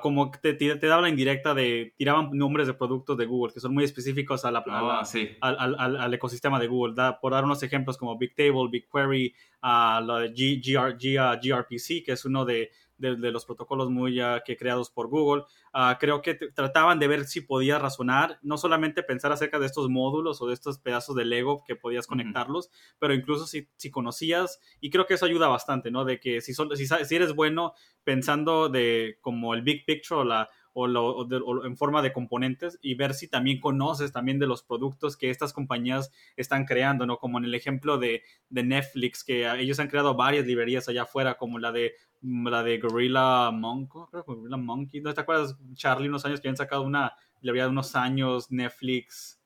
como 0.00 0.30
te, 0.30 0.54
te, 0.54 0.86
daba 0.86 1.02
la 1.02 1.10
indirecta 1.10 1.52
de, 1.52 1.92
tiraban 1.98 2.30
nombres 2.32 2.66
de 2.66 2.74
productos 2.74 3.18
de 3.18 3.26
Google 3.26 3.52
que 3.52 3.60
son 3.60 3.74
muy 3.74 3.84
específicos 3.84 4.44
a 4.46 4.50
la, 4.50 4.64
ah, 4.66 5.02
al, 5.42 5.76
al, 5.78 5.96
al, 5.96 6.14
ecosistema 6.14 6.58
de 6.58 6.66
Google. 6.66 6.94
Da, 6.94 7.20
por 7.20 7.32
dar 7.32 7.44
unos 7.44 7.62
ejemplos 7.62 7.98
como 7.98 8.16
BigTable, 8.16 8.68
BigQuery, 8.70 9.34
uh, 9.62 10.02
lo 10.02 10.16
de 10.16 10.32
G, 10.32 10.60
GR, 10.62 10.96
gRPC, 10.96 12.04
que 12.04 12.12
es 12.12 12.24
uno 12.24 12.46
de, 12.46 12.70
de, 13.00 13.32
los 13.32 13.44
protocolos 13.44 13.90
muy 13.90 14.14
ya 14.14 14.42
que 14.44 14.56
creados 14.56 14.90
por 14.90 15.08
Google. 15.08 15.44
Ah, 15.72 15.96
creo 15.98 16.22
que 16.22 16.34
trataban 16.34 16.98
de 16.98 17.08
ver 17.08 17.24
si 17.24 17.40
podías 17.40 17.80
razonar, 17.80 18.38
no 18.42 18.58
solamente 18.58 19.02
pensar 19.02 19.32
acerca 19.32 19.58
de 19.58 19.66
estos 19.66 19.88
módulos 19.88 20.40
o 20.42 20.46
de 20.46 20.54
estos 20.54 20.78
pedazos 20.78 21.16
de 21.16 21.24
Lego 21.24 21.64
que 21.66 21.76
podías 21.76 22.06
conectarlos, 22.06 22.70
pero 22.98 23.14
incluso 23.14 23.46
si, 23.46 23.68
si, 23.76 23.90
conocías, 23.90 24.60
y 24.80 24.90
creo 24.90 25.06
que 25.06 25.14
eso 25.14 25.26
ayuda 25.26 25.48
bastante, 25.48 25.90
¿no? 25.90 26.04
De 26.04 26.20
que 26.20 26.40
si, 26.40 26.54
son, 26.54 26.76
si, 26.76 26.86
si 26.86 27.16
eres 27.16 27.34
bueno 27.34 27.72
pensando 28.04 28.68
de 28.68 29.18
como 29.20 29.54
el 29.54 29.62
big 29.62 29.84
picture 29.84 30.20
o 30.20 30.24
la 30.24 30.48
o, 30.72 31.64
en 31.64 31.76
forma 31.76 32.02
de 32.02 32.12
componentes 32.12 32.78
y 32.82 32.94
ver 32.94 33.14
si 33.14 33.28
también 33.28 33.60
conoces 33.60 34.12
también 34.12 34.38
de 34.38 34.46
los 34.46 34.62
productos 34.62 35.16
que 35.16 35.30
estas 35.30 35.52
compañías 35.52 36.10
están 36.36 36.64
creando, 36.64 37.06
¿no? 37.06 37.18
Como 37.18 37.38
en 37.38 37.44
el 37.44 37.54
ejemplo 37.54 37.98
de, 37.98 38.22
Netflix, 38.50 39.24
que 39.24 39.50
ellos 39.60 39.80
han 39.80 39.88
creado 39.88 40.14
varias 40.14 40.46
librerías 40.46 40.88
allá 40.88 41.02
afuera, 41.02 41.36
como 41.36 41.58
la 41.58 41.72
de 41.72 41.94
la 42.22 42.62
de 42.62 42.78
Gorilla 42.78 43.50
Monkey, 43.50 45.00
¿no 45.00 45.14
te 45.14 45.22
acuerdas, 45.22 45.56
Charlie, 45.72 46.08
unos 46.08 46.26
años 46.26 46.40
que 46.40 46.48
han 46.50 46.56
sacado 46.56 46.82
una 46.82 47.14
librería 47.40 47.64
de 47.64 47.70
unos 47.70 47.96
años, 47.96 48.50
Netflix? 48.50 49.40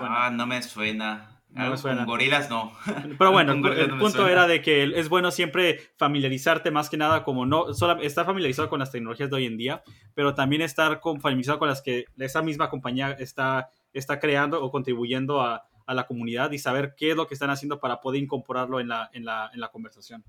Ah, 0.00 0.30
no 0.30 0.46
me 0.46 0.62
suena. 0.62 1.39
No 1.52 1.76
Con 1.82 2.06
gorilas 2.06 2.48
no. 2.48 2.72
Pero 3.18 3.32
bueno, 3.32 3.52
el, 3.52 3.98
punto 3.98 4.28
era 4.28 4.46
de 4.46 4.62
que 4.62 4.84
es 4.84 5.08
bueno 5.08 5.30
siempre 5.30 5.80
familiarizarte 5.96 6.70
más 6.70 6.88
que 6.88 6.96
nada 6.96 7.24
como 7.24 7.46
no, 7.46 7.74
solo 7.74 8.00
estar 8.02 8.24
familiarizado 8.24 8.68
con 8.68 8.78
las 8.78 8.92
tecnologías 8.92 9.30
de 9.30 9.36
hoy 9.36 9.46
en 9.46 9.56
día, 9.56 9.82
pero 10.14 10.34
también 10.34 10.62
estar 10.62 11.00
familiarizado 11.02 11.58
con 11.58 11.68
las 11.68 11.82
que 11.82 12.04
esa 12.18 12.42
misma 12.42 12.70
compañía 12.70 13.12
está, 13.12 13.70
está 13.92 14.20
creando 14.20 14.62
o 14.62 14.70
contribuyendo 14.70 15.40
a, 15.40 15.66
a, 15.86 15.94
la 15.94 16.06
comunidad 16.06 16.52
y 16.52 16.58
saber 16.58 16.94
qué 16.96 17.10
es 17.10 17.16
lo 17.16 17.26
que 17.26 17.34
están 17.34 17.50
haciendo 17.50 17.80
para 17.80 18.00
poder 18.00 18.22
incorporarlo 18.22 18.78
en 18.78 18.88
la, 18.88 19.10
en 19.12 19.24
la, 19.24 19.50
en 19.52 19.60
la 19.60 19.70
conversación. 19.70 20.24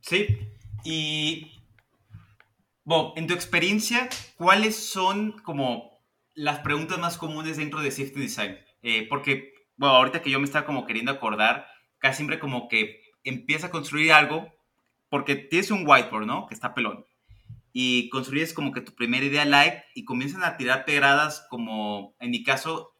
Sí, 0.00 0.26
y 0.84 1.62
bueno, 2.82 3.12
en 3.14 3.28
tu 3.28 3.34
experiencia, 3.34 4.08
¿cuáles 4.36 4.74
son 4.74 5.32
como 5.44 6.02
las 6.34 6.58
preguntas 6.58 6.98
más 6.98 7.16
comunes 7.16 7.56
dentro 7.56 7.80
de 7.80 7.92
Safety 7.92 8.20
Design? 8.20 8.58
Eh, 8.82 9.06
porque 9.08 9.51
bueno, 9.82 9.96
ahorita 9.96 10.22
que 10.22 10.30
yo 10.30 10.38
me 10.38 10.44
estaba 10.44 10.64
como 10.64 10.86
queriendo 10.86 11.10
acordar, 11.10 11.66
casi 11.98 12.18
siempre 12.18 12.38
como 12.38 12.68
que 12.68 13.00
empieza 13.24 13.66
a 13.66 13.70
construir 13.72 14.12
algo, 14.12 14.48
porque 15.08 15.34
tienes 15.34 15.72
un 15.72 15.84
whiteboard, 15.84 16.24
¿no? 16.24 16.46
Que 16.46 16.54
está 16.54 16.72
pelón. 16.72 17.04
Y 17.72 18.08
construyes 18.10 18.54
como 18.54 18.70
que 18.70 18.80
tu 18.80 18.94
primera 18.94 19.26
idea 19.26 19.44
light 19.44 19.74
y 19.96 20.04
comienzan 20.04 20.44
a 20.44 20.56
tirar 20.56 20.84
pedradas 20.84 21.44
como, 21.50 22.14
en 22.20 22.30
mi 22.30 22.44
caso, 22.44 22.92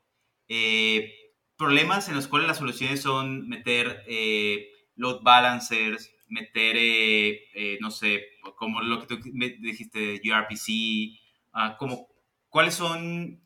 eh, 0.49 1.14
problemas 1.57 2.09
en 2.09 2.16
los 2.16 2.27
cuales 2.27 2.49
las 2.49 2.59
soluciones 2.59 3.01
son 3.01 3.49
meter 3.49 4.03
eh, 4.09 4.66
load 4.97 5.23
balancers, 5.23 6.12
meter, 6.27 6.75
eh, 6.79 7.79
no 7.81 7.92
sé, 7.92 8.25
como 8.57 8.81
lo 8.81 8.99
que 8.99 9.07
tú 9.07 9.21
dijiste, 9.61 10.21
URPC, 10.25 11.16
ah, 11.53 11.77
como 11.79 12.09
cuáles 12.49 12.75
son 12.75 13.40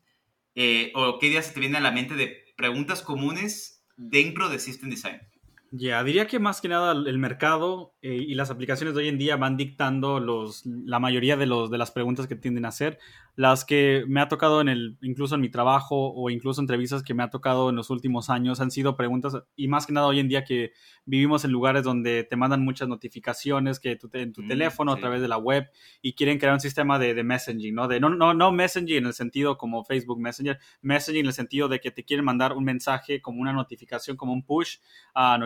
o 0.95 1.19
qué 1.19 1.27
ideas 1.27 1.45
se 1.45 1.53
te 1.53 1.59
vienen 1.59 1.75
a 1.75 1.81
la 1.81 1.91
mente 1.91 2.15
de 2.15 2.46
preguntas 2.57 3.01
comunes 3.01 3.81
dentro 3.95 4.49
de 4.49 4.59
System 4.59 4.89
Design. 4.89 5.21
Ya, 5.71 6.01
diría 6.03 6.27
que 6.27 6.39
más 6.39 6.61
que 6.61 6.69
nada 6.69 6.93
el 6.93 7.17
mercado 7.17 7.93
eh, 8.01 8.15
y 8.15 8.35
las 8.35 8.49
aplicaciones 8.49 8.95
de 8.95 9.01
hoy 9.01 9.07
en 9.09 9.17
día 9.17 9.35
van 9.35 9.57
dictando 9.57 10.21
los, 10.21 10.65
la 10.65 10.99
mayoría 10.99 11.35
de, 11.35 11.45
los, 11.45 11.69
de 11.69 11.77
las 11.77 11.91
preguntas 11.91 12.25
que 12.27 12.37
tienden 12.37 12.63
a 12.63 12.69
hacer. 12.69 12.99
Las 13.35 13.65
que 13.65 14.05
me 14.07 14.21
ha 14.21 14.29
tocado 14.29 14.61
en 14.61 14.69
el, 14.69 14.97
incluso 15.01 15.35
en 15.35 15.41
mi 15.41 15.49
trabajo 15.49 16.13
o 16.13 16.29
incluso 16.29 16.61
entrevistas 16.61 17.03
que 17.03 17.13
me 17.13 17.21
ha 17.21 17.29
tocado 17.29 17.69
en 17.69 17.75
los 17.75 17.89
últimos 17.89 18.29
años 18.29 18.61
han 18.61 18.71
sido 18.71 18.95
preguntas, 18.95 19.35
y 19.55 19.67
más 19.67 19.85
que 19.85 19.93
nada 19.93 20.07
hoy 20.07 20.19
en 20.19 20.29
día 20.29 20.45
que 20.45 20.71
vivimos 21.05 21.43
en 21.43 21.51
lugares 21.51 21.83
donde 21.83 22.23
te 22.23 22.35
mandan 22.35 22.63
muchas 22.63 22.87
notificaciones 22.87 23.79
que 23.79 23.95
tú 23.95 24.09
en 24.13 24.33
tu 24.33 24.43
mm, 24.43 24.47
teléfono 24.47 24.93
a 24.93 24.97
través 24.97 25.21
de 25.21 25.27
la 25.27 25.37
web 25.37 25.69
y 26.01 26.13
quieren 26.13 26.39
crear 26.39 26.53
un 26.53 26.59
sistema 26.61 26.97
de, 26.97 27.13
de 27.13 27.23
messaging, 27.23 27.75
¿no? 27.75 27.87
De, 27.87 27.99
no, 27.99 28.09
no, 28.09 28.33
no 28.33 28.51
messaging 28.51 28.97
en 28.97 29.05
el 29.07 29.13
sentido 29.13 29.57
como 29.57 29.83
Facebook 29.83 30.19
Messenger, 30.19 30.57
messaging 30.81 31.21
en 31.21 31.27
el 31.27 31.33
sentido 31.33 31.67
de 31.67 31.79
que 31.79 31.91
te 31.91 32.05
quieren 32.05 32.25
mandar 32.25 32.53
un 32.53 32.63
mensaje 32.63 33.21
como 33.21 33.41
una 33.41 33.53
notificación, 33.53 34.17
como 34.17 34.33
un 34.33 34.43
push 34.43 34.77
a 35.13 35.37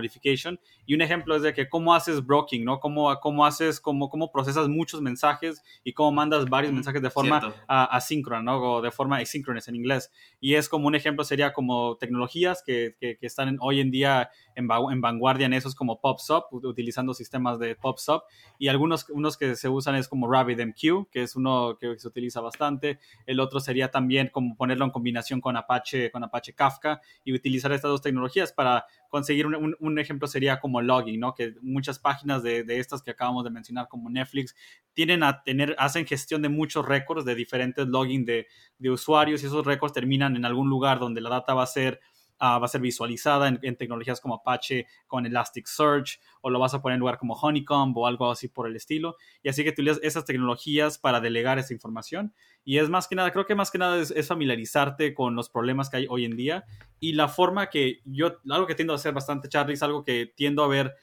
Y 0.85 0.95
un 0.95 1.01
ejemplo 1.01 1.35
es 1.35 1.41
de 1.41 1.53
que 1.53 1.69
cómo 1.69 1.93
haces 1.93 2.25
broking, 2.25 2.63
¿no? 2.63 2.79
Cómo, 2.79 3.17
cómo 3.19 3.45
haces, 3.45 3.79
cómo, 3.79 4.09
cómo 4.09 4.31
procesas 4.31 4.67
muchos 4.67 5.01
mensajes 5.01 5.63
y 5.83 5.93
cómo 5.93 6.11
mandas 6.11 6.49
varios 6.49 6.71
mm, 6.71 6.75
mensajes 6.75 7.01
de 7.01 7.09
forma 7.09 7.53
asíncrona, 7.67 8.43
¿no? 8.43 8.61
O 8.61 8.81
de 8.81 8.91
forma 8.91 9.17
asynchronous 9.17 9.67
en 9.67 9.75
inglés. 9.75 10.11
Y 10.39 10.55
es 10.55 10.69
como 10.69 10.87
un 10.87 10.95
ejemplo 10.95 11.23
sería 11.23 11.53
como 11.53 11.97
tecnologías 11.97 12.63
que, 12.63 12.95
que, 12.99 13.17
están 13.21 13.57
hoy 13.61 13.79
en 13.79 13.91
día 13.91 14.29
en, 14.55 14.67
en, 14.91 15.01
vanguardia 15.01 15.45
en 15.45 15.53
esos 15.53 15.75
como 15.75 16.01
PopSub, 16.01 16.45
utilizando 16.51 17.13
sistemas 17.13 17.59
de 17.59 17.75
PopSub. 17.75 18.23
Y 18.57 18.67
algunos 18.67 19.09
unos 19.09 19.37
que 19.37 19.55
se 19.55 19.69
usan 19.69 19.95
es 19.95 20.07
como 20.07 20.31
RabbitMQ, 20.31 21.09
que 21.09 21.23
es 21.23 21.35
uno 21.35 21.77
que 21.79 21.97
se 21.97 22.07
utiliza 22.07 22.41
bastante. 22.41 22.99
El 23.25 23.39
otro 23.39 23.59
sería 23.59 23.91
también 23.91 24.29
como 24.31 24.55
ponerlo 24.55 24.85
en 24.85 24.91
combinación 24.91 25.41
con 25.41 25.55
Apache, 25.57 26.11
con 26.11 26.23
Apache 26.23 26.53
Kafka 26.53 27.01
y 27.23 27.33
utilizar 27.33 27.71
estas 27.71 27.91
dos 27.91 28.01
tecnologías 28.01 28.51
para 28.51 28.85
conseguir 29.11 29.45
un, 29.45 29.99
ejemplo 29.99 30.25
sería 30.25 30.61
como 30.61 30.81
logging, 30.81 31.19
¿no? 31.19 31.35
Que 31.35 31.53
muchas 31.61 31.99
páginas 31.99 32.41
de, 32.43 32.63
de, 32.63 32.79
estas 32.79 33.03
que 33.03 33.11
acabamos 33.11 33.43
de 33.43 33.49
mencionar 33.49 33.89
como 33.89 34.09
Netflix 34.09 34.55
tienen 34.93 35.21
a 35.21 35.43
tener, 35.43 35.75
hacen 35.77 36.07
gestión 36.07 36.41
de 36.41 36.47
muchos 36.47 36.85
récords 36.85 37.25
de 37.25 37.35
diferentes 37.35 37.85
logging 37.87 38.23
de, 38.23 38.47
de 38.79 38.89
usuarios 38.89 39.43
y 39.43 39.47
esos 39.47 39.65
récords 39.65 39.93
terminan 39.93 40.37
en 40.37 40.45
algún 40.45 40.69
lugar 40.69 40.99
donde 40.99 41.19
la 41.19 41.29
data 41.29 41.53
va 41.53 41.63
a 41.63 41.67
ser 41.67 41.99
Ah, 42.43 42.57
va 42.57 42.65
a 42.65 42.69
ser 42.69 42.81
visualizada 42.81 43.47
en, 43.47 43.75
tecnologías 43.75 44.19
como 44.19 44.33
Apache 44.33 44.87
con 45.05 45.27
Elasticsearch 45.27 46.19
o 46.41 46.49
lo 46.49 46.57
vas 46.57 46.73
a 46.73 46.81
poner 46.81 46.95
en 46.95 47.01
lugar 47.01 47.19
como 47.19 47.35
Honeycomb 47.35 47.95
o 47.95 48.07
algo 48.07 48.31
así 48.31 48.47
por 48.47 48.65
el 48.65 48.75
estilo. 48.75 49.15
Y 49.43 49.49
así 49.49 49.63
que 49.63 49.69
utilizas 49.69 49.99
esas 50.01 50.25
tecnologías 50.25 50.97
para 50.97 51.21
delegar 51.21 51.59
esa 51.59 51.71
información. 51.71 52.33
Y 52.63 52.79
es 52.79 52.89
más 52.89 53.07
que 53.07 53.13
nada, 53.13 53.31
creo 53.31 53.45
que 53.45 53.53
más 53.53 53.69
que 53.69 53.77
nada 53.77 54.01
es, 54.01 54.27
familiarizarte 54.27 55.13
con 55.13 55.35
los 55.35 55.49
problemas 55.49 55.91
que 55.91 55.97
hay 55.97 56.07
hoy 56.09 56.25
en 56.25 56.35
día 56.35 56.65
y 56.99 57.13
la 57.13 57.27
forma 57.27 57.69
que 57.69 58.01
yo, 58.05 58.39
algo 58.49 58.65
que 58.65 58.73
tiendo 58.73 58.93
a 58.93 58.95
hacer 58.95 59.13
bastante, 59.13 59.47
Charlie, 59.47 59.75
es 59.75 59.83
algo 59.83 60.03
que 60.03 60.25
tiendo 60.35 60.63
a 60.63 60.67
ver 60.67 60.95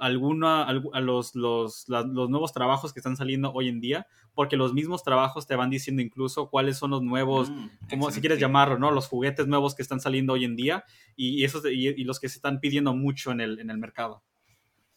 alguna, 0.00 0.64
a 0.64 1.00
los, 1.00 1.34
los, 1.34 1.84
los, 1.88 2.30
nuevos 2.30 2.52
trabajos 2.52 2.92
que 2.92 3.00
están 3.00 3.16
saliendo 3.16 3.52
hoy 3.52 3.68
en 3.68 3.80
día, 3.80 4.06
porque 4.34 4.56
los 4.56 4.74
mismos 4.74 5.02
trabajos 5.02 5.46
te 5.46 5.56
van 5.56 5.70
diciendo 5.70 6.02
incluso 6.02 6.48
cuáles 6.50 6.78
son 6.78 6.90
los 6.90 7.02
nuevos, 7.02 7.50
mm, 7.50 7.68
como 7.90 8.10
si 8.10 8.20
quieres 8.20 8.38
llamarlo, 8.38 8.78
¿no? 8.78 8.90
Los 8.90 9.08
juguetes 9.08 9.46
nuevos 9.46 9.74
que 9.74 9.82
están 9.82 10.00
saliendo 10.00 10.32
hoy 10.32 10.44
en 10.44 10.56
día 10.56 10.84
y, 11.16 11.44
esos, 11.44 11.64
y, 11.66 12.04
los 12.04 12.20
que 12.20 12.28
se 12.28 12.38
están 12.38 12.60
pidiendo 12.60 12.94
mucho 12.94 13.30
en 13.32 13.40
el, 13.40 13.58
en 13.58 13.70
el 13.70 13.78
mercado. 13.78 14.22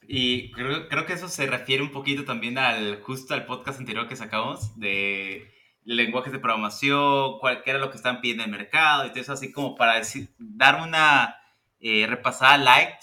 Y 0.07 0.51
creo, 0.51 0.87
creo, 0.87 1.05
que 1.05 1.13
eso 1.13 1.27
se 1.27 1.47
refiere 1.47 1.81
un 1.81 1.91
poquito 1.91 2.25
también 2.25 2.57
al 2.57 3.01
justo 3.01 3.33
al 3.33 3.45
podcast 3.45 3.79
anterior 3.79 4.07
que 4.07 4.15
sacamos 4.15 4.79
de 4.79 5.51
lenguajes 5.85 6.33
de 6.33 6.39
programación, 6.39 7.39
cuál, 7.39 7.61
era 7.65 7.79
lo 7.79 7.89
que 7.89 7.97
están 7.97 8.19
pidiendo 8.19 8.43
en 8.43 8.49
el 8.49 8.57
mercado 8.57 9.05
y 9.05 9.09
todo 9.09 9.19
eso 9.19 9.33
así 9.33 9.51
como 9.51 9.75
para 9.75 9.95
decir, 9.95 10.33
dar 10.37 10.81
una 10.81 11.35
eh, 11.79 12.05
repasada 12.07 12.57
light 12.57 12.95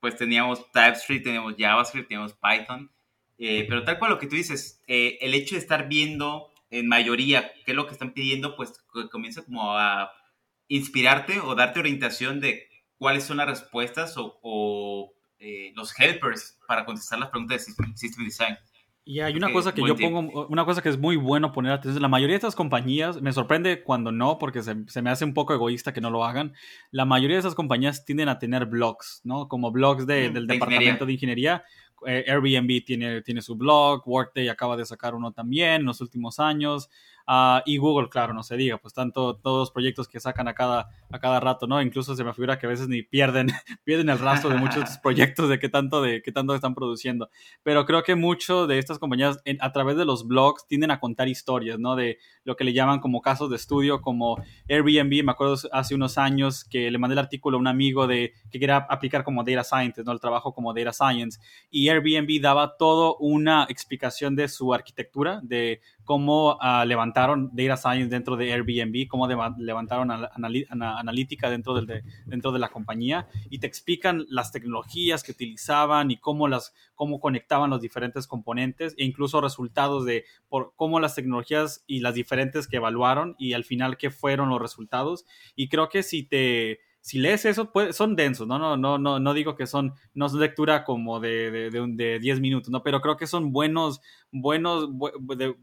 pues 0.00 0.16
teníamos 0.16 0.70
TypeScript, 0.72 1.24
teníamos 1.24 1.54
JavaScript, 1.58 2.08
teníamos 2.08 2.34
Python, 2.34 2.90
eh, 3.38 3.66
pero 3.68 3.84
tal 3.84 3.98
cual 3.98 4.12
lo 4.12 4.18
que 4.18 4.26
tú 4.26 4.36
dices, 4.36 4.82
eh, 4.86 5.18
el 5.20 5.34
hecho 5.34 5.54
de 5.54 5.60
estar 5.60 5.88
viendo 5.88 6.50
en 6.70 6.88
mayoría 6.88 7.52
qué 7.64 7.72
es 7.72 7.76
lo 7.76 7.86
que 7.86 7.92
están 7.92 8.12
pidiendo, 8.12 8.56
pues 8.56 8.72
comienza 9.10 9.44
como 9.44 9.76
a 9.76 10.12
inspirarte 10.68 11.40
o 11.40 11.54
darte 11.54 11.80
orientación 11.80 12.40
de 12.40 12.68
cuáles 12.98 13.24
son 13.24 13.38
las 13.38 13.46
respuestas 13.46 14.14
o, 14.16 15.14
eh, 15.38 15.72
los 15.76 15.98
helpers 15.98 16.58
para 16.66 16.84
contestar 16.84 17.18
las 17.20 17.30
preguntas 17.30 17.64
de 17.64 17.72
System 17.96 18.24
Design. 18.24 18.58
Y 19.08 19.20
hay 19.20 19.34
una 19.36 19.50
cosa 19.50 19.72
que 19.72 19.80
yo 19.80 19.96
pongo, 19.96 20.46
una 20.48 20.66
cosa 20.66 20.82
que 20.82 20.90
es 20.90 20.98
muy 20.98 21.16
bueno 21.16 21.50
poner 21.50 21.72
atención. 21.72 22.02
La 22.02 22.08
mayoría 22.08 22.34
de 22.34 22.40
estas 22.40 22.54
compañías, 22.54 23.22
me 23.22 23.32
sorprende 23.32 23.82
cuando 23.82 24.12
no, 24.12 24.38
porque 24.38 24.62
se, 24.62 24.76
se, 24.86 25.00
me 25.00 25.08
hace 25.08 25.24
un 25.24 25.32
poco 25.32 25.54
egoísta 25.54 25.94
que 25.94 26.02
no 26.02 26.10
lo 26.10 26.26
hagan. 26.26 26.52
La 26.90 27.06
mayoría 27.06 27.36
de 27.36 27.40
esas 27.40 27.54
compañías 27.54 28.04
tienden 28.04 28.28
a 28.28 28.38
tener 28.38 28.66
blogs, 28.66 29.22
¿no? 29.24 29.48
Como 29.48 29.72
blogs 29.72 30.06
de, 30.06 30.28
mm, 30.28 30.34
del 30.34 30.46
departamento 30.46 31.06
de 31.06 31.14
ingeniería. 31.14 31.64
Eh, 32.06 32.26
Airbnb 32.28 32.84
tiene, 32.84 33.22
tiene 33.22 33.40
su 33.40 33.56
blog, 33.56 34.06
Workday 34.06 34.50
acaba 34.50 34.76
de 34.76 34.84
sacar 34.84 35.14
uno 35.14 35.32
también 35.32 35.80
en 35.80 35.86
los 35.86 36.02
últimos 36.02 36.38
años. 36.38 36.90
Ah, 37.30 37.62
y 37.66 37.76
Google, 37.76 38.08
claro, 38.08 38.32
no 38.32 38.42
se 38.42 38.56
diga, 38.56 38.78
pues 38.78 38.94
tanto 38.94 39.36
todos 39.36 39.58
los 39.58 39.70
proyectos 39.70 40.08
que 40.08 40.18
sacan 40.18 40.48
a 40.48 40.54
cada, 40.54 40.88
a 41.10 41.18
cada 41.18 41.38
rato, 41.40 41.66
¿no? 41.66 41.82
Incluso 41.82 42.16
se 42.16 42.24
me 42.24 42.32
figura 42.32 42.58
que 42.58 42.64
a 42.64 42.70
veces 42.70 42.88
ni 42.88 43.02
pierden, 43.02 43.48
pierden 43.84 44.08
el 44.08 44.18
rastro 44.18 44.48
de 44.48 44.56
muchos 44.56 44.96
proyectos 45.02 45.50
de 45.50 45.58
qué 45.58 45.68
tanto, 45.68 46.00
de 46.00 46.22
qué 46.22 46.32
tanto 46.32 46.54
están 46.54 46.74
produciendo. 46.74 47.28
Pero 47.62 47.84
creo 47.84 48.02
que 48.02 48.14
mucho 48.14 48.66
de 48.66 48.78
estas 48.78 48.98
compañías 48.98 49.42
a 49.60 49.72
través 49.72 49.98
de 49.98 50.06
los 50.06 50.26
blogs 50.26 50.66
tienden 50.66 50.90
a 50.90 51.00
contar 51.00 51.28
historias, 51.28 51.78
¿no? 51.78 51.96
De 51.96 52.16
lo 52.48 52.56
que 52.56 52.64
le 52.64 52.72
llaman 52.72 52.98
como 52.98 53.20
casos 53.20 53.50
de 53.50 53.56
estudio, 53.56 54.00
como 54.00 54.42
Airbnb, 54.70 55.22
me 55.22 55.32
acuerdo 55.32 55.56
hace 55.70 55.94
unos 55.94 56.16
años 56.16 56.64
que 56.64 56.90
le 56.90 56.96
mandé 56.96 57.12
el 57.12 57.18
artículo 57.18 57.58
a 57.58 57.60
un 57.60 57.66
amigo 57.66 58.06
de 58.06 58.32
que 58.50 58.58
quería 58.58 58.78
aplicar 58.78 59.22
como 59.22 59.44
data 59.44 59.62
scientist, 59.62 60.06
¿no? 60.06 60.12
El 60.12 60.18
trabajo 60.18 60.54
como 60.54 60.72
data 60.72 60.94
science. 60.94 61.38
Y 61.70 61.90
Airbnb 61.90 62.40
daba 62.40 62.78
todo 62.78 63.18
una 63.18 63.66
explicación 63.68 64.34
de 64.34 64.48
su 64.48 64.72
arquitectura, 64.72 65.40
de 65.42 65.82
cómo 66.04 66.54
uh, 66.54 66.86
levantaron 66.86 67.50
data 67.52 67.76
science 67.76 68.08
dentro 68.08 68.34
de 68.34 68.50
Airbnb, 68.50 69.06
cómo 69.08 69.28
levantaron 69.58 70.10
analítica 70.10 71.50
dentro, 71.50 71.74
del, 71.74 71.84
de, 71.84 72.02
dentro 72.24 72.50
de 72.50 72.58
la 72.58 72.70
compañía 72.70 73.28
y 73.50 73.58
te 73.58 73.66
explican 73.66 74.24
las 74.30 74.50
tecnologías 74.52 75.22
que 75.22 75.32
utilizaban 75.32 76.10
y 76.10 76.16
cómo, 76.16 76.48
las, 76.48 76.72
cómo 76.94 77.20
conectaban 77.20 77.68
los 77.68 77.82
diferentes 77.82 78.26
componentes 78.26 78.94
e 78.96 79.04
incluso 79.04 79.42
resultados 79.42 80.06
de 80.06 80.24
por 80.48 80.72
cómo 80.76 80.98
las 80.98 81.14
tecnologías 81.14 81.84
y 81.86 82.00
las 82.00 82.14
diferentes 82.14 82.37
que 82.68 82.76
evaluaron 82.76 83.34
y 83.38 83.52
al 83.52 83.64
final 83.64 83.96
qué 83.96 84.10
fueron 84.10 84.48
los 84.48 84.60
resultados. 84.60 85.24
Y 85.54 85.68
creo 85.68 85.88
que 85.88 86.02
si 86.02 86.22
te 86.22 86.80
si 87.00 87.18
lees 87.18 87.46
eso, 87.46 87.72
son 87.92 88.16
densos, 88.16 88.46
¿no? 88.46 88.58
No, 88.58 88.76
no, 88.76 88.98
no, 88.98 89.18
no 89.18 89.32
digo 89.32 89.56
que 89.56 89.66
son, 89.66 89.94
no 90.12 90.26
es 90.26 90.34
lectura 90.34 90.84
como 90.84 91.20
de, 91.20 91.50
de, 91.50 91.70
de, 91.70 92.18
10 92.18 92.40
minutos, 92.40 92.70
¿no? 92.70 92.82
Pero 92.82 93.00
creo 93.00 93.16
que 93.16 93.26
son 93.26 93.50
buenos, 93.50 94.02
buenos, 94.30 94.90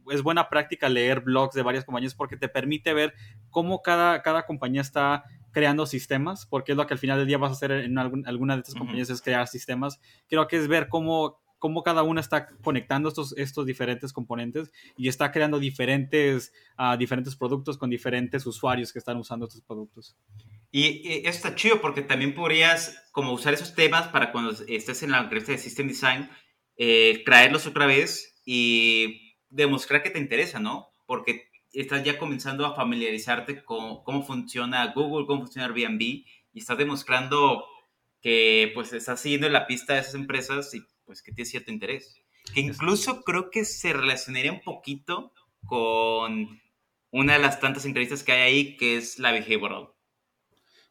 es 0.10 0.24
buena 0.24 0.50
práctica 0.50 0.90
leer 0.90 1.22
blogs 1.22 1.54
de 1.54 1.62
varias 1.62 1.86
compañías 1.86 2.16
porque 2.16 2.36
te 2.36 2.50
permite 2.50 2.94
ver 2.96 3.14
cómo 3.52 3.84
cada, 3.84 4.24
cada 4.24 4.48
compañía 4.48 4.82
está 4.82 5.24
creando 5.52 5.86
sistemas, 5.86 6.48
porque 6.48 6.72
es 6.72 6.78
lo 6.78 6.88
que 6.88 6.96
al 6.96 7.00
final 7.00 7.20
del 7.20 7.28
día 7.28 7.38
vas 7.38 7.52
a 7.52 7.54
hacer 7.54 7.72
en 7.72 7.98
alguna 7.98 8.56
de 8.56 8.62
estas 8.62 8.76
compañías, 8.76 9.10
es 9.10 9.22
crear 9.22 9.48
sistemas. 9.48 10.02
Creo 10.28 10.48
que 10.48 10.58
es 10.58 10.68
ver 10.68 10.90
cómo, 10.90 11.40
cómo 11.66 11.82
cada 11.82 12.04
una 12.04 12.22
está 12.22 12.48
conectando 12.62 13.10
estos, 13.10 13.36
estos 13.40 13.66
diferentes 13.66 14.14
componentes 14.14 14.72
y 14.96 15.08
está 15.08 15.32
creando 15.32 15.58
diferentes, 15.58 16.54
uh, 16.78 16.96
diferentes 16.96 17.36
productos 17.36 17.76
con 17.76 17.90
diferentes 17.90 18.46
usuarios 18.46 18.94
que 18.94 19.00
están 19.00 19.18
usando 19.18 19.48
estos 19.48 19.62
productos. 19.62 20.16
Y, 20.72 21.26
eso 21.28 21.30
está 21.30 21.56
chido 21.56 21.82
porque 21.82 22.04
también 22.04 22.36
podrías 22.36 23.10
como 23.12 23.34
usar 23.34 23.56
esos 23.56 23.74
temas 23.74 24.10
para 24.10 24.32
cuando 24.32 24.52
estés 24.68 25.02
en 25.02 25.10
la 25.10 25.22
empresa 25.22 25.54
de 25.54 25.58
System 25.58 25.88
Design, 25.88 26.30
eh, 26.78 27.24
traerlos 27.26 27.66
otra 27.66 27.88
vez 27.88 28.40
y 28.46 29.34
demostrar 29.50 30.04
que 30.04 30.12
te 30.12 30.20
interesa, 30.20 30.60
¿no? 30.60 30.90
Porque 31.08 31.50
estás 31.74 32.04
ya 32.04 32.20
comenzando 32.20 32.64
a 32.68 32.76
familiarizarte 32.76 33.64
con 33.64 34.04
cómo 34.04 34.22
funciona 34.22 34.94
Google, 34.94 35.26
cómo 35.26 35.42
funciona 35.42 35.66
Airbnb 35.66 36.00
y 36.00 36.28
estás 36.54 36.78
demostrando 36.78 37.66
que 38.22 38.70
pues 38.76 38.94
estás 38.94 39.20
siguiendo 39.20 39.50
la 39.50 39.66
pista 39.66 39.96
de 39.96 40.02
esas 40.02 40.14
empresas 40.14 40.72
y 40.76 40.86
pues 41.06 41.22
que 41.22 41.32
tienes 41.32 41.50
cierto 41.50 41.72
interés. 41.72 42.22
Que 42.54 42.62
incluso 42.62 43.24
creo 43.24 43.50
que 43.50 43.66
se 43.66 43.94
relacionaría 43.94 44.52
un 44.52 44.62
poquito 44.62 45.34
con 45.66 46.62
una 47.12 47.34
de 47.34 47.40
las 47.40 47.60
tantas 47.60 47.86
entrevistas 47.86 48.24
que 48.24 48.34
hay 48.34 48.42
ahí, 48.42 48.78
que 48.78 48.98
es 48.98 49.20
la 49.20 49.32
behavioral. 49.32 49.90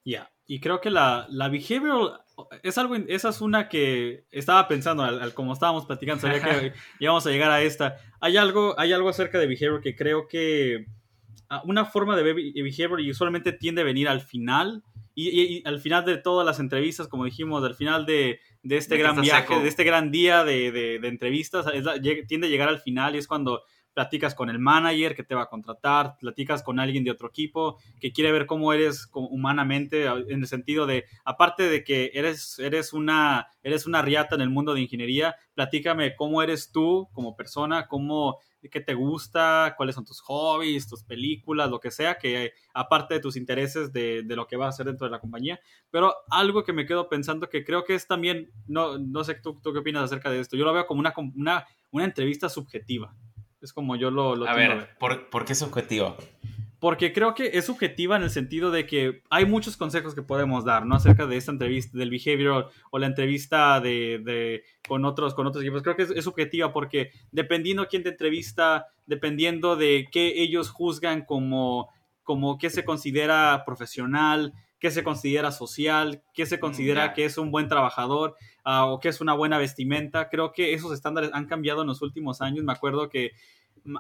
Ya, 0.05 0.33
y 0.47 0.61
creo 0.61 0.81
que 0.81 0.91
la, 0.91 1.27
la 1.31 1.49
behavioral 1.49 2.25
es 2.63 2.79
algo, 2.79 2.97
esa 2.97 3.29
es 3.29 3.41
una 3.41 3.69
que 3.69 4.27
estaba 4.31 4.67
pensando, 4.67 5.03
al, 5.03 5.35
como 5.35 5.53
estábamos 5.53 5.87
platicando, 5.87 6.21
sabía 6.21 6.43
que 6.43 6.73
íbamos 7.01 7.27
a 7.27 7.31
llegar 7.31 7.51
a 7.51 7.63
esta. 7.63 7.97
Hay 8.21 8.37
algo, 8.37 8.75
hay 8.79 8.93
algo 8.93 9.09
acerca 9.09 9.39
de 9.39 9.47
behavior 9.47 9.81
que 9.81 9.95
creo 9.95 10.27
que 10.27 10.87
ah, 11.49 11.63
una 11.65 11.85
forma 11.85 12.17
de 12.17 12.23
behavior 12.23 13.01
y 13.01 13.11
usualmente 13.11 13.53
tiende 13.53 13.83
a 13.83 13.85
venir 13.85 14.09
al 14.09 14.21
final, 14.21 14.83
y, 15.15 15.63
al 15.67 15.79
final 15.79 16.05
de 16.05 16.17
todas 16.19 16.45
las 16.45 16.59
entrevistas, 16.59 17.07
como 17.07 17.25
dijimos, 17.25 17.63
al 17.63 17.77
final 17.77 18.05
de, 18.05 18.41
de 18.65 18.77
este 18.79 18.97
gran 18.97 19.21
viaje, 19.21 19.61
de 19.61 19.69
este 19.69 19.85
gran 19.85 20.11
día 20.11 20.43
de, 20.43 20.73
de, 20.73 20.99
de 20.99 21.09
entrevistas, 21.09 21.67
tiende 22.27 22.49
a 22.49 22.51
llegar 22.51 22.69
al 22.69 22.81
final 22.81 23.15
y 23.15 23.19
es 23.19 23.29
cuando 23.29 23.63
platicas 23.95 24.35
con 24.35 24.51
el 24.51 24.59
manager 24.59 25.15
que 25.15 25.23
te 25.23 25.35
va 25.35 25.43
a 25.43 25.49
contratar, 25.49 26.17
platicas 26.19 26.63
con 26.63 26.81
alguien 26.81 27.05
de 27.05 27.13
otro 27.13 27.29
equipo 27.29 27.79
que 28.01 28.13
quiere 28.13 28.33
ver 28.33 28.47
cómo 28.47 28.73
eres 28.73 29.09
humanamente, 29.13 30.05
en 30.07 30.41
el 30.41 30.47
sentido 30.49 30.85
de, 30.85 31.05
aparte 31.25 31.63
de 31.69 31.85
que 31.85 32.11
eres, 32.15 32.59
eres, 32.59 32.93
una, 32.93 33.47
eres 33.63 33.87
una 33.87 34.03
riata 34.03 34.35
en 34.35 34.41
el 34.41 34.51
mundo 34.51 34.75
de 34.75 34.83
ingeniería, 34.83 35.37
platícame 35.55 36.17
cómo 36.17 36.43
eres 36.43 36.73
tú 36.73 37.09
como 37.13 37.37
persona, 37.37 37.87
cómo, 37.87 38.41
qué 38.71 38.81
te 38.81 38.95
gusta, 38.95 39.75
cuáles 39.77 39.95
son 39.95 40.05
tus 40.05 40.21
hobbies, 40.21 40.89
tus 40.89 41.03
películas, 41.05 41.71
lo 41.71 41.81
que 41.81 41.91
sea, 41.91 42.19
que 42.19 42.53
aparte 42.73 43.15
de 43.15 43.21
tus 43.21 43.37
intereses 43.37 43.93
de, 43.93 44.23
de 44.23 44.37
lo 44.37 44.47
que 44.47 44.57
vas 44.57 44.67
a 44.67 44.69
hacer 44.71 44.87
dentro 44.87 45.07
de 45.07 45.11
la 45.11 45.21
compañía. 45.21 45.61
Pero 45.91 46.15
algo 46.31 46.65
que 46.65 46.73
me 46.73 46.87
quedo 46.87 47.09
pensando 47.09 47.49
que 47.49 47.65
creo 47.65 47.85
que 47.85 47.95
es 47.95 48.07
también, 48.07 48.51
no, 48.67 48.99
no 48.99 49.25
sé 49.25 49.35
tú, 49.35 49.61
tú 49.61 49.73
qué 49.73 49.81
opinas 49.81 50.05
acerca 50.05 50.31
de 50.31 50.41
esto, 50.41 50.57
yo 50.57 50.65
lo 50.65 50.73
veo 50.73 50.87
como 50.87 51.01
una, 51.01 51.15
una, 51.37 51.67
una 51.91 52.05
entrevista 52.05 52.49
subjetiva. 52.49 53.15
Es 53.61 53.73
como 53.73 53.97
yo 53.97 54.11
lo, 54.11 54.37
lo 54.37 54.47
a 54.47 54.55
ver, 54.55 54.91
¿por, 54.99 55.31
¿por, 55.31 55.47
qué 55.47 55.55
es 55.55 55.59
subjetivo? 55.59 56.17
Porque 56.85 57.15
creo 57.15 57.35
que 57.35 57.53
es 57.55 57.65
subjetiva 57.65 58.15
en 58.17 58.25
el 58.25 58.29
sentido 58.29 58.71
de 58.71 58.85
que 58.85 59.23
hay 59.31 59.47
muchos 59.47 59.79
consejos 59.79 60.15
que 60.15 60.21
podemos 60.21 60.67
dar, 60.67 60.85
¿no? 60.85 60.97
Acerca 60.97 61.27
de 61.27 61.39
esta 61.39 61.51
entrevista, 61.51 61.97
del 61.97 62.11
behavior 62.11 62.71
o 62.91 62.99
la 62.99 63.07
entrevista 63.07 63.81
de, 63.81 64.21
de 64.23 64.65
con, 64.87 65.07
otros, 65.07 65.33
con 65.33 65.47
otros 65.47 65.65
equipos. 65.65 65.83
Creo 65.83 65.97
que 65.97 66.03
es, 66.03 66.23
subjetiva 66.23 66.75
porque 66.75 67.11
dependiendo 67.33 67.89
quién 67.89 68.03
te 68.03 68.11
entrevista, 68.11 68.89
dependiendo 69.07 69.77
de 69.77 70.09
qué 70.13 70.43
ellos 70.43 70.69
juzgan 70.69 71.25
como, 71.25 71.89
como 72.23 72.59
qué 72.59 72.69
se 72.69 72.85
considera 72.85 73.63
profesional, 73.65 74.53
qué 74.79 74.91
se 74.91 75.03
considera 75.03 75.53
social, 75.53 76.23
qué 76.35 76.45
se 76.45 76.59
mm, 76.59 76.61
considera 76.61 77.15
que 77.15 77.25
es 77.25 77.39
un 77.39 77.51
buen 77.51 77.71
trabajador 77.71 78.37
uh, 78.67 78.89
o 78.89 79.01
qué 79.01 79.09
es 79.09 79.23
una 79.23 79.33
buena 79.33 79.57
vestimenta. 79.57 80.29
Creo 80.29 80.53
que 80.53 80.75
esos 80.75 80.93
estándares 80.93 81.31
han 81.33 81.47
cambiado 81.47 81.81
en 81.81 81.89
los 81.89 82.03
últimos 82.03 82.43
años. 82.43 82.63
Me 82.63 82.75
acuerdo 82.75 83.09
que 83.09 83.31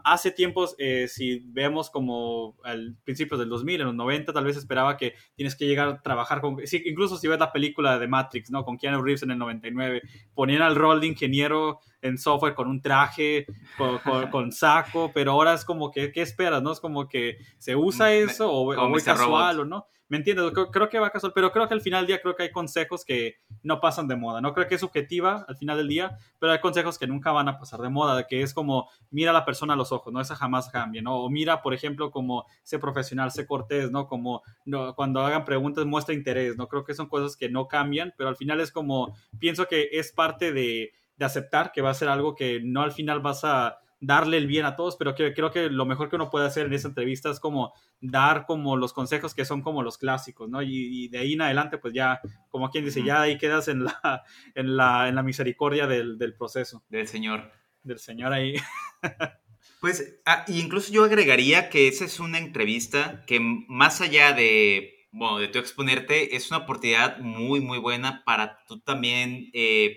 hace 0.05 0.30
tiempos, 0.30 0.74
eh, 0.78 1.09
si 1.09 1.41
vemos 1.47 1.91
como 1.91 2.57
al 2.64 2.97
principios 3.05 3.39
del 3.39 3.49
2000, 3.49 3.80
en 3.80 3.87
los 3.89 3.95
90, 3.95 4.32
tal 4.32 4.45
vez 4.45 4.57
esperaba 4.57 4.97
que 4.97 5.14
tienes 5.35 5.57
que 5.57 5.66
llegar 5.66 5.89
a 5.89 6.03
trabajar 6.03 6.41
con, 6.41 6.66
sí, 6.66 6.82
incluso 6.87 7.16
si 7.16 7.28
ves 7.28 7.39
la 7.39 7.53
película 7.53 7.99
de 7.99 8.09
Matrix, 8.09 8.51
¿no? 8.51 8.64
Con 8.64 8.78
Keanu 8.78 9.03
Reeves 9.03 9.22
en 9.22 9.32
el 9.32 9.39
99, 9.39 10.03
ponían 10.35 10.62
al 10.62 10.76
rol 10.76 11.01
de 11.01 11.09
ingeniero 11.09 11.80
en 12.05 12.19
software 12.19 12.55
con 12.55 12.69
un 12.69 12.81
traje, 12.81 13.47
con, 14.31 14.53
saco, 14.53 15.11
pero 15.13 15.33
ahora 15.33 15.55
es 15.55 15.65
como 15.65 15.91
que, 15.91 16.13
¿qué 16.13 16.23
esperas, 16.23 16.63
no? 16.63 16.71
Es 16.71 16.81
como 16.81 17.09
que 17.09 17.39
se 17.59 17.75
usa 17.75 18.13
eso 18.13 18.53
o, 18.53 18.75
o 18.75 18.89
muy 18.89 19.03
casual 19.03 19.61
o 19.61 19.65
no. 19.65 19.87
¿Me 20.07 20.19
entiendes? 20.19 20.53
Creo, 20.71 20.89
que 20.91 20.99
va 20.99 21.09
casual, 21.09 21.33
pero 21.35 21.51
creo 21.51 21.67
que 21.67 21.73
al 21.73 21.81
final 21.81 22.03
del 22.03 22.09
día 22.09 22.21
creo 22.21 22.37
que 22.37 22.43
hay 22.43 22.53
consejos 22.53 23.07
que 23.07 23.37
no 23.63 23.81
pasan 23.81 24.07
de 24.07 24.17
moda. 24.17 24.43
No 24.43 24.53
creo 24.53 24.69
que 24.69 24.75
es 24.75 24.81
subjetiva 24.83 25.47
al 25.49 25.57
final 25.57 25.79
del 25.79 25.89
día, 25.89 26.19
pero 26.39 26.53
hay 26.53 26.61
consejos 26.61 26.99
que 26.99 27.07
nunca 27.07 27.33
van 27.33 27.49
a 27.49 27.59
pasar 27.59 27.81
de 27.81 27.89
moda, 27.89 28.27
que 28.27 28.43
es 28.43 28.53
como 28.53 28.91
mira 29.11 29.31
a 29.31 29.35
la 29.35 29.47
persona 29.47 29.73
a 29.73 29.77
los 29.77 29.93
ojos, 29.93 30.13
¿no? 30.13 30.21
Esa 30.21 30.37
jamás 30.37 30.69
cambia, 30.69 31.01
¿no? 31.01 31.17
O 31.17 31.31
mira, 31.31 31.63
por 31.63 31.73
ejemplo, 31.73 32.11
como 32.11 32.45
sé 32.63 32.79
profesional, 32.79 33.31
sé 33.31 33.47
cortés, 33.47 33.91
¿no? 33.91 34.07
Como 34.07 34.43
no, 34.67 34.95
cuando 34.95 35.21
hagan 35.21 35.47
preguntas 35.47 35.87
muestra 35.87 36.15
interés, 36.15 36.59
¿no? 36.59 36.69
Creo 36.69 36.85
que 36.85 36.95
son 36.95 37.09
cosas 37.09 37.35
que 37.35 37.49
no 37.49 37.67
cambian, 37.67 38.13
pero 38.19 38.29
al 38.29 38.37
final 38.37 38.61
es 38.61 38.71
como, 38.71 39.17
pienso 39.39 39.67
que 39.67 39.89
es 39.93 40.13
parte 40.13 40.53
de, 40.53 40.93
de 41.17 41.25
aceptar 41.25 41.73
que 41.73 41.83
va 41.83 41.91
a 41.91 41.95
ser 41.95 42.09
algo 42.09 42.35
que 42.35 42.61
no 42.62 42.83
al 42.83 42.93
final 42.93 43.21
vas 43.21 43.45
a 43.45 43.79
darle 44.01 44.37
el 44.37 44.47
bien 44.47 44.67
a 44.67 44.77
todos, 44.77 44.97
pero 44.97 45.15
que, 45.15 45.33
creo 45.33 45.51
que 45.51 45.71
lo 45.71 45.87
mejor 45.87 46.09
que 46.09 46.17
uno 46.17 46.31
puede 46.31 46.47
hacer 46.47 46.67
en 46.67 46.75
esa 46.75 46.89
entrevista 46.89 47.31
es 47.31 47.41
como 47.41 47.73
dar 48.01 48.47
como 48.47 48.77
los 48.77 48.93
consejos 48.93 49.35
que 49.35 49.45
son 49.45 49.62
como 49.62 49.83
los 49.83 49.99
clásicos, 49.99 50.49
¿no? 50.49 50.62
Y, 50.62 51.09
de 51.09 51.19
ahí 51.19 51.35
en 51.35 51.43
adelante, 51.43 51.79
pues 51.79 51.95
ya, 51.95 52.21
como 52.49 52.71
quien 52.71 52.85
dice, 52.85 53.03
ya 53.03 53.23
ahí 53.23 53.39
quedas 53.39 53.69
en 53.69 53.85
la, 53.85 54.23
en 54.55 54.77
la, 54.77 55.09
en 55.09 55.15
la 55.15 55.23
misericordia 55.23 55.87
del, 55.87 56.19
del 56.19 56.35
proceso. 56.35 56.85
Del 56.89 57.09
Señor. 57.09 57.51
Del 57.83 57.99
Señor 57.99 58.33
ahí. 58.33 58.57
pues, 59.81 60.21
ah, 60.27 60.45
incluso 60.49 60.93
yo 60.93 61.05
agregaría 61.05 61.71
que 61.71 61.89
esa 61.89 62.05
es 62.05 62.21
una 62.21 62.39
entrevista 62.39 63.25
que 63.27 63.41
más 63.41 64.01
allá 64.01 64.33
de, 64.33 65.09
bueno, 65.12 65.39
de 65.39 65.49
tu 65.49 65.59
exponerte, 65.59 66.37
es 66.37 66.51
una 66.51 66.59
oportunidad 66.59 67.19
muy, 67.19 67.61
muy 67.61 67.79
buena 67.79 68.23
para 68.27 68.65
tú 68.67 68.81
también 68.81 69.51
eh, 69.53 69.97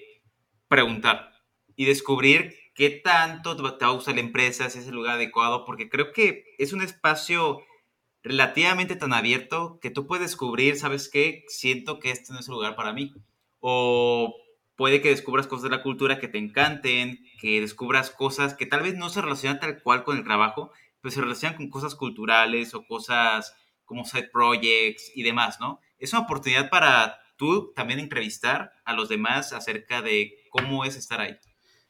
preguntar 0.68 1.32
y 1.76 1.86
descubrir 1.86 2.55
qué 2.74 2.89
tanto 2.89 3.55
te 3.55 3.63
va 3.63 3.76
a 3.80 3.93
gustar 3.93 4.15
la 4.15 4.22
empresa, 4.22 4.70
si 4.70 4.80
es 4.80 4.88
el 4.88 4.95
lugar 4.95 5.15
adecuado, 5.15 5.65
porque 5.65 5.89
creo 5.89 6.11
que 6.11 6.45
es 6.57 6.74
un 6.74 6.82
espacio 6.82 7.61
relativamente 8.24 8.95
tan 8.95 9.13
abierto 9.13 9.80
que 9.82 9.89
tú 9.89 10.05
puedes 10.05 10.30
descubrir, 10.30 10.78
¿sabes 10.78 11.09
qué? 11.09 11.43
Siento 11.47 11.99
que 11.99 12.11
este 12.11 12.34
no 12.34 12.39
es 12.39 12.47
el 12.47 12.53
lugar 12.53 12.76
para 12.76 12.93
mí. 12.93 13.13
O 13.59 14.36
puede 14.76 15.01
que 15.01 15.09
descubras 15.09 15.47
cosas 15.47 15.63
de 15.63 15.70
la 15.76 15.82
cultura 15.82 16.20
que 16.20 16.28
te 16.28 16.38
encanten, 16.38 17.20
que 17.41 17.61
descubras 17.61 18.11
cosas 18.11 18.53
que 18.53 18.65
tal 18.65 18.84
vez 18.84 18.95
no 18.95 19.09
se 19.09 19.22
relacionan 19.22 19.59
tal 19.59 19.82
cual 19.82 20.03
con 20.03 20.18
el 20.18 20.24
trabajo, 20.24 20.72
pero 21.01 21.11
se 21.11 21.22
relacionan 21.22 21.57
con 21.57 21.70
cosas 21.70 21.95
culturales 21.95 22.74
o 22.74 22.86
cosas 22.86 23.55
como 23.86 24.05
side 24.05 24.30
projects 24.32 25.11
y 25.15 25.24
demás, 25.24 25.59
¿no? 25.59 25.80
Es 25.97 26.13
una 26.13 26.24
oportunidad 26.24 26.70
para 26.70 27.20
tú 27.38 27.71
también 27.75 27.99
entrevistar 27.99 28.71
a 28.83 28.93
los 28.93 29.09
demás 29.09 29.53
acerca 29.53 30.01
de 30.01 30.33
cómo 30.49 30.83
es 30.85 30.95
estar 30.95 31.21
ahí. 31.21 31.38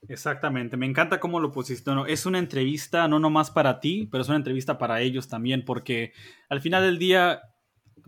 Exactamente, 0.07 0.77
me 0.77 0.85
encanta 0.85 1.19
cómo 1.19 1.39
lo 1.39 1.51
pusiste. 1.51 1.91
No, 1.91 2.05
es 2.05 2.25
una 2.25 2.39
entrevista 2.39 3.07
no 3.07 3.19
nomás 3.19 3.49
para 3.49 3.79
ti, 3.79 4.07
pero 4.11 4.21
es 4.21 4.27
una 4.27 4.37
entrevista 4.37 4.77
para 4.77 5.01
ellos 5.01 5.27
también, 5.27 5.65
porque 5.65 6.13
al 6.49 6.61
final 6.61 6.83
del 6.83 6.99
día 6.99 7.41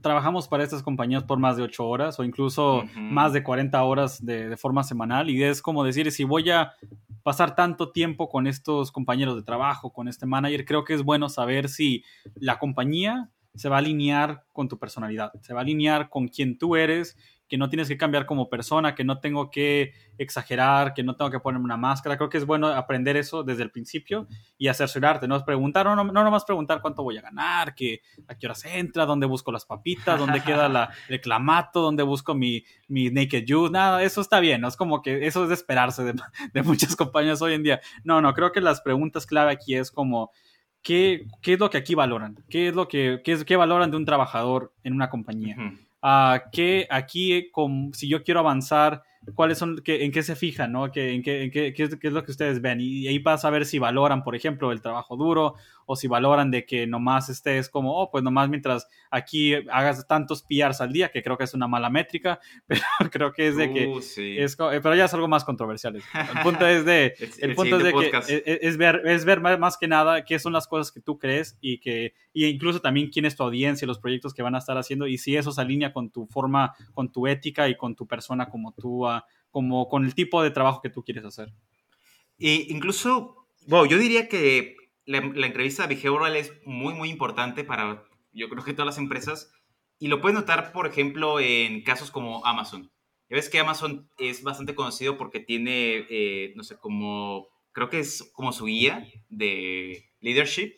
trabajamos 0.01 0.47
para 0.47 0.63
estas 0.63 0.83
compañías 0.83 1.23
por 1.23 1.39
más 1.39 1.57
de 1.57 1.63
8 1.63 1.85
horas 1.85 2.19
o 2.19 2.23
incluso 2.23 2.83
más 2.95 3.33
de 3.33 3.43
40 3.43 3.81
horas 3.83 4.23
de, 4.25 4.47
de, 4.47 4.55
forma 4.55 4.83
semanal 4.83 5.29
y 5.29 5.43
es 5.43 5.61
como 5.61 5.83
decir, 5.83 6.09
si 6.11 6.23
voy 6.23 6.49
a 6.51 6.73
pasar 7.23 7.55
tanto 7.55 7.91
tiempo 7.91 8.29
con 8.29 8.47
estos 8.47 8.91
compañeros 8.91 9.35
de 9.35 9.43
trabajo, 9.43 9.91
con 9.91 10.07
este 10.07 10.25
manager, 10.25 10.63
creo 10.63 10.83
que 10.83 10.93
es 10.93 11.03
bueno 11.03 11.27
saber 11.27 11.67
si 11.67 12.03
la 12.35 12.59
compañía 12.59 13.29
se 13.55 13.69
va 13.69 13.77
a 13.77 13.79
alinear 13.79 14.45
con 14.51 14.67
tu 14.67 14.77
personalidad, 14.77 15.31
se 15.41 15.53
va 15.53 15.61
a 15.61 15.63
alinear 15.63 16.09
con 16.09 16.27
quien 16.27 16.57
tú 16.57 16.75
eres 16.75 17.17
que 17.49 17.57
no 17.57 17.67
tienes 17.67 17.87
que 17.87 17.97
cambiar 17.97 18.27
como 18.27 18.47
persona, 18.47 18.93
que 18.93 19.03
no 19.03 19.19
tengo 19.19 19.49
que 19.49 19.93
exagerar, 20.19 20.93
que 20.93 21.03
no 21.03 21.15
tengo 21.15 21.31
que 21.31 21.39
ponerme 21.39 21.65
una 21.65 21.77
máscara. 21.77 22.15
Creo 22.15 22.29
que 22.29 22.37
es 22.37 22.45
bueno 22.45 22.67
aprender 22.67 23.17
eso 23.17 23.43
desde 23.43 23.63
el 23.63 23.71
principio 23.71 24.27
y 24.57 24.67
asesorarte, 24.67 25.27
¿no? 25.27 25.43
Preguntar, 25.43 25.87
no, 25.87 25.95
no, 25.95 26.03
no 26.03 26.23
nomás 26.23 26.45
preguntar 26.45 26.79
cuánto 26.79 27.01
voy 27.01 27.17
a 27.17 27.21
ganar, 27.21 27.73
que, 27.73 28.01
a 28.27 28.37
qué 28.37 28.45
horas 28.45 28.63
entra, 28.65 29.07
dónde 29.07 29.25
busco 29.25 29.51
las 29.51 29.65
papitas, 29.65 30.19
dónde 30.19 30.41
queda 30.43 30.69
la, 30.69 30.91
el 31.09 31.19
clamato, 31.19 31.81
dónde 31.81 32.03
busco 32.03 32.35
mi, 32.35 32.63
mi 32.87 33.09
naked 33.09 33.45
juice, 33.47 33.71
nada, 33.71 34.03
eso 34.03 34.21
está 34.21 34.39
bien, 34.39 34.61
¿no? 34.61 34.67
Es 34.67 34.77
como 34.77 35.01
que 35.01 35.25
eso 35.25 35.41
es 35.41 35.49
de 35.49 35.55
esperarse 35.55 36.03
de, 36.03 36.13
de 36.53 36.61
muchas 36.61 36.95
compañías 36.95 37.41
hoy 37.41 37.55
en 37.55 37.63
día. 37.63 37.81
No, 38.03 38.21
no, 38.21 38.31
creo 38.35 38.51
que 38.51 38.61
las 38.61 38.81
preguntas 38.81 39.25
clave 39.25 39.51
aquí 39.51 39.75
es 39.75 39.89
como... 39.89 40.31
¿Qué, 40.81 41.27
¿Qué, 41.41 41.53
es 41.53 41.59
lo 41.59 41.69
que 41.69 41.77
aquí 41.77 41.95
valoran? 41.95 42.37
¿Qué 42.49 42.69
es 42.69 42.75
lo 42.75 42.87
que 42.87 43.21
qué 43.23 43.33
es, 43.33 43.43
qué 43.43 43.55
valoran 43.55 43.91
de 43.91 43.97
un 43.97 44.05
trabajador 44.05 44.73
en 44.83 44.93
una 44.93 45.09
compañía? 45.09 45.55
Uh, 46.01 46.39
¿Qué 46.51 46.87
aquí, 46.89 47.49
con, 47.51 47.93
si 47.93 48.07
yo 48.07 48.23
quiero 48.23 48.39
avanzar, 48.39 49.03
cuáles 49.35 49.57
son, 49.57 49.81
en 49.85 50.11
qué 50.11 50.23
se 50.23 50.35
fijan, 50.35 50.71
¿no? 50.71 50.91
¿Qué, 50.91 51.13
en 51.13 51.23
qué, 51.23 51.49
qué, 51.51 51.73
qué, 51.73 51.83
es, 51.83 51.95
qué, 51.95 52.07
es, 52.07 52.13
lo 52.13 52.23
que 52.23 52.31
ustedes 52.31 52.61
ven. 52.61 52.79
Y, 52.81 53.07
ahí 53.07 53.19
vas 53.19 53.45
a 53.45 53.49
ver 53.49 53.65
si 53.65 53.79
valoran, 53.79 54.23
por 54.23 54.35
ejemplo, 54.35 54.71
el 54.71 54.81
trabajo 54.81 55.17
duro 55.17 55.55
o 55.91 55.95
si 55.95 56.07
valoran 56.07 56.51
de 56.51 56.67
que 56.67 56.85
nomás 56.85 57.29
estés 57.29 57.67
como, 57.67 57.99
oh, 57.99 58.11
pues 58.11 58.23
nomás 58.23 58.47
mientras 58.47 58.87
aquí 59.09 59.55
hagas 59.71 60.05
tantos 60.05 60.43
PRs 60.43 60.81
al 60.81 60.93
día, 60.93 61.09
que 61.09 61.23
creo 61.23 61.35
que 61.35 61.45
es 61.45 61.55
una 61.55 61.67
mala 61.67 61.89
métrica, 61.89 62.39
pero 62.67 63.09
creo 63.11 63.33
que 63.33 63.47
es 63.47 63.57
de 63.57 63.73
que... 63.73 63.87
Uh, 63.87 63.99
sí. 63.99 64.35
es, 64.37 64.55
pero 64.55 64.93
ya 64.93 65.05
es 65.05 65.13
algo 65.15 65.27
más 65.27 65.43
controversial. 65.43 65.95
El 65.95 66.03
punto 66.43 66.67
es 66.67 66.85
de, 66.85 67.15
el, 67.19 67.49
el 67.49 67.55
punto 67.55 67.77
es 67.77 67.83
de 67.83 67.93
que 67.93 68.17
es, 68.17 68.43
es, 68.45 68.77
ver, 68.77 69.01
es 69.05 69.25
ver 69.25 69.41
más 69.41 69.77
que 69.77 69.87
nada 69.87 70.23
qué 70.25 70.37
son 70.37 70.53
las 70.53 70.67
cosas 70.67 70.91
que 70.91 71.01
tú 71.01 71.17
crees 71.17 71.57
y 71.59 71.79
que 71.79 72.13
y 72.33 72.45
incluso 72.45 72.81
también 72.81 73.09
quién 73.09 73.25
es 73.25 73.35
tu 73.35 73.41
audiencia, 73.41 73.87
los 73.87 73.97
proyectos 73.97 74.35
que 74.35 74.43
van 74.43 74.53
a 74.53 74.59
estar 74.59 74.77
haciendo 74.77 75.07
y 75.07 75.17
si 75.17 75.35
eso 75.35 75.51
se 75.51 75.59
alinea 75.59 75.91
con 75.91 76.11
tu 76.11 76.27
forma, 76.27 76.75
con 76.93 77.11
tu 77.11 77.25
ética 77.25 77.67
y 77.67 77.75
con 77.75 77.95
tu 77.95 78.05
persona 78.05 78.47
como 78.47 78.73
tú, 78.73 79.07
uh, 79.07 79.21
como 79.49 79.89
con 79.89 80.05
el 80.05 80.13
tipo 80.13 80.43
de 80.43 80.51
trabajo 80.51 80.81
que 80.81 80.91
tú 80.91 81.03
quieres 81.03 81.25
hacer. 81.25 81.51
Y 82.37 82.71
incluso, 82.71 83.47
bueno, 83.65 83.87
yo 83.87 83.97
diría 83.97 84.29
que 84.29 84.75
la, 85.09 85.21
la 85.33 85.47
entrevista 85.47 85.87
behavioral 85.87 86.35
es 86.35 86.53
muy, 86.65 86.93
muy 86.93 87.09
importante 87.09 87.63
para, 87.63 88.03
yo 88.31 88.47
creo 88.47 88.63
que 88.63 88.73
todas 88.73 88.85
las 88.85 88.99
empresas, 88.99 89.51
y 89.97 90.07
lo 90.07 90.21
puedes 90.21 90.37
notar, 90.37 90.71
por 90.71 90.85
ejemplo, 90.85 91.39
en 91.39 91.81
casos 91.81 92.11
como 92.11 92.45
Amazon. 92.45 92.91
Ya 93.27 93.35
ves 93.35 93.49
que 93.49 93.59
Amazon 93.59 94.07
es 94.19 94.43
bastante 94.43 94.75
conocido 94.75 95.17
porque 95.17 95.39
tiene, 95.39 96.05
eh, 96.11 96.53
no 96.55 96.63
sé, 96.63 96.77
como, 96.77 97.47
creo 97.71 97.89
que 97.89 97.99
es 97.99 98.31
como 98.33 98.53
su 98.53 98.65
guía 98.65 99.07
de 99.29 100.11
leadership, 100.19 100.75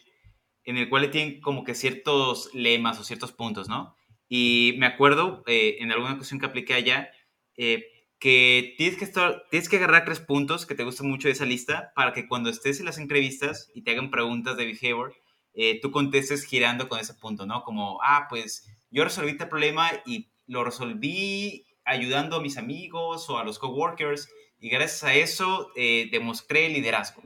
en 0.64 0.78
el 0.78 0.88
cual 0.88 1.02
le 1.02 1.08
tienen 1.10 1.42
como 1.42 1.66
que 1.66 1.76
ciertos 1.76 2.54
lemas 2.54 3.02
o 3.02 3.04
ciertos 3.04 3.34
puntos, 3.34 3.68
¿no? 3.68 3.98
Y 4.30 4.76
me 4.78 4.86
acuerdo, 4.86 5.44
eh, 5.46 5.76
en 5.80 5.92
alguna 5.92 6.14
ocasión 6.14 6.40
que 6.40 6.46
apliqué 6.46 6.74
allá, 6.74 7.12
eh, 7.58 7.84
que 8.22 8.76
tienes 8.78 9.00
que, 9.00 9.04
estar, 9.04 9.46
tienes 9.50 9.68
que 9.68 9.78
agarrar 9.78 10.06
tres 10.06 10.20
puntos 10.20 10.68
que 10.68 10.76
te 10.76 10.84
gustan 10.84 11.10
mucho 11.10 11.28
de 11.28 11.32
esa 11.32 11.44
lista 11.44 11.92
para 11.96 12.14
que 12.14 12.28
cuando 12.28 12.52
estés 12.52 12.80
en 12.80 12.86
las 12.86 13.00
entrevistas 13.00 13.72
y 13.74 13.82
te 13.82 13.92
hagan 13.92 14.12
preguntas 14.12 14.56
de 14.58 14.66
behavior, 14.66 15.16
eh, 15.56 15.82
tú 15.82 15.90
contestes 15.90 16.46
girando 16.46 16.88
con 16.88 17.00
ese 17.00 17.16
punto, 17.16 17.48
¿no? 17.48 17.64
Como, 17.64 18.00
ah, 18.04 18.28
pues 18.30 18.70
yo 18.92 19.04
resolví 19.04 19.32
este 19.32 19.48
problema 19.48 19.90
y 20.06 20.30
lo 20.46 20.64
resolví 20.64 21.66
ayudando 21.84 22.36
a 22.36 22.42
mis 22.42 22.58
amigos 22.58 23.28
o 23.28 23.40
a 23.40 23.44
los 23.44 23.58
coworkers 23.58 24.30
y 24.60 24.70
gracias 24.70 25.04
a 25.04 25.16
eso 25.16 25.72
eh, 25.76 26.08
demostré 26.12 26.70
liderazgo. 26.70 27.24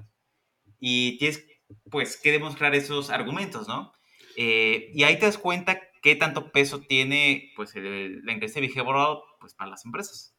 Y 0.80 1.18
tienes, 1.18 1.46
pues, 1.92 2.16
que 2.16 2.32
demostrar 2.32 2.74
esos 2.74 3.10
argumentos, 3.10 3.68
¿no? 3.68 3.92
Eh, 4.38 4.92
y 4.94 5.04
ahí 5.04 5.20
te 5.20 5.26
das 5.26 5.38
cuenta 5.38 5.78
qué 6.02 6.16
tanto 6.16 6.54
peso 6.54 6.80
tiene, 6.80 7.52
pues, 7.58 7.76
el, 7.76 8.24
la 8.24 8.32
entrevista 8.32 8.62
behavioral, 8.62 9.18
pues, 9.42 9.54
para 9.54 9.72
las 9.72 9.84
empresas. 9.84 10.35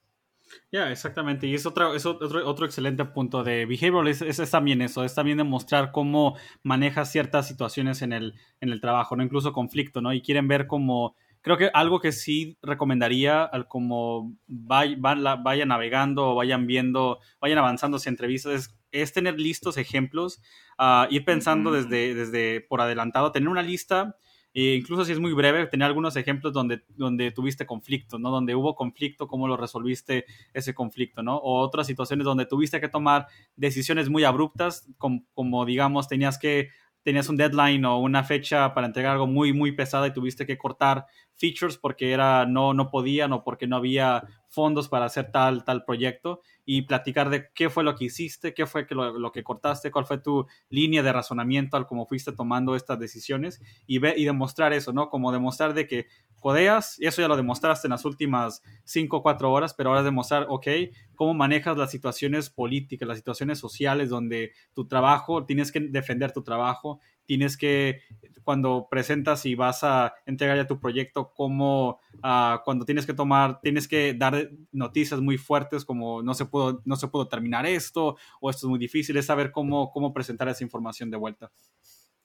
Ya, 0.70 0.90
exactamente. 0.90 1.46
Y 1.46 1.54
es, 1.54 1.66
otro, 1.66 1.94
es 1.94 2.06
otro, 2.06 2.46
otro 2.48 2.66
excelente 2.66 3.04
punto 3.04 3.42
de 3.42 3.66
behavioral. 3.66 4.08
Es, 4.08 4.22
es, 4.22 4.50
también 4.50 4.82
eso, 4.82 5.04
es 5.04 5.14
también 5.14 5.38
demostrar 5.38 5.92
cómo 5.92 6.36
manejas 6.62 7.10
ciertas 7.10 7.48
situaciones 7.48 8.02
en 8.02 8.12
el, 8.12 8.34
en 8.60 8.70
el 8.70 8.80
trabajo, 8.80 9.16
¿no? 9.16 9.22
Incluso 9.22 9.52
conflicto, 9.52 10.00
¿no? 10.00 10.12
Y 10.12 10.22
quieren 10.22 10.48
ver 10.48 10.66
cómo... 10.66 11.16
Creo 11.42 11.56
que 11.56 11.70
algo 11.72 12.00
que 12.00 12.10
sí 12.10 12.58
recomendaría 12.60 13.44
al 13.44 13.68
como 13.68 14.36
vay, 14.48 14.96
van, 14.96 15.22
vayan 15.44 15.68
navegando 15.68 16.30
o 16.30 16.34
vayan 16.34 16.66
viendo, 16.66 17.20
vayan 17.40 17.58
avanzando 17.58 17.98
hacia 17.98 18.10
entrevistas 18.10 18.52
es, 18.52 18.78
es 18.90 19.12
tener 19.12 19.38
listos 19.38 19.76
ejemplos, 19.76 20.40
uh, 20.78 21.06
ir 21.08 21.24
pensando 21.24 21.70
desde, 21.70 22.14
desde 22.14 22.62
por 22.62 22.80
adelantado, 22.80 23.30
tener 23.30 23.48
una 23.48 23.62
lista 23.62 24.16
e 24.58 24.74
incluso 24.74 25.04
si 25.04 25.12
es 25.12 25.20
muy 25.20 25.34
breve, 25.34 25.66
tenía 25.66 25.86
algunos 25.86 26.16
ejemplos 26.16 26.54
donde, 26.54 26.82
donde 26.96 27.30
tuviste 27.30 27.66
conflicto, 27.66 28.18
¿no? 28.18 28.30
Donde 28.30 28.54
hubo 28.54 28.74
conflicto, 28.74 29.28
cómo 29.28 29.46
lo 29.48 29.58
resolviste 29.58 30.24
ese 30.54 30.72
conflicto, 30.72 31.22
¿no? 31.22 31.36
O 31.36 31.60
otras 31.60 31.86
situaciones 31.86 32.24
donde 32.24 32.46
tuviste 32.46 32.80
que 32.80 32.88
tomar 32.88 33.26
decisiones 33.54 34.08
muy 34.08 34.24
abruptas, 34.24 34.88
como, 34.96 35.26
como 35.34 35.66
digamos, 35.66 36.08
tenías 36.08 36.38
que 36.38 36.70
tenías 37.02 37.28
un 37.28 37.36
deadline 37.36 37.84
o 37.84 37.98
una 37.98 38.24
fecha 38.24 38.72
para 38.72 38.86
entregar 38.86 39.12
algo 39.12 39.26
muy, 39.26 39.52
muy 39.52 39.72
pesada 39.72 40.06
y 40.06 40.12
tuviste 40.14 40.46
que 40.46 40.56
cortar 40.56 41.04
features 41.36 41.76
porque 41.76 42.12
era, 42.12 42.46
no, 42.46 42.74
no 42.74 42.90
podían 42.90 43.32
o 43.32 43.44
porque 43.44 43.66
no 43.66 43.76
había 43.76 44.24
fondos 44.48 44.88
para 44.88 45.04
hacer 45.04 45.30
tal, 45.30 45.64
tal 45.64 45.84
proyecto 45.84 46.40
y 46.64 46.82
platicar 46.82 47.30
de 47.30 47.50
qué 47.54 47.68
fue 47.68 47.84
lo 47.84 47.94
que 47.94 48.06
hiciste, 48.06 48.54
qué 48.54 48.66
fue 48.66 48.86
que 48.86 48.94
lo, 48.94 49.30
que 49.30 49.44
cortaste, 49.44 49.90
cuál 49.90 50.06
fue 50.06 50.18
tu 50.18 50.46
línea 50.70 51.02
de 51.02 51.12
razonamiento 51.12 51.76
al 51.76 51.86
cómo 51.86 52.06
fuiste 52.06 52.32
tomando 52.32 52.74
estas 52.74 52.98
decisiones 52.98 53.60
y, 53.86 53.98
ve, 53.98 54.14
y 54.16 54.24
demostrar 54.24 54.72
eso, 54.72 54.92
¿no? 54.92 55.10
Como 55.10 55.30
demostrar 55.30 55.74
de 55.74 55.86
que 55.86 56.06
codeas, 56.40 56.96
eso 57.00 57.22
ya 57.22 57.28
lo 57.28 57.36
demostraste 57.36 57.86
en 57.86 57.90
las 57.90 58.04
últimas 58.04 58.62
5 58.84 59.16
o 59.16 59.22
4 59.22 59.52
horas, 59.52 59.74
pero 59.74 59.90
ahora 59.90 60.00
es 60.00 60.04
demostrar, 60.04 60.46
ok, 60.48 60.66
cómo 61.14 61.34
manejas 61.34 61.76
las 61.76 61.90
situaciones 61.90 62.50
políticas, 62.50 63.08
las 63.08 63.18
situaciones 63.18 63.58
sociales 63.58 64.08
donde 64.08 64.52
tu 64.74 64.86
trabajo, 64.86 65.44
tienes 65.44 65.72
que 65.72 65.80
defender 65.80 66.32
tu 66.32 66.42
trabajo, 66.42 67.00
tienes 67.26 67.56
que, 67.56 68.00
cuando 68.42 68.86
presentas 68.88 69.44
y 69.44 69.54
vas 69.54 69.82
a 69.82 70.14
entregar 70.24 70.56
ya 70.56 70.66
tu 70.66 70.78
proyecto, 70.78 71.32
como 71.34 72.00
uh, 72.22 72.62
cuando 72.64 72.84
tienes 72.84 73.04
que 73.04 73.12
tomar, 73.12 73.60
tienes 73.60 73.88
que 73.88 74.14
dar 74.14 74.50
noticias 74.70 75.20
muy 75.20 75.36
fuertes 75.36 75.84
como 75.84 76.22
no 76.22 76.32
se 76.32 76.46
pudo, 76.46 76.80
no 76.84 76.96
se 76.96 77.08
pudo 77.08 77.28
terminar 77.28 77.66
esto 77.66 78.16
o 78.40 78.48
esto 78.48 78.66
es 78.66 78.70
muy 78.70 78.78
difícil, 78.78 79.16
es 79.16 79.26
saber 79.26 79.50
cómo, 79.50 79.90
cómo 79.90 80.14
presentar 80.14 80.48
esa 80.48 80.62
información 80.64 81.10
de 81.10 81.16
vuelta. 81.16 81.50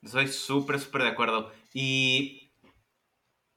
Estoy 0.01 0.27
súper, 0.27 0.79
súper 0.79 1.03
de 1.03 1.07
acuerdo. 1.09 1.51
Y 1.73 2.53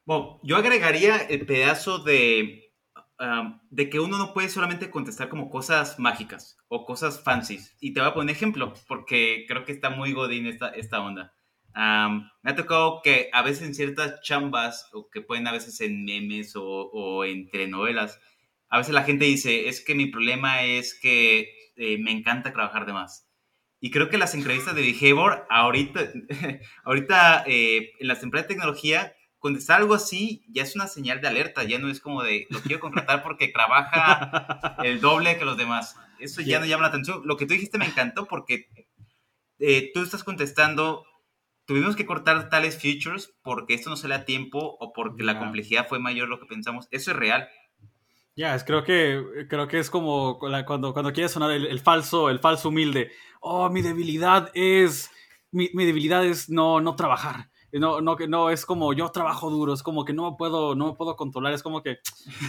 bueno, 0.07 0.41
yo 0.43 0.57
agregaría 0.57 1.17
el 1.17 1.47
pedazo 1.47 1.99
de, 1.99 2.73
um, 3.21 3.61
de 3.71 3.89
que 3.89 4.01
uno 4.01 4.19
no 4.19 4.33
puede 4.35 4.49
solamente 4.49 4.91
contestar 4.91 5.29
como 5.29 5.51
cosas 5.51 5.99
mágicas 5.99 6.59
o 6.69 6.85
cosas 6.85 7.23
fancies. 7.23 7.77
Y 7.81 7.93
te 7.93 8.01
voy 8.01 8.09
a 8.09 8.15
poner 8.15 8.35
ejemplo, 8.35 8.73
porque 8.89 9.45
creo 9.49 9.65
que 9.65 9.73
está 9.73 9.91
muy 9.91 10.13
godín 10.13 10.47
esta, 10.47 10.69
esta 10.69 11.01
onda. 11.01 11.34
Um, 11.77 12.29
me 12.43 12.53
ha 12.53 12.55
tocado 12.55 13.01
que 13.03 13.31
a 13.33 13.43
veces 13.43 13.67
en 13.67 13.75
ciertas 13.75 14.21
chambas, 14.23 14.89
o 14.93 15.11
que 15.11 15.21
pueden 15.21 15.49
a 15.49 15.53
veces 15.53 15.81
en 15.81 16.05
memes 16.05 16.55
o, 16.55 16.65
o 16.65 17.25
en 17.25 17.49
telenovelas, 17.51 18.21
a 18.69 18.79
veces 18.79 18.95
la 18.95 19.03
gente 19.03 19.25
dice, 19.25 19.69
es 19.69 19.85
que 19.85 19.95
mi 19.95 20.07
problema 20.07 20.63
es 20.63 20.99
que 20.99 21.49
eh, 21.77 21.99
me 21.99 22.13
encanta 22.13 22.53
trabajar 22.53 22.87
de 22.87 22.93
más. 22.93 23.29
Y 23.81 23.91
creo 23.91 24.09
que 24.09 24.19
las 24.19 24.35
entrevistas 24.35 24.75
de 24.75 24.83
behavior, 24.83 25.47
ahorita, 25.51 26.01
ahorita 26.85 27.45
eh, 27.47 27.93
en 28.01 28.09
las 28.09 28.23
empresas 28.23 28.49
de 28.49 28.55
tecnología, 28.55 29.15
contestar 29.39 29.81
algo 29.81 29.95
así 29.95 30.45
ya 30.49 30.63
es 30.63 30.75
una 30.75 30.87
señal 30.87 31.21
de 31.21 31.29
alerta, 31.29 31.65
ya 31.65 31.79
no 31.79 31.91
es 31.91 32.01
como 32.01 32.23
de, 32.23 32.47
lo 32.49 32.61
quiero 32.63 32.81
contratar 32.81 33.23
porque 33.23 33.49
trabaja 33.49 34.77
el 34.83 35.01
doble 35.01 35.37
que 35.39 35.45
los 35.45 35.59
demás. 35.59 35.97
Eso 36.19 36.41
ya 36.41 36.61
no 36.61 36.67
llama 36.67 36.83
la 36.83 36.89
atención. 36.89 37.23
Lo 37.25 37.37
que 37.37 37.45
tú 37.45 37.53
dijiste 37.53 37.77
me 37.77 37.87
encantó 37.87 38.27
porque 38.27 38.69
eh, 39.59 39.91
tú 39.93 40.03
estás 40.03 40.25
contestando 40.25 41.05
tuvimos 41.67 41.97
que 41.97 42.07
cortar 42.07 42.49
tales 42.49 42.81
features 42.81 43.35
porque 43.43 43.75
esto 43.75 43.91
no 43.91 43.97
sale 43.97 44.15
a 44.15 44.25
tiempo 44.25 44.77
o 44.81 44.93
porque 44.93 45.23
yeah. 45.23 45.33
la 45.33 45.39
complejidad 45.39 45.89
fue 45.89 45.99
mayor 45.99 46.27
de 46.27 46.31
lo 46.31 46.41
que 46.41 46.47
pensamos. 46.47 46.89
Eso 46.91 47.11
es 47.11 47.17
real. 47.17 47.49
Ya, 48.37 48.55
es, 48.55 48.65
creo 48.65 48.83
que 48.83 49.47
creo 49.49 49.69
que 49.69 49.79
es 49.79 49.91
como 49.91 50.39
cuando, 50.39 50.93
cuando 50.93 51.13
quieres 51.13 51.33
sonar 51.33 51.53
el, 51.53 51.67
el, 51.67 51.81
falso, 51.81 52.31
el 52.31 52.41
falso 52.41 52.69
humilde. 52.69 53.13
Oh, 53.41 53.71
mi 53.71 53.83
debilidad 53.83 54.51
es. 54.55 55.11
Mi, 55.53 55.71
mi 55.73 55.85
debilidad 55.85 56.25
es 56.25 56.49
no, 56.51 56.81
no 56.81 56.97
trabajar. 56.97 57.49
No, 57.79 58.01
no, 58.01 58.17
no, 58.29 58.51
es 58.51 58.65
como 58.65 58.93
yo 58.93 59.11
trabajo 59.11 59.51
duro, 59.51 59.75
es 59.75 59.83
como 59.83 60.05
que 60.05 60.13
no 60.13 60.31
me 60.31 60.37
puedo, 60.37 60.77
no 60.77 60.87
me 60.87 60.93
puedo 60.93 61.17
controlar, 61.17 61.53
es 61.55 61.63
como 61.63 61.83
que 61.83 61.99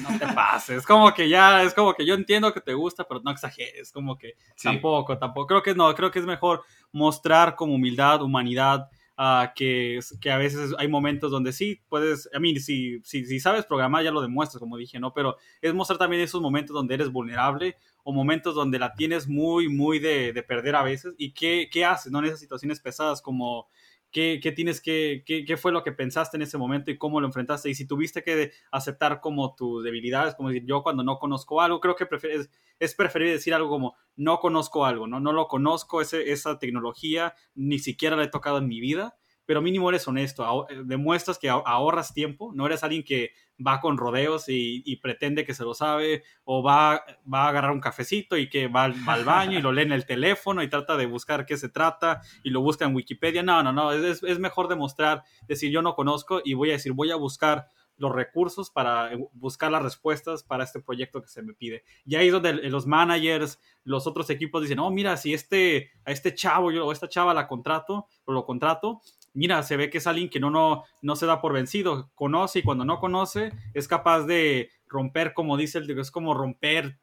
no 0.03 0.19
te 0.19 0.27
pases, 0.35 0.77
es 0.77 0.85
como 0.85 1.11
que 1.15 1.27
ya, 1.27 1.63
es 1.63 1.73
como 1.73 1.95
que 1.95 2.05
yo 2.05 2.13
entiendo 2.13 2.53
que 2.53 2.61
te 2.61 2.75
gusta, 2.75 3.07
pero 3.07 3.21
no 3.23 3.31
exageres, 3.31 3.91
como 3.91 4.19
que 4.19 4.33
sí. 4.55 4.67
tampoco, 4.67 5.17
tampoco, 5.17 5.47
creo 5.47 5.63
que 5.63 5.73
no, 5.73 5.95
creo 5.95 6.11
que 6.11 6.19
es 6.19 6.25
mejor 6.25 6.63
mostrar 6.91 7.55
como 7.55 7.73
humildad, 7.73 8.21
humanidad, 8.21 8.87
Uh, 9.17 9.47
que, 9.55 10.01
que, 10.19 10.29
a 10.29 10.37
veces 10.37 10.73
hay 10.77 10.89
momentos 10.89 11.31
donde 11.31 11.53
sí 11.53 11.79
puedes, 11.87 12.29
a 12.33 12.39
mí, 12.39 12.59
si, 12.59 12.99
si, 13.05 13.23
si, 13.25 13.39
sabes 13.39 13.65
programar 13.65 14.03
ya 14.03 14.11
lo 14.11 14.21
demuestras, 14.21 14.59
como 14.59 14.75
dije, 14.75 14.99
¿no? 14.99 15.13
Pero 15.13 15.37
es 15.61 15.73
mostrar 15.73 15.97
también 15.97 16.21
esos 16.21 16.41
momentos 16.41 16.73
donde 16.73 16.95
eres 16.95 17.09
vulnerable 17.09 17.77
o 18.03 18.11
momentos 18.11 18.55
donde 18.55 18.77
la 18.77 18.93
tienes 18.93 19.25
muy, 19.25 19.69
muy 19.69 19.99
de, 19.99 20.33
de 20.33 20.43
perder 20.43 20.75
a 20.75 20.83
veces 20.83 21.13
y 21.17 21.31
qué, 21.31 21.69
qué 21.71 21.85
haces, 21.85 22.11
¿no? 22.11 22.19
En 22.19 22.25
esas 22.25 22.41
situaciones 22.41 22.81
pesadas 22.81 23.21
como 23.21 23.69
qué, 24.15 24.39
qué 24.41 24.53
tienes 24.53 24.79
que, 24.79 25.23
qué, 25.25 25.43
qué, 25.43 25.57
fue 25.57 25.73
lo 25.73 25.83
que 25.83 25.91
pensaste 25.91 26.37
en 26.37 26.43
ese 26.43 26.57
momento 26.57 26.89
y 26.89 26.97
cómo 26.97 27.19
lo 27.19 27.27
enfrentaste. 27.27 27.69
Y 27.69 27.75
si 27.75 27.85
tuviste 27.85 28.23
que 28.23 28.53
aceptar 28.71 29.19
como 29.19 29.55
tus 29.55 29.83
debilidades, 29.83 30.35
como 30.35 30.47
decir, 30.47 30.63
yo 30.65 30.83
cuando 30.83 31.03
no 31.03 31.19
conozco 31.19 31.59
algo, 31.59 31.81
creo 31.81 31.97
que 31.97 32.05
prefieres, 32.05 32.49
es 32.79 32.95
preferible 32.95 33.33
decir 33.33 33.53
algo 33.53 33.67
como, 33.67 33.95
no 34.15 34.39
conozco 34.39 34.85
algo, 34.85 35.05
no, 35.05 35.19
no 35.19 35.33
lo 35.33 35.49
conozco, 35.49 35.99
ese, 35.99 36.31
esa 36.31 36.57
tecnología, 36.59 37.35
ni 37.55 37.77
siquiera 37.77 38.15
la 38.15 38.23
he 38.23 38.29
tocado 38.29 38.59
en 38.59 38.69
mi 38.69 38.79
vida 38.79 39.17
pero 39.45 39.61
mínimo 39.61 39.89
eres 39.89 40.07
honesto, 40.07 40.67
eh, 40.69 40.81
demuestras 40.85 41.37
que 41.37 41.49
ahorras 41.49 42.13
tiempo, 42.13 42.51
no 42.53 42.65
eres 42.65 42.83
alguien 42.83 43.03
que 43.03 43.31
va 43.65 43.79
con 43.79 43.97
rodeos 43.97 44.45
y, 44.47 44.95
pretende 44.97 45.45
que 45.45 45.53
se 45.53 45.63
lo 45.63 45.73
sabe, 45.73 46.23
o 46.43 46.63
va, 46.63 47.05
va 47.31 47.45
a 47.45 47.49
agarrar 47.49 47.71
un 47.71 47.79
cafecito 47.79 48.37
y 48.37 48.49
que 48.49 48.67
va, 48.67 48.85
al 48.85 49.23
baño 49.23 49.59
y 49.59 49.61
lo 49.61 49.71
lee 49.71 49.83
en 49.83 49.91
el 49.91 50.05
teléfono 50.05 50.63
y 50.63 50.69
trata 50.69 50.97
de 50.97 51.05
buscar 51.05 51.45
qué 51.45 51.57
se 51.57 51.69
trata 51.69 52.21
y 52.43 52.49
lo 52.49 52.61
busca 52.61 52.85
en 52.85 52.95
Wikipedia. 52.95 53.43
No, 53.43 53.63
no, 53.63 53.71
no, 53.71 53.91
es, 53.91 54.23
es 54.23 54.39
mejor 54.39 54.67
demostrar, 54.67 55.23
decir 55.47 55.71
yo 55.71 55.81
no 55.81 55.95
conozco 55.95 56.41
y 56.43 56.53
voy 56.53 56.69
a 56.71 56.73
decir, 56.73 56.93
voy 56.93 57.11
a 57.11 57.15
buscar 57.15 57.67
los 57.97 58.13
recursos 58.13 58.69
para 58.69 59.13
eh, 59.13 59.27
buscar 59.33 59.71
las 59.71 59.83
respuestas 59.83 60.43
para 60.43 60.63
este 60.63 60.81
proyecto 60.81 61.21
que 61.21 61.27
se 61.27 61.41
me 61.41 61.53
pide. 61.53 61.83
Y 62.05 62.15
ahí 62.15 62.27
es 62.27 62.33
donde 62.33 62.53
los 62.53 62.85
managers, 62.85 63.59
los 63.83 64.07
otros 64.07 64.29
equipos 64.29 64.61
dicen, 64.61 64.79
oh, 64.79 64.91
mira, 64.91 65.17
si 65.17 65.33
este, 65.33 65.91
a 66.03 66.11
este 66.11 66.33
chavo 66.33 66.71
yo, 66.71 66.85
o 66.85 66.91
esta 66.91 67.07
chava 67.07 67.33
la 67.33 67.47
contrato 67.47 68.07
o 68.25 68.33
lo 68.33 68.45
contrato, 68.45 69.01
mira, 69.35 69.61
se 69.61 69.77
ve 69.77 69.89
que 69.89 69.99
es 69.99 70.07
alguien 70.07 70.29
que 70.29 70.39
no, 70.39 70.49
no, 70.49 70.83
no 71.01 71.15
se 71.15 71.27
da 71.27 71.41
por 71.41 71.53
vencido, 71.53 72.09
conoce 72.15 72.59
y 72.59 72.63
cuando 72.63 72.85
no 72.85 72.99
conoce 72.99 73.51
es 73.73 73.87
capaz 73.87 74.23
de 74.23 74.71
romper, 74.87 75.33
como 75.33 75.57
dice 75.57 75.77
el 75.77 75.99
es 75.99 76.09
como 76.09 76.33
romper 76.33 76.99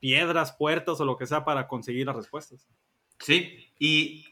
piedras, 0.00 0.52
puertas 0.52 1.00
o 1.00 1.04
lo 1.04 1.16
que 1.16 1.26
sea 1.26 1.44
para 1.44 1.68
conseguir 1.68 2.06
las 2.06 2.16
respuestas. 2.16 2.68
Sí, 3.18 3.72
y 3.78 4.24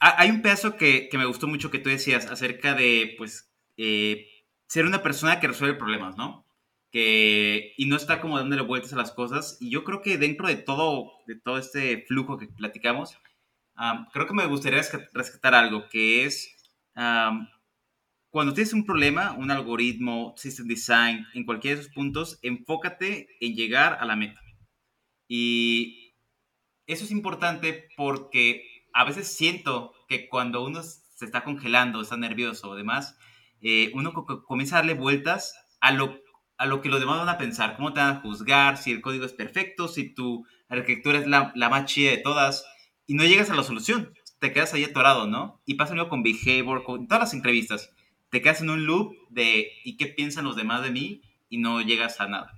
hay 0.00 0.30
un 0.30 0.42
pedazo 0.42 0.76
que, 0.76 1.08
me 1.12 1.26
gustó 1.26 1.46
mucho 1.46 1.70
que 1.70 1.78
tú 1.78 1.90
decías 1.90 2.26
acerca 2.26 2.74
de, 2.74 3.14
pues, 3.18 3.52
eh, 3.76 4.26
ser 4.66 4.86
una 4.86 5.02
persona 5.02 5.38
que 5.38 5.48
resuelve 5.48 5.78
problemas, 5.78 6.16
¿no? 6.16 6.46
Que, 6.90 7.72
y 7.76 7.86
no 7.86 7.96
está 7.96 8.20
como 8.20 8.38
dándole 8.38 8.62
vueltas 8.62 8.92
a 8.92 8.96
las 8.96 9.12
cosas. 9.12 9.58
Y 9.60 9.70
yo 9.70 9.84
creo 9.84 10.02
que 10.02 10.18
dentro 10.18 10.48
de 10.48 10.56
todo, 10.56 11.12
de 11.26 11.36
todo 11.36 11.56
este 11.56 12.04
flujo 12.06 12.36
que 12.36 12.48
platicamos, 12.48 13.16
creo 14.12 14.26
que 14.26 14.34
me 14.34 14.46
gustaría 14.46 14.82
rescatar 15.12 15.54
algo, 15.54 15.88
que 15.88 16.24
es 16.24 16.54
cuando 18.32 18.54
tienes 18.54 18.72
un 18.72 18.86
problema, 18.86 19.32
un 19.32 19.50
algoritmo, 19.50 20.34
system 20.38 20.66
design, 20.66 21.26
en 21.34 21.44
cualquiera 21.44 21.76
de 21.76 21.82
esos 21.82 21.92
puntos, 21.92 22.38
enfócate 22.40 23.28
en 23.40 23.54
llegar 23.54 23.98
a 24.00 24.06
la 24.06 24.16
meta. 24.16 24.40
Y 25.28 26.14
eso 26.86 27.04
es 27.04 27.10
importante 27.10 27.88
porque 27.94 28.86
a 28.94 29.04
veces 29.04 29.28
siento 29.28 29.92
que 30.08 30.28
cuando 30.28 30.64
uno 30.64 30.82
se 30.82 31.26
está 31.26 31.44
congelando, 31.44 32.00
está 32.00 32.16
nervioso 32.16 32.70
o 32.70 32.74
demás, 32.74 33.18
eh, 33.60 33.90
uno 33.94 34.12
comienza 34.46 34.76
a 34.76 34.78
darle 34.78 34.94
vueltas 34.94 35.54
a 35.80 35.92
lo, 35.92 36.18
a 36.56 36.66
lo 36.66 36.80
que 36.80 36.88
los 36.88 37.00
demás 37.00 37.18
van 37.18 37.28
a 37.28 37.38
pensar, 37.38 37.76
cómo 37.76 37.92
te 37.92 38.00
van 38.00 38.16
a 38.16 38.20
juzgar, 38.20 38.78
si 38.78 38.92
el 38.92 39.02
código 39.02 39.26
es 39.26 39.34
perfecto, 39.34 39.88
si 39.88 40.14
tu 40.14 40.46
arquitectura 40.68 41.18
es 41.18 41.26
la, 41.26 41.52
la 41.54 41.68
más 41.68 41.84
chida 41.84 42.12
de 42.12 42.18
todas, 42.18 42.64
y 43.06 43.14
no 43.14 43.24
llegas 43.24 43.50
a 43.50 43.54
la 43.54 43.62
solución, 43.62 44.12
te 44.38 44.52
quedas 44.52 44.74
ahí 44.74 44.84
atorado, 44.84 45.26
¿no? 45.26 45.60
Y 45.66 45.74
pasa 45.74 45.94
lo 45.94 46.08
con 46.08 46.22
behavior, 46.22 46.84
con 46.84 47.06
todas 47.06 47.22
las 47.22 47.34
entrevistas, 47.34 47.90
te 48.30 48.40
quedas 48.40 48.62
en 48.62 48.70
un 48.70 48.86
loop 48.86 49.14
de 49.30 49.68
¿y 49.84 49.96
qué 49.96 50.06
piensan 50.06 50.44
los 50.44 50.56
demás 50.56 50.82
de 50.82 50.90
mí? 50.90 51.22
y 51.52 51.58
no 51.58 51.82
llegas 51.82 52.18
a 52.18 52.26
nada. 52.26 52.50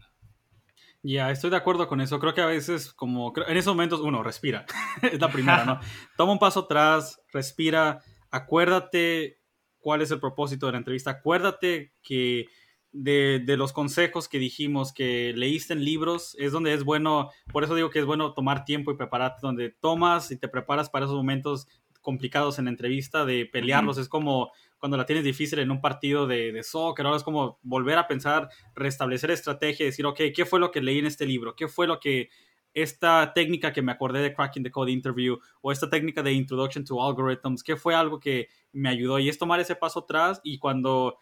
Ya, 1.03 1.33
estoy 1.33 1.51
de 1.51 1.57
acuerdo 1.57 1.89
con 1.89 2.01
eso. 2.01 2.21
Creo 2.21 2.33
que 2.33 2.41
a 2.41 2.47
veces, 2.47 2.93
como 2.93 3.35
en 3.37 3.57
esos 3.57 3.75
momentos, 3.75 4.01
uno 4.01 4.23
respira. 4.23 4.65
es 5.03 5.21
la 5.21 5.29
primera, 5.29 5.65
¿no? 5.65 5.81
Toma 6.17 6.33
un 6.33 6.39
paso 6.39 6.61
atrás, 6.61 7.21
respira, 7.33 7.99
acuérdate 8.31 9.41
cuál 9.81 10.01
es 10.01 10.13
el 10.13 10.21
propósito 10.21 10.67
de 10.67 10.73
la 10.73 10.79
entrevista. 10.79 11.11
Acuérdate 11.11 11.93
que 12.05 12.47
de, 12.95 13.43
de, 13.45 13.57
los 13.57 13.73
consejos 13.73 14.29
que 14.29 14.39
dijimos 14.39 14.93
que 14.93 15.33
leíste 15.35 15.73
en 15.73 15.85
libros 15.85 16.37
es 16.39 16.53
donde 16.53 16.73
es 16.73 16.85
bueno, 16.85 17.31
por 17.53 17.65
eso 17.65 17.75
digo 17.75 17.91
que 17.91 17.99
es 17.99 18.05
bueno 18.05 18.33
tomar 18.35 18.65
tiempo 18.65 18.93
y 18.93 18.97
prepararte, 18.97 19.41
donde 19.43 19.71
tomas 19.71 20.31
y 20.31 20.39
te 20.39 20.49
preparas 20.49 20.89
para 20.89 21.05
esos 21.05 21.17
momentos 21.17 21.67
complicados 22.01 22.59
en 22.59 22.67
la 22.67 22.71
entrevista, 22.71 23.25
de 23.25 23.47
pelearlos. 23.47 23.99
Es 23.99 24.09
como 24.09 24.53
cuando 24.79 24.97
la 24.97 25.07
tienes 25.07 25.25
difícil 25.25 25.59
en 25.59 25.71
un 25.71 25.81
partido 25.81 26.27
de, 26.27 26.53
de 26.53 26.63
soccer, 26.63 27.05
ahora 27.05 27.17
es 27.17 27.25
como 27.25 27.59
volver 27.63 27.99
a 27.99 28.07
pensar, 28.07 28.49
restablecer 28.75 29.31
estrategia, 29.31 29.87
decir, 29.87 30.07
ok, 30.07 30.21
¿qué 30.35 30.45
fue 30.45 30.61
lo 30.61 30.71
que 30.71 30.81
leí 30.81 30.99
en 30.99 31.07
este 31.07 31.27
libro? 31.27 31.57
¿Qué 31.57 31.67
fue 31.67 31.87
lo 31.87 31.99
que 31.99 32.29
esta 32.75 33.33
técnica 33.33 33.73
que 33.73 33.83
me 33.83 33.93
acordé 33.93 34.21
de 34.21 34.35
Cracking 34.35 34.65
the 34.65 34.71
Code 34.71 34.91
Interview 34.91 35.39
o 35.63 35.71
esta 35.71 35.89
técnica 35.89 36.23
de 36.23 36.33
Introduction 36.33 36.85
to 36.85 37.01
Algorithms, 37.03 37.63
¿qué 37.63 37.77
fue 37.77 37.95
algo 37.95 38.19
que 38.19 38.49
me 38.73 38.89
ayudó? 38.89 39.19
Y 39.21 39.29
es 39.29 39.39
tomar 39.39 39.61
ese 39.61 39.77
paso 39.77 40.01
atrás 40.01 40.41
y 40.43 40.59
cuando, 40.59 41.19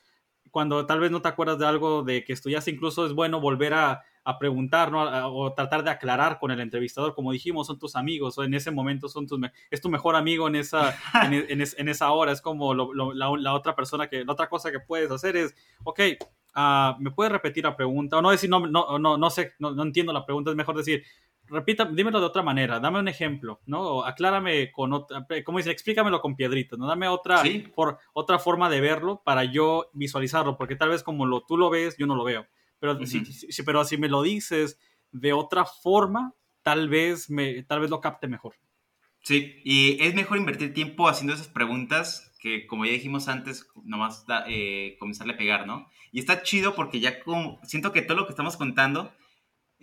cuando 0.52 0.86
tal 0.86 1.00
vez 1.00 1.10
no 1.10 1.22
te 1.22 1.28
acuerdas 1.28 1.58
de 1.58 1.66
algo 1.66 2.04
de 2.04 2.22
que 2.22 2.32
estudiaste, 2.32 2.70
incluso 2.70 3.06
es 3.06 3.14
bueno 3.14 3.40
volver 3.40 3.74
a, 3.74 4.02
a 4.22 4.38
preguntar 4.38 4.92
¿no? 4.92 5.02
o 5.34 5.52
tratar 5.54 5.82
de 5.82 5.90
aclarar 5.90 6.38
con 6.38 6.50
el 6.50 6.60
entrevistador, 6.60 7.14
como 7.14 7.32
dijimos, 7.32 7.66
son 7.66 7.78
tus 7.78 7.96
amigos 7.96 8.36
o 8.38 8.44
en 8.44 8.54
ese 8.54 8.70
momento 8.70 9.08
son 9.08 9.26
tus, 9.26 9.40
es 9.70 9.80
tu 9.80 9.88
mejor 9.88 10.14
amigo 10.14 10.46
en 10.46 10.56
esa, 10.56 10.94
en, 11.24 11.60
en, 11.60 11.88
esa 11.88 12.12
hora, 12.12 12.32
es 12.32 12.42
como 12.42 12.74
la, 12.74 13.30
la, 13.36 13.54
otra 13.54 13.74
persona 13.74 14.08
que, 14.08 14.24
la 14.24 14.32
otra 14.32 14.48
cosa 14.48 14.70
que 14.70 14.78
puedes 14.78 15.10
hacer 15.10 15.36
es, 15.36 15.54
ok, 15.84 16.00
uh, 16.54 17.00
¿me 17.00 17.10
puedes 17.10 17.32
repetir 17.32 17.64
la 17.64 17.74
pregunta? 17.74 18.18
O 18.18 18.22
no 18.22 18.30
decir, 18.30 18.50
no, 18.50 18.66
no, 18.66 18.98
no, 18.98 19.16
no 19.16 19.30
sé, 19.30 19.54
no, 19.58 19.72
no 19.72 19.82
entiendo 19.82 20.12
la 20.12 20.26
pregunta, 20.26 20.50
es 20.50 20.56
mejor 20.56 20.76
decir, 20.76 21.02
repita, 21.52 21.84
dímelo 21.84 22.18
de 22.18 22.26
otra 22.26 22.42
manera, 22.42 22.80
dame 22.80 22.98
un 22.98 23.08
ejemplo, 23.08 23.60
¿no? 23.66 24.04
aclárame 24.04 24.72
con 24.72 24.92
otra, 24.92 25.26
como 25.44 25.58
dice, 25.58 25.70
explícamelo 25.70 26.20
con 26.20 26.34
piedritas, 26.34 26.78
¿no? 26.78 26.86
Dame 26.86 27.08
otra, 27.08 27.42
por, 27.74 27.98
otra 28.12 28.38
forma 28.38 28.70
de 28.70 28.80
verlo 28.80 29.22
para 29.24 29.44
yo 29.44 29.90
visualizarlo, 29.92 30.56
porque 30.56 30.76
tal 30.76 30.88
vez 30.88 31.02
como 31.02 31.26
lo, 31.26 31.42
tú 31.42 31.56
lo 31.56 31.70
ves, 31.70 31.96
yo 31.98 32.06
no 32.06 32.16
lo 32.16 32.24
veo. 32.24 32.46
Pero, 32.78 32.98
si, 33.06 33.22
pero 33.64 33.84
si 33.84 33.96
me 33.96 34.08
lo 34.08 34.22
dices 34.22 34.80
de 35.12 35.32
otra 35.32 35.64
forma, 35.64 36.34
tal 36.62 36.88
vez, 36.88 37.30
me, 37.30 37.62
tal 37.62 37.80
vez 37.80 37.90
lo 37.90 38.00
capte 38.00 38.26
mejor. 38.26 38.56
Sí, 39.22 39.60
y 39.64 40.02
es 40.02 40.14
mejor 40.14 40.38
invertir 40.38 40.74
tiempo 40.74 41.06
haciendo 41.08 41.34
esas 41.34 41.46
preguntas 41.46 42.34
que, 42.40 42.66
como 42.66 42.84
ya 42.84 42.92
dijimos 42.92 43.28
antes, 43.28 43.68
nomás 43.84 44.24
eh, 44.48 44.96
comenzarle 44.98 45.34
a 45.34 45.36
pegar, 45.36 45.66
¿no? 45.66 45.88
Y 46.10 46.18
está 46.18 46.42
chido 46.42 46.74
porque 46.74 46.98
ya 46.98 47.20
como, 47.22 47.60
siento 47.62 47.92
que 47.92 48.02
todo 48.02 48.16
lo 48.16 48.26
que 48.26 48.32
estamos 48.32 48.56
contando 48.56 49.12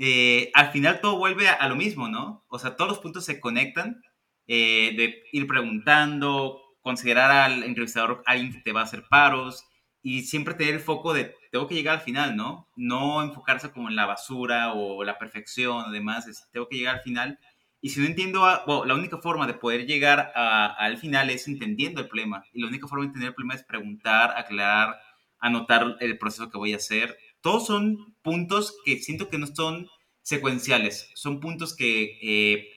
eh, 0.02 0.50
al 0.54 0.72
final 0.72 1.02
todo 1.02 1.18
vuelve 1.18 1.50
a, 1.50 1.68
lo 1.68 1.76
mismo, 1.76 2.08
¿no? 2.08 2.46
O 2.48 2.58
sea, 2.58 2.78
todos 2.78 2.90
los 2.90 3.00
puntos 3.00 3.26
se 3.26 3.42
conectan 3.42 4.02
eh, 4.48 4.94
de 4.96 5.24
ir 5.34 5.46
preguntando, 5.46 6.62
considerar 6.82 7.32
al 7.32 7.64
entrevistador 7.64 8.24
alguien 8.26 8.54
que 8.54 8.62
te 8.62 8.72
va 8.72 8.82
a 8.82 8.86
hacer 8.86 9.04
paros 9.10 9.66
y 10.02 10.24
siempre 10.24 10.54
tener 10.54 10.76
el 10.76 10.80
foco 10.80 11.14
de 11.14 11.36
tengo 11.52 11.68
que 11.68 11.76
llegar 11.76 11.96
al 11.96 12.02
final, 12.02 12.38
¿no? 12.38 12.70
No 12.78 13.22
enfocarse 13.22 13.72
como 13.72 13.90
en 13.90 13.98
la 13.98 14.06
basura 14.06 14.74
o 14.74 15.04
la 15.04 15.18
perfección 15.18 15.86
o 15.86 15.92
demás, 15.92 16.26
tengo 16.54 16.70
que 16.70 16.78
llegar 16.78 16.96
al 16.96 17.02
final. 17.02 17.40
Y 17.82 17.90
si 17.90 18.00
no 18.00 18.06
entiendo, 18.06 18.42
bueno, 18.66 18.86
la 18.86 18.94
única 18.94 19.18
forma 19.18 19.48
de 19.48 19.54
poder 19.54 19.86
llegar 19.86 20.32
al 20.36 20.98
final 20.98 21.30
es 21.30 21.48
entendiendo 21.48 22.02
el 22.02 22.08
problema. 22.08 22.44
Y 22.54 22.62
la 22.62 22.68
única 22.68 22.88
forma 22.88 23.04
de 23.04 23.08
entender 23.08 23.30
el 23.30 23.36
problema 23.36 23.56
es 23.56 23.64
preguntar, 23.64 24.34
aclarar, 24.38 24.98
anotar 25.40 25.98
el 26.00 26.18
proceso 26.18 26.50
que 26.50 26.58
voy 26.58 26.74
a 26.74 26.78
hacer 26.78 27.18
todos 27.42 27.66
son 27.66 28.16
puntos 28.22 28.76
que 28.86 29.00
siento 29.00 29.30
que 29.30 29.38
no 29.38 29.48
son 29.48 29.88
secuenciales, 30.22 31.10
son 31.16 31.40
puntos 31.40 31.76
que 31.76 32.20
eh, 32.22 32.68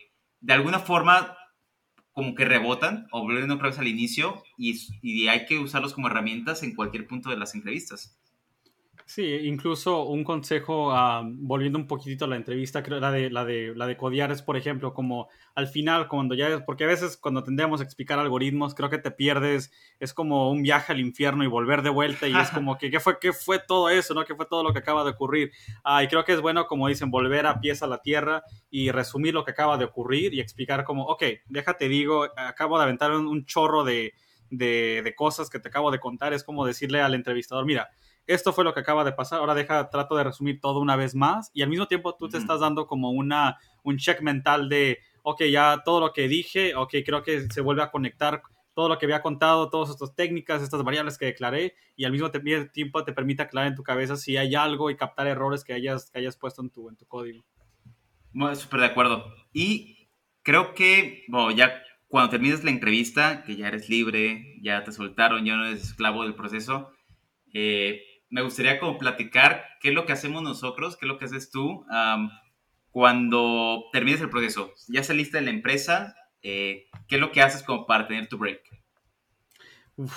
de 0.40 0.52
alguna 0.52 0.78
forma 0.78 1.36
como 2.12 2.34
que 2.34 2.44
rebotan 2.44 3.06
o 3.10 3.22
vuelven 3.22 3.50
otra 3.50 3.68
vez 3.68 3.78
al 3.78 3.88
inicio 3.88 4.42
y, 4.58 4.78
y 5.02 5.28
hay 5.28 5.46
que 5.46 5.58
usarlos 5.58 5.94
como 5.94 6.08
herramientas 6.08 6.62
en 6.62 6.74
cualquier 6.74 7.06
punto 7.06 7.30
de 7.30 7.36
las 7.36 7.54
entrevistas. 7.54 8.18
Sí, 9.06 9.24
incluso 9.44 10.04
un 10.04 10.24
consejo, 10.24 10.92
ah, 10.92 11.22
volviendo 11.24 11.78
un 11.78 11.86
poquitito 11.86 12.24
a 12.24 12.28
la 12.28 12.36
entrevista, 12.36 12.82
creo 12.82 13.00
la 13.00 13.10
de, 13.10 13.30
la 13.30 13.44
de 13.44 13.74
la 13.74 13.86
de 13.86 13.96
Codiar 13.96 14.30
es, 14.30 14.42
por 14.42 14.56
ejemplo, 14.56 14.94
como 14.94 15.28
al 15.54 15.66
final, 15.66 16.08
cuando 16.08 16.34
ya, 16.34 16.64
porque 16.64 16.84
a 16.84 16.86
veces 16.86 17.16
cuando 17.16 17.42
tendemos 17.42 17.80
a 17.80 17.84
explicar 17.84 18.18
algoritmos, 18.18 18.74
creo 18.74 18.90
que 18.90 18.98
te 18.98 19.10
pierdes, 19.10 19.72
es 20.00 20.14
como 20.14 20.50
un 20.50 20.62
viaje 20.62 20.92
al 20.92 21.00
infierno 21.00 21.44
y 21.44 21.48
volver 21.48 21.82
de 21.82 21.90
vuelta 21.90 22.28
y 22.28 22.36
es 22.36 22.50
como 22.50 22.78
que, 22.78 22.90
¿qué 22.90 23.00
fue, 23.00 23.18
qué 23.20 23.32
fue 23.32 23.58
todo 23.58 23.90
eso, 23.90 24.14
no? 24.14 24.24
¿Qué 24.24 24.34
fue 24.34 24.46
todo 24.46 24.62
lo 24.62 24.72
que 24.72 24.78
acaba 24.78 25.04
de 25.04 25.10
ocurrir? 25.10 25.52
Ah, 25.84 26.02
y 26.02 26.08
creo 26.08 26.24
que 26.24 26.32
es 26.32 26.40
bueno, 26.40 26.66
como 26.66 26.88
dicen, 26.88 27.10
volver 27.10 27.46
a 27.46 27.60
pies 27.60 27.82
a 27.82 27.86
la 27.86 27.98
tierra 27.98 28.44
y 28.70 28.90
resumir 28.90 29.34
lo 29.34 29.44
que 29.44 29.50
acaba 29.50 29.76
de 29.78 29.84
ocurrir 29.84 30.32
y 30.32 30.40
explicar 30.40 30.84
como, 30.84 31.04
ok, 31.06 31.24
déjate 31.48 31.88
digo, 31.88 32.28
acabo 32.36 32.78
de 32.78 32.84
aventar 32.84 33.10
un, 33.12 33.44
chorro 33.44 33.84
de, 33.84 34.14
de, 34.50 35.02
de 35.02 35.14
cosas 35.14 35.50
que 35.50 35.58
te 35.58 35.68
acabo 35.68 35.90
de 35.90 35.98
contar, 35.98 36.32
es 36.32 36.44
como 36.44 36.64
decirle 36.64 37.00
al 37.00 37.14
entrevistador, 37.14 37.66
mira, 37.66 37.90
esto 38.32 38.52
fue 38.52 38.64
lo 38.64 38.74
que 38.74 38.80
acaba 38.80 39.04
de 39.04 39.12
pasar, 39.12 39.40
ahora 39.40 39.54
deja, 39.54 39.90
trato 39.90 40.16
de 40.16 40.24
resumir 40.24 40.60
todo 40.60 40.80
una 40.80 40.96
vez 40.96 41.14
más 41.14 41.50
y 41.52 41.62
al 41.62 41.68
mismo 41.68 41.86
tiempo 41.86 42.14
tú 42.14 42.28
te 42.28 42.38
estás 42.38 42.60
dando 42.60 42.86
como 42.86 43.10
una, 43.10 43.58
un 43.82 43.98
check 43.98 44.20
mental 44.20 44.68
de, 44.68 44.98
ok, 45.22 45.42
ya 45.44 45.82
todo 45.84 46.00
lo 46.00 46.12
que 46.12 46.28
dije, 46.28 46.74
ok, 46.74 46.94
creo 47.04 47.22
que 47.22 47.48
se 47.50 47.60
vuelve 47.60 47.82
a 47.82 47.90
conectar 47.90 48.42
todo 48.74 48.88
lo 48.88 48.98
que 48.98 49.06
había 49.06 49.22
contado, 49.22 49.68
todas 49.70 49.90
estas 49.90 50.14
técnicas, 50.14 50.62
estas 50.62 50.82
variables 50.82 51.18
que 51.18 51.26
declaré 51.26 51.74
y 51.96 52.04
al 52.04 52.12
mismo 52.12 52.30
tiempo 52.30 53.04
te 53.04 53.12
permite 53.12 53.42
aclarar 53.42 53.70
en 53.70 53.76
tu 53.76 53.82
cabeza 53.82 54.16
si 54.16 54.36
hay 54.36 54.54
algo 54.54 54.90
y 54.90 54.96
captar 54.96 55.26
errores 55.26 55.62
que 55.64 55.74
hayas, 55.74 56.10
que 56.10 56.18
hayas 56.18 56.36
puesto 56.36 56.62
en 56.62 56.70
tu, 56.70 56.88
en 56.88 56.96
tu 56.96 57.06
código. 57.06 57.44
Súper 58.54 58.80
de 58.80 58.86
acuerdo. 58.86 59.34
Y 59.52 60.08
creo 60.42 60.74
que, 60.74 61.24
bueno, 61.28 61.50
ya 61.50 61.82
cuando 62.08 62.30
termines 62.30 62.64
la 62.64 62.70
entrevista, 62.70 63.42
que 63.44 63.56
ya 63.56 63.68
eres 63.68 63.88
libre, 63.88 64.58
ya 64.62 64.84
te 64.84 64.92
soltaron, 64.92 65.44
ya 65.44 65.56
no 65.56 65.66
eres 65.66 65.82
esclavo 65.82 66.22
del 66.24 66.34
proceso, 66.34 66.92
eh, 67.52 68.02
me 68.32 68.40
gustaría 68.40 68.80
como 68.80 68.98
platicar 68.98 69.62
qué 69.78 69.90
es 69.90 69.94
lo 69.94 70.06
que 70.06 70.12
hacemos 70.12 70.42
nosotros, 70.42 70.96
qué 70.96 71.04
es 71.04 71.08
lo 71.08 71.18
que 71.18 71.26
haces 71.26 71.50
tú 71.50 71.84
cuando 72.90 73.84
termines 73.92 74.22
el 74.22 74.30
proceso. 74.30 74.72
Ya 74.88 75.04
saliste 75.04 75.36
de 75.36 75.44
la 75.44 75.50
empresa, 75.50 76.16
eh, 76.42 76.86
¿qué 77.08 77.16
es 77.16 77.20
lo 77.20 77.30
que 77.30 77.42
haces 77.42 77.62
como 77.62 77.86
para 77.86 78.08
tener 78.08 78.28
tu 78.28 78.38
break? 78.38 78.62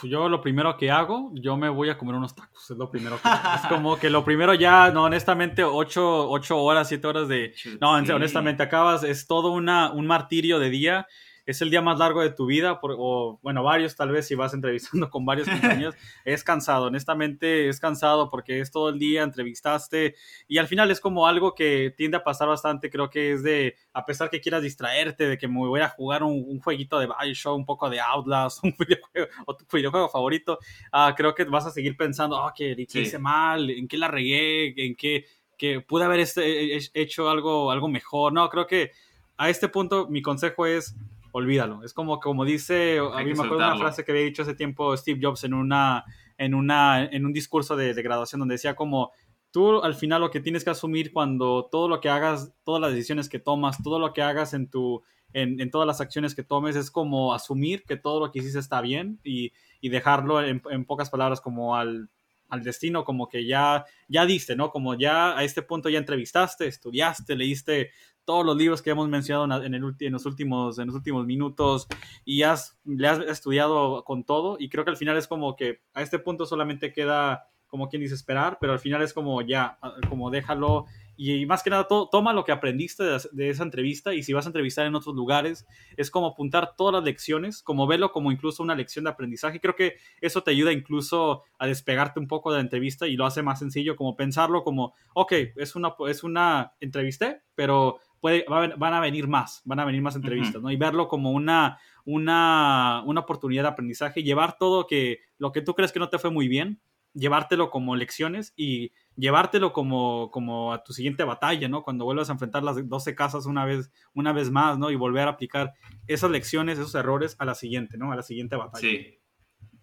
yo 0.04 0.30
lo 0.30 0.42
primero 0.42 0.78
que 0.78 0.90
hago, 0.90 1.32
yo 1.34 1.58
me 1.58 1.68
voy 1.68 1.90
a 1.90 1.98
comer 1.98 2.16
unos 2.16 2.34
tacos, 2.34 2.72
es 2.72 2.78
lo 2.78 2.90
primero 2.90 3.22
que 3.22 3.28
hago. 3.28 3.56
Es 3.56 3.68
como 3.68 4.00
que 4.00 4.10
lo 4.10 4.24
primero 4.24 4.54
ya, 4.54 4.90
no, 4.92 5.04
honestamente, 5.04 5.66
ocho, 5.66 6.30
horas, 6.30 6.88
siete 6.88 7.06
horas 7.06 7.28
de... 7.28 7.54
No, 7.82 7.92
honestamente, 7.92 8.64
acabas, 8.64 9.04
es 9.04 9.28
todo 9.28 9.52
una, 9.52 9.92
un 9.92 10.08
martirio 10.08 10.58
de 10.60 10.70
día 10.70 11.08
es 11.46 11.62
el 11.62 11.70
día 11.70 11.82
más 11.82 12.00
largo 12.00 12.22
de 12.22 12.32
tu 12.32 12.46
vida, 12.46 12.80
o 12.82 13.40
bueno, 13.42 13.64
varios 13.64 13.96
tal 13.96 14.12
vez 14.12 14.28
si 14.28 14.36
vas 14.36 14.54
entrevistando 14.54 15.10
con 15.10 15.26
varios 15.26 15.48
compañeros, 15.50 15.96
es 16.24 16.44
cansado, 16.44 16.86
honestamente 16.86 17.70
es 17.70 17.80
cansado 17.80 18.30
porque 18.30 18.60
es 18.60 18.72
todo 18.72 18.90
el 18.90 19.00
día, 19.00 19.24
entrevistaste 19.24 20.16
y 20.48 20.58
al 20.58 20.68
final 20.68 20.92
es 20.92 21.00
como 21.00 21.28
algo 21.28 21.54
que 21.54 21.94
tiende 21.96 22.18
a 22.18 22.24
pasar 22.24 22.48
bastante, 22.48 22.90
creo 22.90 23.10
que 23.10 23.34
es 23.34 23.44
de, 23.44 23.76
a 23.94 24.06
pesar 24.06 24.30
que 24.30 24.42
quieras 24.42 24.64
distraerte, 24.64 25.28
de 25.28 25.38
que 25.38 25.48
me 25.48 25.58
voy 25.60 25.82
a 25.82 25.90
jugar 25.90 26.24
un, 26.24 26.60
jueguito 26.60 27.00
de 27.00 27.08
Bioshock, 27.08 27.56
un 27.56 27.66
poco 27.66 27.90
de 27.90 28.00
Outlast, 28.00 28.60
un 28.64 28.76
videojuego, 28.78 29.28
o 29.46 29.56
tu 29.56 29.66
videojuego 29.72 30.10
favorito, 30.10 30.58
uh, 30.94 31.14
creo 31.16 31.36
que 31.36 31.44
vas 31.46 31.66
a 31.66 31.72
seguir 31.72 31.96
pensando, 31.96 32.38
oh, 32.38 32.52
¿qué, 32.56 32.76
hice 32.78 33.20
mal? 33.20 33.70
¿En 33.70 33.88
qué 33.88 33.98
la 33.98 34.08
regué? 34.08 34.74
¿En 34.78 34.96
qué, 34.96 35.26
que 35.58 35.82
pude 35.82 36.06
haber 36.06 36.22
este, 36.22 36.78
hecho 36.94 37.30
algo, 37.30 37.72
algo 37.72 37.88
mejor? 37.88 38.34
No, 38.34 38.50
creo 38.50 38.66
que 38.66 38.92
a 39.38 39.50
este 39.50 39.68
punto 39.68 40.08
mi 40.10 40.22
consejo 40.22 40.66
es 40.66 40.96
olvídalo. 41.38 41.84
Es 41.84 41.92
como, 41.92 42.22
como 42.22 42.46
dice, 42.46 42.98
a 42.98 43.18
mí 43.18 43.34
me 43.34 43.44
acuerdo 43.44 43.58
una 43.58 43.78
frase 43.78 44.06
que 44.06 44.14
había 44.14 44.24
dicho 44.24 44.44
hace 44.44 44.56
tiempo 44.56 44.96
Steve 44.96 45.20
Jobs 45.22 45.44
en, 45.44 45.54
una, 45.54 46.06
en, 46.38 46.56
una, 46.56 47.04
en 47.04 47.26
un 47.26 47.34
discurso 47.34 47.76
de, 47.76 47.94
graduación 47.94 48.40
donde 48.40 48.54
decía 48.54 48.74
como, 48.74 49.12
tú 49.52 49.84
al 49.84 49.96
final 49.96 50.22
lo 50.22 50.32
que 50.32 50.40
tienes 50.40 50.64
que 50.64 50.70
asumir 50.70 51.12
cuando 51.12 51.68
todo 51.70 51.90
lo 51.90 52.00
que 52.00 52.08
hagas, 52.08 52.54
todas 52.64 52.80
las 52.82 52.94
decisiones 52.94 53.28
que 53.28 53.40
tomas, 53.40 53.84
todo 53.84 54.00
lo 54.00 54.14
que 54.14 54.22
hagas 54.22 54.54
en 54.54 54.70
tu... 54.70 55.04
En, 55.34 55.70
todas 55.70 55.86
las 55.86 56.00
acciones 56.00 56.34
que 56.34 56.44
tomes 56.44 56.78
es 56.78 56.90
como 56.90 57.34
asumir 57.34 57.84
que 57.84 57.98
todo 57.98 58.22
lo 58.22 58.32
que 58.32 58.40
hiciste 58.40 58.60
está 58.60 58.80
bien 58.80 59.20
y, 59.22 59.52
dejarlo 59.82 60.42
en, 60.42 60.86
pocas 60.86 61.10
palabras 61.10 61.42
como 61.42 61.76
al, 61.76 62.10
al 62.48 62.64
destino, 62.64 63.04
como 63.04 63.28
que 63.28 63.46
ya, 63.46 63.84
ya 64.08 64.26
diste, 64.26 64.56
¿no? 64.56 64.70
Como 64.70 64.96
ya 64.96 65.38
a 65.38 65.44
este 65.44 65.62
punto 65.62 65.90
ya 65.90 66.00
entrevistaste, 66.00 66.66
estudiaste, 66.68 67.36
leíste 67.36 67.92
todos 68.26 68.46
los 68.46 68.58
libros 68.58 68.82
que 68.82 68.90
hemos 68.90 69.08
mencionado 69.08 69.64
en, 69.64 69.80
los, 70.12 70.26
últimos, 70.26 70.80
en 70.80 70.88
los 70.88 70.96
últimos 70.96 71.26
minutos 71.26 71.88
y 72.26 72.44
has, 72.44 72.78
le 72.84 73.08
has 73.08 73.20
estudiado 73.20 74.04
con 74.04 74.24
todo 74.24 74.58
y 74.60 74.70
creo 74.70 74.84
que 74.84 74.92
al 74.92 74.98
final 74.98 75.18
es 75.18 75.28
como 75.28 75.56
que 75.56 75.82
a 75.94 76.02
este 76.02 76.20
punto 76.20 76.46
solamente 76.46 76.92
queda 76.92 77.48
como 77.68 77.90
quien 77.90 78.02
dice 78.02 78.16
esperar, 78.16 78.58
pero 78.62 78.74
al 78.74 78.80
final 78.80 79.02
es 79.02 79.14
como 79.14 79.42
ya, 79.42 79.78
como 80.10 80.30
déjalo 80.30 80.86
y 81.18 81.46
más 81.46 81.64
que 81.64 81.70
nada 81.70 81.88
toma 81.88 82.34
lo 82.34 82.44
que 82.44 82.52
aprendiste 82.52 83.04
de, 83.04 83.50
esa 83.50 83.64
entrevista 83.64 84.14
y 84.14 84.24
si 84.24 84.34
vas 84.34 84.46
a 84.46 84.50
entrevistar 84.50 84.86
en 84.86 84.96
otros 84.96 85.16
lugares 85.16 85.66
es 85.96 86.12
como 86.12 86.28
apuntar 86.28 86.76
todas 86.76 86.94
las 86.94 87.04
lecciones, 87.04 87.64
como 87.64 87.88
verlo 87.88 88.12
como 88.12 88.32
incluso 88.32 88.64
una 88.64 88.76
lección 88.76 89.06
de 89.06 89.12
aprendizaje. 89.12 89.62
Creo 89.62 89.76
que 89.76 89.98
eso 90.22 90.44
te 90.44 90.52
ayuda 90.52 90.74
incluso 90.74 91.44
a 91.58 91.68
despegarte 91.68 92.20
un 92.20 92.28
poco 92.28 92.52
de 92.52 92.58
la 92.58 92.64
entrevista 92.64 93.08
y 93.08 93.16
lo 93.16 93.26
hace 93.26 93.42
más 93.42 93.60
sencillo 93.60 93.96
como 93.96 94.16
pensarlo 94.16 94.64
como, 94.64 94.94
ok, 95.14 95.34
es 95.56 95.76
una, 95.76 95.96
es 96.08 96.24
una 96.24 96.74
entrevista, 96.80 97.42
pero 97.56 98.00
van 98.22 98.94
a 98.94 99.00
venir 99.00 99.28
más, 99.28 99.62
van 99.66 99.80
a 99.80 99.86
venir 99.86 100.02
más 100.02 100.16
entrevistas, 100.16 100.62
¿no? 100.62 100.72
Y 100.72 100.78
verlo 100.78 101.08
como 101.08 101.32
una, 101.32 101.80
una, 102.06 103.04
una 103.06 103.22
oportunidad 103.22 103.64
de 103.64 103.70
aprendizaje, 103.70 104.24
llevar 104.24 104.58
todo 104.58 104.88
que, 104.88 105.20
lo 105.38 105.52
que 105.52 105.62
tú 105.62 105.76
crees 105.76 105.92
que 105.92 106.00
no 106.00 106.10
te 106.10 106.20
fue 106.20 106.32
muy 106.32 106.48
bien, 106.48 106.80
llevártelo 107.14 107.70
como 107.70 107.96
lecciones 107.96 108.54
y 108.56 108.92
llevártelo 109.16 109.74
como, 109.74 110.30
como 110.32 110.74
a 110.74 110.84
tu 110.84 110.94
siguiente 110.94 111.24
batalla, 111.24 111.68
¿no? 111.68 111.84
Cuando 111.84 112.06
vuelvas 112.06 112.30
a 112.30 112.34
enfrentar 112.34 112.64
las 112.64 112.88
12 112.88 113.16
casas 113.16 113.46
una 113.46 113.66
vez, 113.66 113.92
una 114.14 114.34
vez 114.34 114.52
más, 114.52 114.78
¿no? 114.78 114.92
Y 114.92 114.96
volver 114.96 115.28
a 115.28 115.32
aplicar 115.32 115.74
esas 116.08 116.30
lecciones, 116.30 116.78
esos 116.78 116.96
errores 116.96 117.36
a 117.40 117.46
la 117.46 117.56
siguiente, 117.56 117.98
¿no? 117.98 118.12
A 118.12 118.16
la 118.16 118.24
siguiente 118.24 118.56
batalla. 118.56 118.82
Sí. 118.82 119.20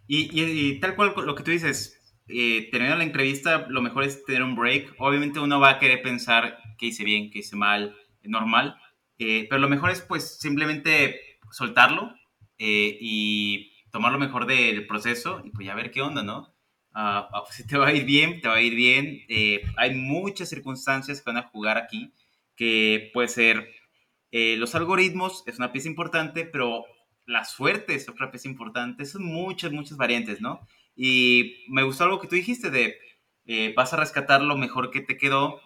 Y, 0.06 0.78
tal 0.80 0.94
cual 0.94 1.14
lo 1.24 1.34
que 1.34 1.42
tú 1.42 1.50
dices, 1.50 1.98
eh, 2.28 2.68
tener 2.70 2.96
la 2.96 3.04
entrevista, 3.04 3.66
lo 3.68 3.80
mejor 3.80 4.04
es 4.04 4.24
tener 4.24 4.42
un 4.42 4.54
break. 4.54 4.94
Obviamente 4.98 5.40
uno 5.40 5.58
va 5.58 5.70
a 5.70 5.78
querer 5.78 6.02
pensar 6.02 6.58
qué 6.76 6.86
hice 6.86 7.04
bien, 7.04 7.30
qué 7.30 7.38
hice 7.38 7.56
mal, 7.56 7.96
normal, 8.24 8.76
eh, 9.24 9.46
pero 9.48 9.60
lo 9.60 9.68
mejor 9.68 9.90
es 9.90 10.00
pues 10.00 10.38
simplemente 10.38 11.38
soltarlo 11.50 12.14
eh, 12.58 12.98
y 13.00 13.72
tomar 13.90 14.12
lo 14.12 14.18
mejor 14.18 14.46
del 14.46 14.86
proceso 14.86 15.42
y 15.44 15.50
pues 15.50 15.66
ya 15.66 15.74
ver 15.74 15.90
qué 15.90 16.02
onda, 16.02 16.22
¿no? 16.22 16.52
Ah, 16.92 17.28
ah, 17.32 17.44
si 17.50 17.66
te 17.66 17.78
va 17.78 17.88
a 17.88 17.92
ir 17.92 18.04
bien, 18.04 18.40
te 18.40 18.48
va 18.48 18.56
a 18.56 18.60
ir 18.60 18.74
bien. 18.74 19.20
Eh, 19.28 19.62
hay 19.76 19.94
muchas 19.94 20.48
circunstancias 20.48 21.20
que 21.20 21.30
van 21.30 21.36
a 21.38 21.48
jugar 21.48 21.78
aquí, 21.78 22.12
que 22.56 23.10
puede 23.12 23.28
ser 23.28 23.68
los 24.34 24.74
algoritmos, 24.74 25.44
es 25.46 25.58
una 25.58 25.72
pieza 25.72 25.88
importante, 25.88 26.46
pero 26.46 26.86
la 27.26 27.44
suerte 27.44 27.94
es 27.94 28.08
otra 28.08 28.30
pieza 28.30 28.48
importante. 28.48 29.04
Son 29.04 29.22
muchas, 29.22 29.72
muchas 29.72 29.98
variantes, 29.98 30.40
¿no? 30.40 30.66
Y 30.96 31.66
me 31.68 31.82
gustó 31.82 32.04
algo 32.04 32.18
que 32.18 32.28
tú 32.28 32.36
dijiste 32.36 32.70
de 32.70 32.96
vas 33.76 33.92
a 33.92 33.98
rescatar 33.98 34.40
lo 34.40 34.56
mejor 34.56 34.90
que 34.90 35.02
te 35.02 35.18
quedó 35.18 35.60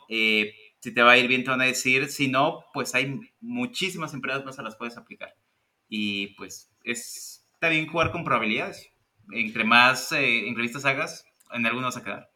si 0.86 0.94
te 0.94 1.02
va 1.02 1.10
a 1.10 1.18
ir 1.18 1.26
bien 1.26 1.42
te 1.42 1.50
van 1.50 1.60
a 1.60 1.64
decir, 1.64 2.06
si 2.06 2.28
no, 2.28 2.64
pues 2.72 2.94
hay 2.94 3.18
muchísimas 3.40 4.14
empresas 4.14 4.44
más 4.44 4.56
a 4.60 4.62
las 4.62 4.76
puedes 4.76 4.96
aplicar. 4.96 5.34
Y 5.88 6.28
pues 6.36 6.70
es 6.84 7.44
también 7.58 7.88
jugar 7.88 8.12
con 8.12 8.22
probabilidades. 8.22 8.88
Entre 9.32 9.64
más 9.64 10.12
eh, 10.12 10.46
entrevistas 10.46 10.84
hagas, 10.84 11.24
en 11.50 11.66
algunos 11.66 11.88
vas 11.88 11.96
a 11.96 12.04
quedar. 12.04 12.30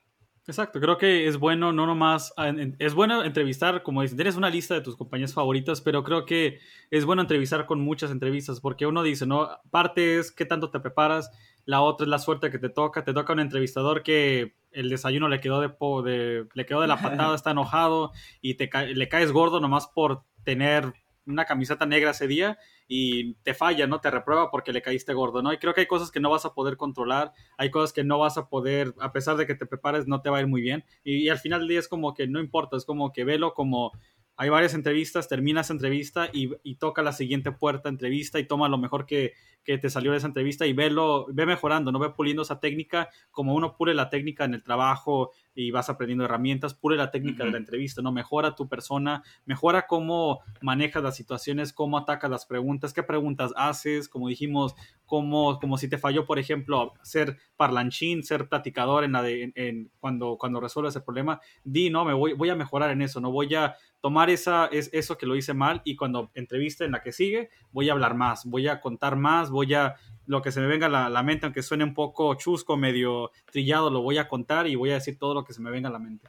Exacto, 0.49 0.81
creo 0.81 0.99
que 0.99 1.29
es 1.29 1.37
bueno, 1.37 1.71
no 1.71 1.87
nomás, 1.87 2.35
es 2.81 2.95
bueno 2.95 3.23
entrevistar, 3.23 3.85
como 3.85 4.03
dicen, 4.03 4.17
tienes 4.17 4.35
una 4.35 4.51
lista 4.51 4.75
de 4.75 4.81
tus 4.81 4.97
compañías 4.97 5.33
favoritas, 5.33 5.81
pero 5.81 6.03
creo 6.03 6.27
que 6.27 6.59
es 6.91 7.05
bueno 7.05 7.23
entrevistar 7.23 7.67
con 7.67 7.81
muchas 7.81 8.11
entrevistas, 8.11 8.59
porque 8.59 8.85
uno 8.85 9.05
dice, 9.05 9.27
¿no? 9.27 9.49
Parte 9.71 10.19
es 10.19 10.33
qué 10.33 10.45
tanto 10.45 10.73
te 10.73 10.81
preparas, 10.81 11.31
la 11.71 11.83
otra 11.83 12.05
es 12.05 12.09
la 12.09 12.19
suerte 12.19 12.51
que 12.51 12.59
te 12.59 12.69
toca, 12.69 13.05
te 13.05 13.15
toca 13.15 13.33
un 13.33 13.39
entrevistador 13.39 14.03
que 14.03 14.57
el 14.73 14.91
desayuno 14.91 15.29
le 15.29 15.39
quedó 15.39 15.61
de, 15.61 15.69
de 15.69 16.49
le 16.53 16.67
quedó 16.67 16.81
de 16.81 16.89
la 16.89 16.97
patada, 17.01 17.37
está 17.37 17.53
enojado 17.53 18.11
y 18.41 18.55
te 18.55 18.69
le 18.93 19.09
caes 19.09 19.31
gordo 19.31 19.61
nomás 19.61 19.87
por 19.87 20.25
tener 20.43 20.93
una 21.27 21.45
camiseta 21.45 21.87
negra 21.87 22.11
ese 22.11 22.27
día 22.27 22.59
y 22.89 23.35
te 23.45 23.55
falla, 23.55 23.87
¿no? 23.87 24.01
Te 24.01 24.11
reprueba 24.11 24.51
porque 24.51 24.73
le 24.73 24.83
caíste 24.83 25.15
gordo, 25.15 25.43
¿no? 25.43 25.53
Y 25.53 25.59
creo 25.59 25.73
que 25.73 25.83
hay 25.83 25.87
cosas 25.87 26.11
que 26.11 26.19
no 26.19 26.29
vas 26.29 26.45
a 26.45 26.55
poder 26.55 26.77
controlar, 26.77 27.35
hay 27.57 27.71
cosas 27.71 27.93
que 27.93 28.03
no 28.03 28.19
vas 28.19 28.37
a 28.37 28.49
poder, 28.49 28.93
a 28.99 29.13
pesar 29.13 29.37
de 29.37 29.47
que 29.47 29.55
te 29.55 29.65
prepares, 29.65 30.09
no 30.09 30.23
te 30.23 30.29
va 30.29 30.39
a 30.39 30.41
ir 30.41 30.49
muy 30.49 30.63
bien. 30.63 30.83
Y, 31.05 31.19
y 31.19 31.29
al 31.29 31.39
final 31.39 31.61
del 31.61 31.69
día 31.69 31.79
es 31.79 31.87
como 31.87 32.15
que 32.15 32.27
no 32.27 32.41
importa, 32.41 32.77
es 32.77 32.85
como 32.85 33.13
que 33.13 33.23
velo 33.23 33.55
como 33.55 33.93
hay 34.37 34.49
varias 34.49 34.73
entrevistas, 34.73 35.29
termina 35.29 35.61
esa 35.61 35.75
entrevista 35.75 36.31
y, 36.33 36.75
toca 36.77 37.03
la 37.03 37.13
siguiente 37.13 37.53
puerta 37.53 37.91
entrevista 37.91 38.39
y 38.39 38.47
toma 38.47 38.69
lo 38.69 38.79
mejor 38.79 39.05
que, 39.05 39.35
te 39.63 39.91
salió 39.91 40.11
de 40.11 40.17
esa 40.17 40.27
entrevista 40.27 40.67
y 40.67 40.73
velo, 40.73 41.27
ve 41.31 41.47
mejorando, 41.47 41.93
no 41.93 42.01
ve 42.01 42.11
puliendo 42.11 42.43
esa 42.43 42.59
técnica 42.59 43.09
como 43.31 43.55
uno 43.55 43.77
pule 43.77 43.95
la 43.95 44.11
técnica 44.11 44.45
en 44.45 44.55
el 44.55 44.65
trabajo 44.65 45.31
y 45.55 45.71
vas 45.71 45.89
aprendiendo 45.89 46.25
herramientas, 46.25 46.75
pule 46.75 46.97
la 46.97 47.13
técnica 47.13 47.45
de 47.45 47.53
la 47.53 47.59
entrevista, 47.59 48.03
¿no? 48.03 48.11
Mejora 48.11 48.57
tu 48.57 48.69
persona, 48.69 49.23
mejora 49.45 49.87
cómo 49.87 50.41
manejas 50.61 51.05
las 51.05 51.15
situaciones, 51.15 51.73
cómo 51.73 51.99
atacas 51.99 52.31
las 52.31 52.47
preguntas, 52.47 52.93
qué 52.93 53.05
preguntas 53.05 53.53
haces, 53.55 54.09
como 54.09 54.27
dijimos, 54.27 54.75
como, 55.05 55.59
como 55.61 55.77
si 55.77 55.89
te 55.89 55.99
falló, 55.99 56.25
por 56.25 56.39
ejemplo, 56.39 56.95
ser 57.03 57.37
parlanchín, 57.57 58.25
ser 58.25 58.49
platicador 58.49 59.05
en 59.05 59.13
la 59.13 59.23
de, 59.23 59.53
en, 59.55 59.91
cuando, 60.01 60.37
cuando 60.39 60.61
resuelves 60.61 60.97
el 60.97 61.05
problema, 61.05 61.41
di, 61.63 61.91
no, 61.91 62.05
me 62.05 62.15
voy, 62.15 62.33
voy 62.33 62.49
a 62.49 62.57
mejorar 62.57 62.91
en 62.91 63.03
eso, 63.03 63.21
no 63.21 63.31
voy 63.31 63.55
a 63.55 63.77
tomar 64.01 64.31
esa, 64.31 64.67
es, 64.67 64.91
eso 64.93 65.19
que 65.19 65.27
lo 65.27 65.37
hice 65.37 65.55
mal 65.55 65.83
y 65.85 65.97
cuando 65.97 66.31
entreviste 66.35 66.85
en 66.85 66.93
la 66.93 67.03
que 67.03 67.13
sigue, 67.13 67.51
voy 67.73 67.89
a 67.89 67.93
hablar 67.93 68.15
más, 68.15 68.45
voy 68.47 68.69
a 68.69 68.81
contar 68.81 69.17
más, 69.17 69.51
voy 69.51 69.75
a, 69.75 69.97
lo 70.27 70.43
que 70.43 70.53
se 70.53 70.61
me 70.61 70.67
venga 70.67 70.87
a 70.87 71.09
la, 71.11 71.23
mente, 71.23 71.47
aunque 71.47 71.63
suene 71.63 71.85
un 71.85 71.95
poco 71.95 72.35
chusco, 72.35 72.77
medio 72.77 73.33
trillado, 73.51 73.91
lo 73.91 74.01
voy 74.01 74.19
a 74.19 74.29
contar 74.29 74.67
y 74.67 74.77
voy 74.77 74.91
a 74.91 74.95
decir 74.95 75.19
todo 75.19 75.35
lo 75.35 75.45
que 75.45 75.53
se 75.53 75.61
me 75.61 75.71
venga 75.71 75.89
a 75.89 75.93
la 75.93 75.99
mente. 75.99 76.29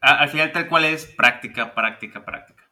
Al 0.00 0.28
final 0.28 0.52
tal 0.52 0.68
cual 0.68 0.84
es 0.84 1.06
práctica, 1.06 1.74
práctica, 1.74 2.24
práctica. 2.24 2.62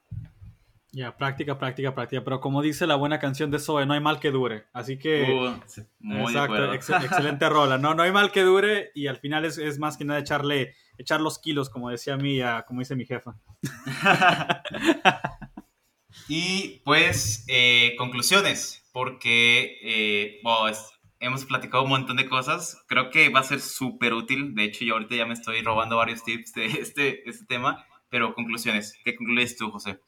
Ya, 0.93 1.17
práctica, 1.17 1.57
práctica, 1.57 1.95
práctica. 1.95 2.25
Pero 2.25 2.41
como 2.41 2.63
dice 2.63 2.87
la 2.87 2.97
buena 2.97 3.21
canción 3.21 3.51
de 3.51 3.61
Zoe, 3.61 3.87
no 3.87 3.95
hay 3.95 4.01
mal 4.01 4.19
que 4.19 4.33
dure. 4.33 4.65
Así 4.73 4.99
que. 4.99 5.23
Uh, 5.23 6.23
exacto, 6.27 6.75
excelente 6.75 7.49
rola. 7.49 7.79
No, 7.79 7.95
no 7.95 8.03
hay 8.03 8.11
mal 8.11 8.33
que 8.33 8.43
dure 8.43 8.91
y 8.95 9.07
al 9.07 9.19
final 9.19 9.45
es, 9.45 9.79
más 9.79 9.97
que 9.97 10.05
nada 10.05 10.19
echarle, 10.19 10.75
echar 11.01 11.21
los 11.21 11.39
kilos, 11.39 11.71
como 11.71 11.91
decía 11.91 12.17
mi, 12.17 12.41
como 12.67 12.81
dice 12.81 12.95
mi 12.95 13.07
jefa. 13.07 13.37
y 16.29 16.83
pues, 16.85 17.45
eh, 17.49 17.95
conclusiones, 17.97 18.89
porque 18.93 19.79
eh, 19.83 20.41
hemos 21.19 21.45
platicado 21.47 21.85
un 21.85 21.91
montón 21.91 22.17
de 22.17 22.29
cosas. 22.29 22.85
Creo 22.87 23.11
que 23.11 23.31
va 23.31 23.41
a 23.41 23.45
ser 23.45 23.61
súper 23.61 24.13
útil. 24.13 24.55
De 24.55 24.65
hecho, 24.65 24.85
yo 24.85 24.95
ahorita 24.95 25.17
ya 25.17 25.27
me 25.27 25.35
estoy 25.35 25.63
robando 25.63 25.97
varios 25.97 26.23
tips 26.23 26.53
de 26.53 26.67
este, 26.67 27.29
este 27.29 27.47
tema. 27.47 27.85
Pero 28.11 28.35
conclusiones, 28.35 28.95
¿qué 29.05 29.17
concluyes 29.17 29.57
tú, 29.57 29.71
José? 29.71 30.01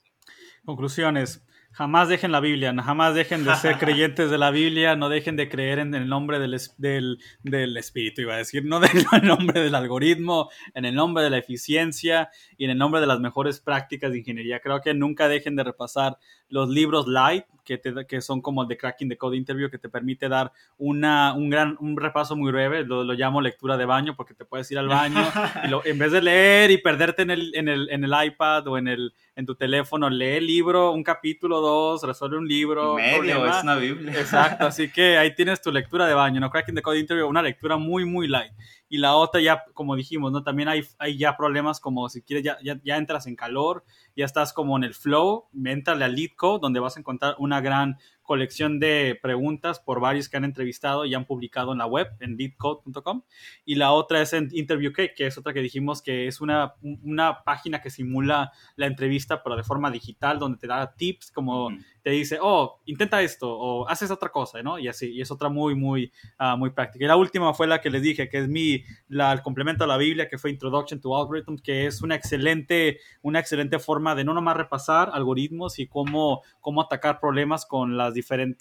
Conclusiones. 0.65 1.45
Jamás 1.73 2.09
dejen 2.09 2.33
la 2.33 2.41
Biblia, 2.41 2.75
jamás 2.83 3.15
dejen 3.15 3.45
de 3.45 3.57
ser 3.57 3.79
creyentes 3.79 4.31
de 4.31 4.37
la 4.37 4.51
Biblia, 4.51 4.95
no 4.95 5.09
dejen 5.09 5.37
de 5.37 5.49
creer 5.49 5.79
en 5.79 5.95
el 5.95 6.07
nombre 6.07 6.39
del, 6.39 6.59
del, 6.77 7.19
del 7.43 7.77
espíritu, 7.79 8.21
iba 8.21 8.35
a 8.35 8.39
decir, 8.39 8.65
no 8.65 8.81
en 8.85 9.07
el 9.13 9.27
nombre 9.27 9.61
del 9.61 9.75
algoritmo, 9.75 10.51
en 10.75 10.85
el 10.85 10.95
nombre 10.95 11.25
de 11.25 11.31
la 11.31 11.39
eficiencia 11.39 12.29
y 12.59 12.67
en 12.67 12.71
el 12.73 12.79
nombre 12.79 13.01
de 13.01 13.07
las 13.07 13.21
mejores 13.21 13.61
prácticas 13.61 14.13
de 14.13 14.19
ingeniería. 14.19 14.61
Creo 14.61 14.83
que 14.83 14.93
nunca 14.93 15.29
dejen 15.29 15.57
de 15.57 15.65
repasar 15.65 16.19
los 16.53 16.69
libros 16.69 17.09
light, 17.09 17.47
que, 17.65 17.81
que 18.07 18.21
son 18.21 18.43
como 18.43 18.63
el 18.63 18.69
de 18.69 18.77
Cracking 18.77 19.09
the 19.09 19.17
Code 19.17 19.39
Interview, 19.39 19.71
que 19.71 19.79
te 19.79 19.89
permite 19.89 20.29
dar 20.29 20.53
una, 20.77 21.33
un, 21.33 21.49
gran, 21.49 21.79
un 21.81 21.97
repaso 21.97 22.37
muy 22.37 22.53
breve, 22.53 22.85
lo, 22.85 23.05
lo 23.05 23.15
llamo 23.15 23.41
lectura 23.41 23.79
de 23.79 23.87
baño, 23.87 24.15
porque 24.17 24.35
te 24.35 24.45
puedes 24.45 24.71
ir 24.71 24.79
al 24.79 24.89
baño 24.89 25.23
y 25.65 25.89
en 25.89 25.99
vez 25.99 26.13
de 26.13 26.21
leer 26.21 26.71
y 26.71 26.79
perderte 26.79 27.23
en 27.23 27.31
el, 27.31 27.55
en 27.55 27.69
el, 27.69 27.89
en 27.89 28.05
el 28.05 28.13
iPad 28.27 28.67
o 28.69 28.77
en, 28.77 28.89
el, 28.89 29.15
en 29.35 29.47
tu 29.47 29.55
teléfono, 29.55 30.11
lee 30.11 30.37
el 30.37 30.47
libro, 30.47 30.93
un 30.93 31.03
capítulo, 31.03 31.62
dos, 31.63 32.03
resuelve 32.03 32.37
un 32.37 32.47
libro. 32.47 32.97
Medio, 32.97 33.47
es 33.47 33.63
una 33.63 33.77
Biblia. 33.77 34.13
Exacto, 34.21 34.67
así 34.67 34.91
que 34.91 35.17
ahí 35.17 35.35
tienes 35.35 35.63
tu 35.63 35.73
lectura 35.73 36.07
de 36.07 36.15
baño, 36.15 36.41
¿no? 36.41 36.51
Cracking 36.51 36.75
the 36.75 36.83
Code 36.83 36.99
Interview, 36.99 37.27
una 37.27 37.41
lectura 37.41 37.79
muy, 37.79 38.05
muy 38.05 38.29
light. 38.29 38.53
Y 38.89 38.99
la 38.99 39.15
otra 39.15 39.41
ya, 39.41 39.65
como 39.73 39.97
dijimos, 39.97 40.33
¿no? 40.33 40.43
También 40.43 40.69
hay, 40.69 40.83
hay 40.99 41.17
ya 41.17 41.37
problemas 41.37 41.81
como 41.81 42.09
si 42.11 42.21
quieres, 42.21 42.45
ya, 42.45 42.59
ya, 42.63 42.79
ya 42.85 42.99
entras 42.99 43.27
en 43.27 43.37
calor, 43.37 43.85
ya 44.15 44.27
estás 44.27 44.53
como 44.53 44.77
en 44.77 44.85
el 44.85 44.93
flow, 44.93 45.49
entrale 45.65 46.05
al 46.05 46.15
lead 46.15 46.33
code, 46.37 46.61
donde 46.61 46.81
vas 46.81 46.97
a 46.97 47.01
encontrar 47.01 47.37
una 47.39 47.63
gran 47.63 47.97
colección 48.33 48.81
de 48.81 49.19
preguntas 49.21 49.79
por 49.79 50.01
varios 50.01 50.31
que 50.31 50.39
han 50.39 50.47
entrevistado 50.47 51.05
y 51.05 51.13
han 51.13 51.27
publicado 51.27 51.73
en 51.73 51.79
la 51.79 51.85
web, 51.85 52.09
en 52.21 52.39
leadcode.com. 52.39 53.25
Y 53.67 53.75
la 53.75 53.93
otra 53.93 54.23
es 54.23 54.33
en 54.33 54.49
Interview 54.53 54.91
Cake, 54.91 55.13
que 55.15 55.27
es 55.27 55.37
otra 55.37 55.53
que 55.53 55.61
dijimos 55.61 56.01
que 56.01 56.27
es 56.29 56.41
una, 56.41 56.73
una 56.81 57.45
página 57.45 57.83
que 57.83 57.91
simula 57.91 58.51
la 58.77 58.87
entrevista, 58.87 59.43
pero 59.43 59.55
de 59.55 59.65
forma 59.65 59.91
digital, 59.91 60.39
donde 60.39 60.57
te 60.57 60.67
da 60.67 60.95
tips, 60.95 61.31
como 61.31 61.69
te 62.03 62.11
dice, 62.11 62.39
oh, 62.41 62.81
intenta 62.87 63.23
esto, 63.23 63.51
o 63.51 63.89
haces 63.89 64.11
otra 64.11 64.31
cosa, 64.31 64.63
¿no? 64.63 64.79
Y 64.79 64.89
así, 64.89 65.13
y 65.13 65.21
es 65.21 65.31
otra 65.31 65.49
muy, 65.49 65.75
muy, 65.75 66.13
uh, 66.41 66.57
muy 66.57 66.71
práctica. 66.71 67.05
Y 67.05 67.09
la 67.09 67.17
última 67.17 67.55
fue 67.55 67.67
la 67.67 67.81
que 67.81 67.91
les 67.91 68.03
dije, 68.03 68.29
que 68.29 68.39
es 68.39 68.49
mi, 68.49 68.85
la, 69.09 69.33
el 69.33 69.43
complemento 69.43 69.85
a 69.85 69.87
la 69.87 69.97
Biblia, 69.97 70.29
que 70.29 70.39
fue 70.39 70.51
Introduction 70.51 71.01
to 71.01 71.17
Algorithms, 71.17 71.63
que 71.63 71.87
es 71.87 72.03
una 72.03 72.15
excelente, 72.15 72.99
una 73.23 73.41
excelente 73.41 73.79
forma 73.79 74.15
de 74.15 74.25
no 74.25 74.35
nomás 74.35 74.57
repasar 74.57 75.11
algoritmos 75.13 75.79
y 75.79 75.87
cómo, 75.87 76.43
cómo 76.61 76.83
atacar 76.83 77.21
problemas 77.21 77.67
con 77.67 77.97
las 77.97 78.13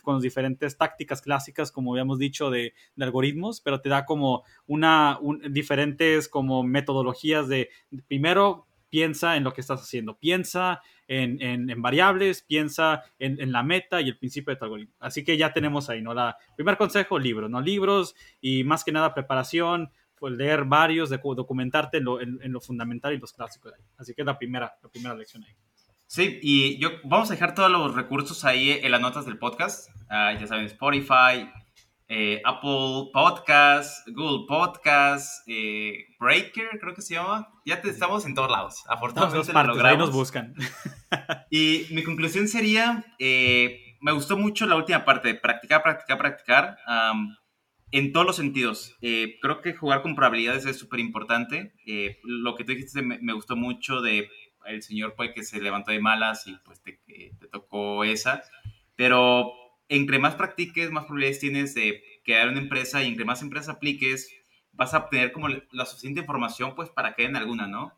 con 0.03 0.15
las 0.15 0.23
diferentes 0.23 0.77
tácticas 0.77 1.21
clásicas, 1.21 1.71
como 1.71 1.93
habíamos 1.93 2.19
dicho, 2.19 2.49
de, 2.49 2.73
algoritmos, 2.99 3.61
pero 3.61 3.81
te 3.81 3.89
da 3.89 4.05
como 4.05 4.43
una, 4.67 5.19
diferentes 5.49 6.27
como 6.27 6.63
metodologías 6.63 7.47
de, 7.47 7.69
primero 8.07 8.67
piensa 8.89 9.37
en 9.37 9.43
lo 9.43 9.53
que 9.53 9.61
estás 9.61 9.81
haciendo, 9.81 10.19
piensa 10.19 10.81
en, 11.11 11.69
en, 11.69 11.81
variables, 11.81 12.41
piensa 12.41 13.03
en, 13.19 13.51
la 13.51 13.63
meta 13.63 13.99
y 13.99 14.07
el 14.07 14.17
principio 14.17 14.53
de 14.53 14.57
tu 14.57 14.63
algoritmo. 14.63 14.95
Así 14.99 15.25
que 15.25 15.35
ya 15.35 15.51
tenemos 15.51 15.89
ahí, 15.89 16.01
¿no? 16.01 16.13
La, 16.13 16.37
primer 16.55 16.77
consejo, 16.77 17.19
libros, 17.19 17.49
¿no? 17.49 17.59
Libros 17.59 18.15
y 18.39 18.63
más 18.63 18.85
que 18.85 18.93
nada 18.93 19.13
preparación, 19.13 19.91
pues 20.15 20.33
leer 20.33 20.63
varios, 20.63 21.09
de, 21.09 21.17
documentarte 21.17 21.97
en 21.97 22.05
lo, 22.05 22.21
en, 22.21 22.39
lo 22.43 22.61
fundamental 22.61 23.13
y 23.13 23.17
los 23.17 23.33
clásicos. 23.33 23.73
Así 23.97 24.13
que 24.13 24.21
es 24.21 24.25
la 24.25 24.37
primera, 24.37 24.73
la 24.81 24.89
primera 24.89 25.13
lección 25.13 25.43
ahí. 25.43 25.53
Sí, 26.07 26.39
y 26.41 26.77
yo 26.77 26.91
vamos 27.03 27.29
a 27.29 27.33
dejar 27.33 27.55
todos 27.55 27.71
los 27.71 27.93
recursos 27.93 28.45
ahí 28.45 28.71
en 28.71 28.91
las 28.91 29.01
notas 29.01 29.25
del 29.25 29.37
podcast. 29.37 29.89
Ah, 30.09 30.33
ya 30.39 30.47
saben, 30.47 30.65
Spotify, 30.65 31.49
eh, 32.13 32.41
Apple 32.43 33.09
Podcast, 33.13 34.05
Google 34.09 34.45
Podcast, 34.45 35.47
eh, 35.47 36.07
Breaker, 36.19 36.77
creo 36.77 36.93
que 36.93 37.01
se 37.01 37.13
llama. 37.13 37.47
Ya 37.65 37.81
te, 37.81 37.89
estamos 37.89 38.25
en 38.25 38.35
todos 38.35 38.51
lados. 38.51 38.83
Afortunadamente 38.89 39.53
lo 39.53 39.63
logramos. 39.63 39.91
Ahí 39.91 39.97
nos 39.97 40.11
buscan. 40.11 40.53
y 41.49 41.85
mi 41.91 42.03
conclusión 42.03 42.49
sería, 42.49 43.05
eh, 43.17 43.95
me 44.01 44.11
gustó 44.11 44.35
mucho 44.35 44.65
la 44.65 44.75
última 44.75 45.05
parte 45.05 45.35
practicar, 45.35 45.83
practicar, 45.83 46.17
practicar. 46.17 46.77
en 47.91 48.11
todos 48.11 48.25
los 48.25 48.35
sentidos. 48.35 48.97
creo 48.99 49.61
que 49.61 49.73
jugar 49.73 50.01
con 50.01 50.13
probabilidades 50.13 50.65
es 50.65 50.77
súper 50.77 50.99
importante. 50.99 51.71
lo 52.25 52.55
que 52.55 52.65
tú 52.65 52.73
dijiste 52.73 53.01
me, 53.03 53.31
gustó 53.31 53.55
mucho 53.55 54.01
de 54.01 54.29
el 54.65 54.83
señor 54.83 55.13
pues 55.15 55.31
que 55.33 55.43
se 55.43 55.61
levantó 55.61 55.91
de 55.91 56.01
malas 56.01 56.45
y 56.45 56.57
pues 56.65 56.81
te, 56.81 56.99
te 57.07 57.47
tocó 57.47 58.03
esa. 58.03 58.43
Pero 58.97 59.53
entre 59.91 60.19
más 60.19 60.35
practiques, 60.35 60.89
más 60.89 61.03
probabilidades 61.03 61.39
tienes 61.39 61.73
de 61.73 62.01
crear 62.23 62.47
una 62.47 62.61
empresa 62.61 63.03
y 63.03 63.07
entre 63.07 63.25
más 63.25 63.41
empresas 63.41 63.75
apliques, 63.75 64.33
vas 64.71 64.93
a 64.93 64.99
obtener 64.99 65.33
como 65.33 65.49
la 65.49 65.85
suficiente 65.85 66.21
información 66.21 66.75
pues 66.75 66.89
para 66.89 67.13
caer 67.13 67.31
en 67.31 67.35
alguna, 67.35 67.67
¿no? 67.67 67.91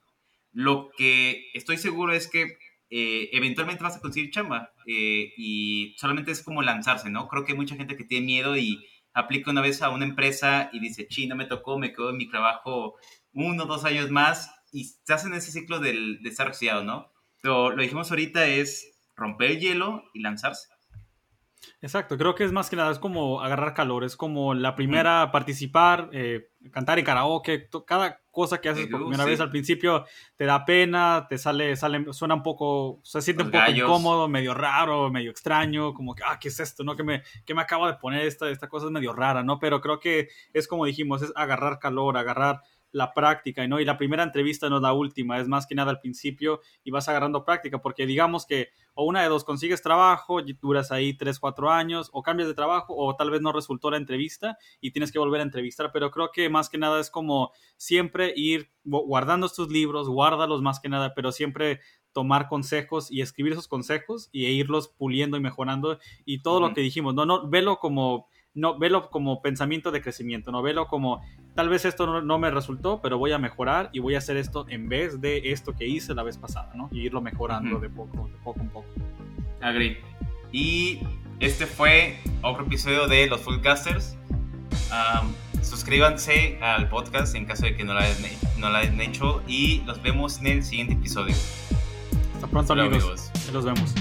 Lo 0.51 0.89
que 0.97 1.51
estoy 1.53 1.77
seguro 1.77 2.13
es 2.13 2.27
que 2.27 2.57
eh, 2.89 3.29
eventualmente 3.31 3.83
vas 3.83 3.95
a 3.95 4.01
conseguir 4.01 4.31
chamba 4.31 4.71
eh, 4.87 5.33
y 5.37 5.93
solamente 5.99 6.31
es 6.31 6.41
como 6.41 6.63
lanzarse, 6.63 7.11
¿no? 7.11 7.27
Creo 7.27 7.45
que 7.45 7.51
hay 7.51 7.59
mucha 7.59 7.75
gente 7.75 7.95
que 7.95 8.05
tiene 8.05 8.25
miedo 8.25 8.57
y 8.57 8.83
aplica 9.13 9.51
una 9.51 9.61
vez 9.61 9.83
a 9.83 9.91
una 9.91 10.05
empresa 10.05 10.71
y 10.73 10.79
dice, 10.79 11.07
chi, 11.07 11.27
no 11.27 11.35
me 11.35 11.45
tocó, 11.45 11.77
me 11.77 11.93
quedo 11.93 12.09
en 12.09 12.17
mi 12.17 12.27
trabajo 12.27 12.95
uno, 13.33 13.67
dos 13.67 13.85
años 13.85 14.09
más 14.09 14.51
y 14.71 14.81
estás 14.81 15.25
en 15.25 15.35
ese 15.35 15.51
ciclo 15.51 15.79
del, 15.79 16.23
de 16.23 16.29
estar 16.29 16.47
oxidado, 16.47 16.83
¿no? 16.83 17.11
Lo 17.43 17.75
dijimos 17.75 18.09
ahorita 18.09 18.47
es 18.47 18.99
romper 19.15 19.51
el 19.51 19.59
hielo 19.59 20.03
y 20.15 20.21
lanzarse. 20.21 20.72
Exacto, 21.82 22.18
creo 22.18 22.36
que 22.36 22.43
es 22.43 22.51
más 22.51 22.70
que 22.70 22.76
nada, 22.76 22.91
es 22.91 22.99
como 22.99 23.41
agarrar 23.41 23.74
calor, 23.74 24.03
es 24.03 24.16
como 24.16 24.53
la 24.53 24.76
primera 24.76 25.32
participar, 25.32 26.09
eh, 26.14 26.49
cantar 26.72 26.99
en 26.99 27.05
karaoke, 27.05 27.70
cada 27.86 28.22
cosa 28.32 28.61
que 28.61 28.70
haces 28.70 28.88
por 28.88 29.01
primera 29.01 29.26
vez 29.26 29.39
al 29.39 29.49
principio 29.49 30.05
te 30.38 30.45
da 30.45 30.66
pena, 30.66 31.28
te 31.30 31.38
sale, 31.38 31.76
sale, 31.76 32.11
suena 32.14 32.36
un 32.36 32.43
poco, 32.43 32.99
se 33.03 33.22
siente 33.22 33.43
un 33.43 33.51
poco 33.51 33.70
incómodo, 33.70 34.28
medio 34.28 34.53
raro, 34.53 35.09
medio 35.09 35.32
extraño, 35.32 35.93
como 35.93 36.16
que, 36.16 36.24
ah, 36.26 36.39
¿qué 36.39 36.47
es 36.47 36.59
esto? 36.59 36.84
¿No? 36.84 36.95
Que 36.95 37.03
me, 37.03 37.24
que 37.45 37.53
me 37.53 37.61
acabo 37.61 37.88
de 37.88 37.95
poner 37.95 38.26
esta, 38.26 38.49
esta 38.49 38.70
cosa 38.70 38.86
es 38.86 38.91
medio 38.91 39.14
rara, 39.14 39.43
¿no? 39.43 39.59
Pero 39.59 39.82
creo 39.82 39.99
que 39.99 40.30
es 40.53 40.68
como 40.68 40.86
dijimos, 40.86 41.22
es 41.22 41.32
agarrar 41.36 41.80
calor, 41.80 42.18
agarrar 42.18 42.61
la 42.93 43.14
práctica, 43.14 43.68
¿no? 43.68 43.80
Y 43.80 43.86
la 43.86 43.97
primera 43.97 44.24
entrevista 44.24 44.70
no 44.70 44.78
es 44.78 44.82
la 44.84 44.93
última, 44.93 45.39
es 45.39 45.47
más 45.47 45.68
que 45.68 45.76
nada 45.76 45.91
al 45.91 45.99
principio 45.99 46.61
y 46.84 46.91
vas 46.91 47.09
agarrando 47.09 47.43
práctica, 47.43 47.80
porque 47.80 48.05
digamos 48.05 48.45
que 48.45 48.70
o 48.93 49.05
una 49.05 49.21
de 49.21 49.29
dos, 49.29 49.43
consigues 49.43 49.81
trabajo, 49.81 50.41
duras 50.61 50.91
ahí 50.91 51.13
tres, 51.13 51.39
cuatro 51.39 51.71
años, 51.71 52.09
o 52.13 52.21
cambias 52.23 52.47
de 52.47 52.53
trabajo, 52.53 52.95
o 52.95 53.15
tal 53.15 53.31
vez 53.31 53.41
no 53.41 53.51
resultó 53.51 53.89
la 53.91 53.97
entrevista 53.97 54.57
y 54.81 54.91
tienes 54.91 55.11
que 55.11 55.19
volver 55.19 55.41
a 55.41 55.43
entrevistar, 55.43 55.91
pero 55.91 56.11
creo 56.11 56.31
que 56.31 56.49
más 56.49 56.69
que 56.69 56.77
nada 56.77 56.99
es 56.99 57.09
como 57.09 57.51
siempre 57.77 58.33
ir 58.35 58.71
guardando 58.83 59.47
estos 59.47 59.69
libros, 59.69 60.09
guárdalos 60.09 60.61
más 60.61 60.79
que 60.79 60.89
nada, 60.89 61.13
pero 61.15 61.31
siempre 61.31 61.79
tomar 62.11 62.47
consejos 62.47 63.11
y 63.11 63.21
escribir 63.21 63.53
esos 63.53 63.67
consejos 63.67 64.29
y 64.31 64.45
irlos 64.45 64.87
puliendo 64.87 65.35
y 65.35 65.41
mejorando 65.41 65.97
y 66.25 66.41
todo 66.41 66.59
lo 66.59 66.73
que 66.73 66.81
dijimos, 66.81 67.15
no, 67.15 67.25
no, 67.25 67.49
velo 67.49 67.79
como 67.79 68.27
no 68.56 68.78
velo 68.78 69.10
como 69.10 69.41
pensamiento 69.41 69.91
de 69.91 70.01
crecimiento, 70.01 70.51
no 70.51 70.62
velo 70.62 70.88
como 70.88 71.22
tal 71.56 71.70
vez 71.70 71.86
esto 71.86 72.22
no, 72.22 72.39
me 72.39 72.51
resultó, 72.51 73.01
pero 73.01 73.18
voy 73.18 73.32
a 73.32 73.38
mejorar 73.38 73.89
y 73.93 73.99
voy 73.99 74.16
a 74.16 74.20
hacer 74.20 74.38
esto 74.38 74.66
en 74.70 74.89
vez 74.89 75.22
de 75.22 75.51
esto 75.51 75.74
que 75.74 75.88
hice 75.88 76.14
la 76.14 76.24
vez 76.24 76.38
pasada, 76.38 76.72
¿no? 76.76 76.89
Y 76.91 77.01
irlo 77.01 77.22
mejorando 77.22 77.80
de 77.80 77.89
poco, 77.89 78.28
de 78.28 78.38
poco 78.43 78.60
en 78.60 78.70
poco. 78.70 78.88
Agree. 79.62 79.97
Y 80.51 80.99
este 81.39 81.66
fue 81.66 82.20
otro 82.41 82.66
episodio 82.66 83.08
de 83.08 83.28
los 83.28 83.41
Fullcasters. 83.41 84.18
suscríbanse 85.62 86.60
al 86.62 86.89
podcast 86.89 87.36
en 87.36 87.45
caso 87.45 87.66
de 87.66 87.76
que 87.76 87.84
no 87.84 87.93
lo 87.93 87.99
hayan, 87.99 88.18
no 88.58 88.70
lo 88.70 88.78
hayan 88.78 88.99
hecho 89.01 89.41
y 89.47 89.82
los 89.86 90.01
vemos 90.01 90.39
en 90.39 90.47
el 90.47 90.64
siguiente 90.64 90.93
episodio. 90.93 91.36
Hasta 92.36 92.47
pronto, 92.47 92.74
amigos. 92.74 93.32
Los 93.51 93.66
vemos. 93.66 93.93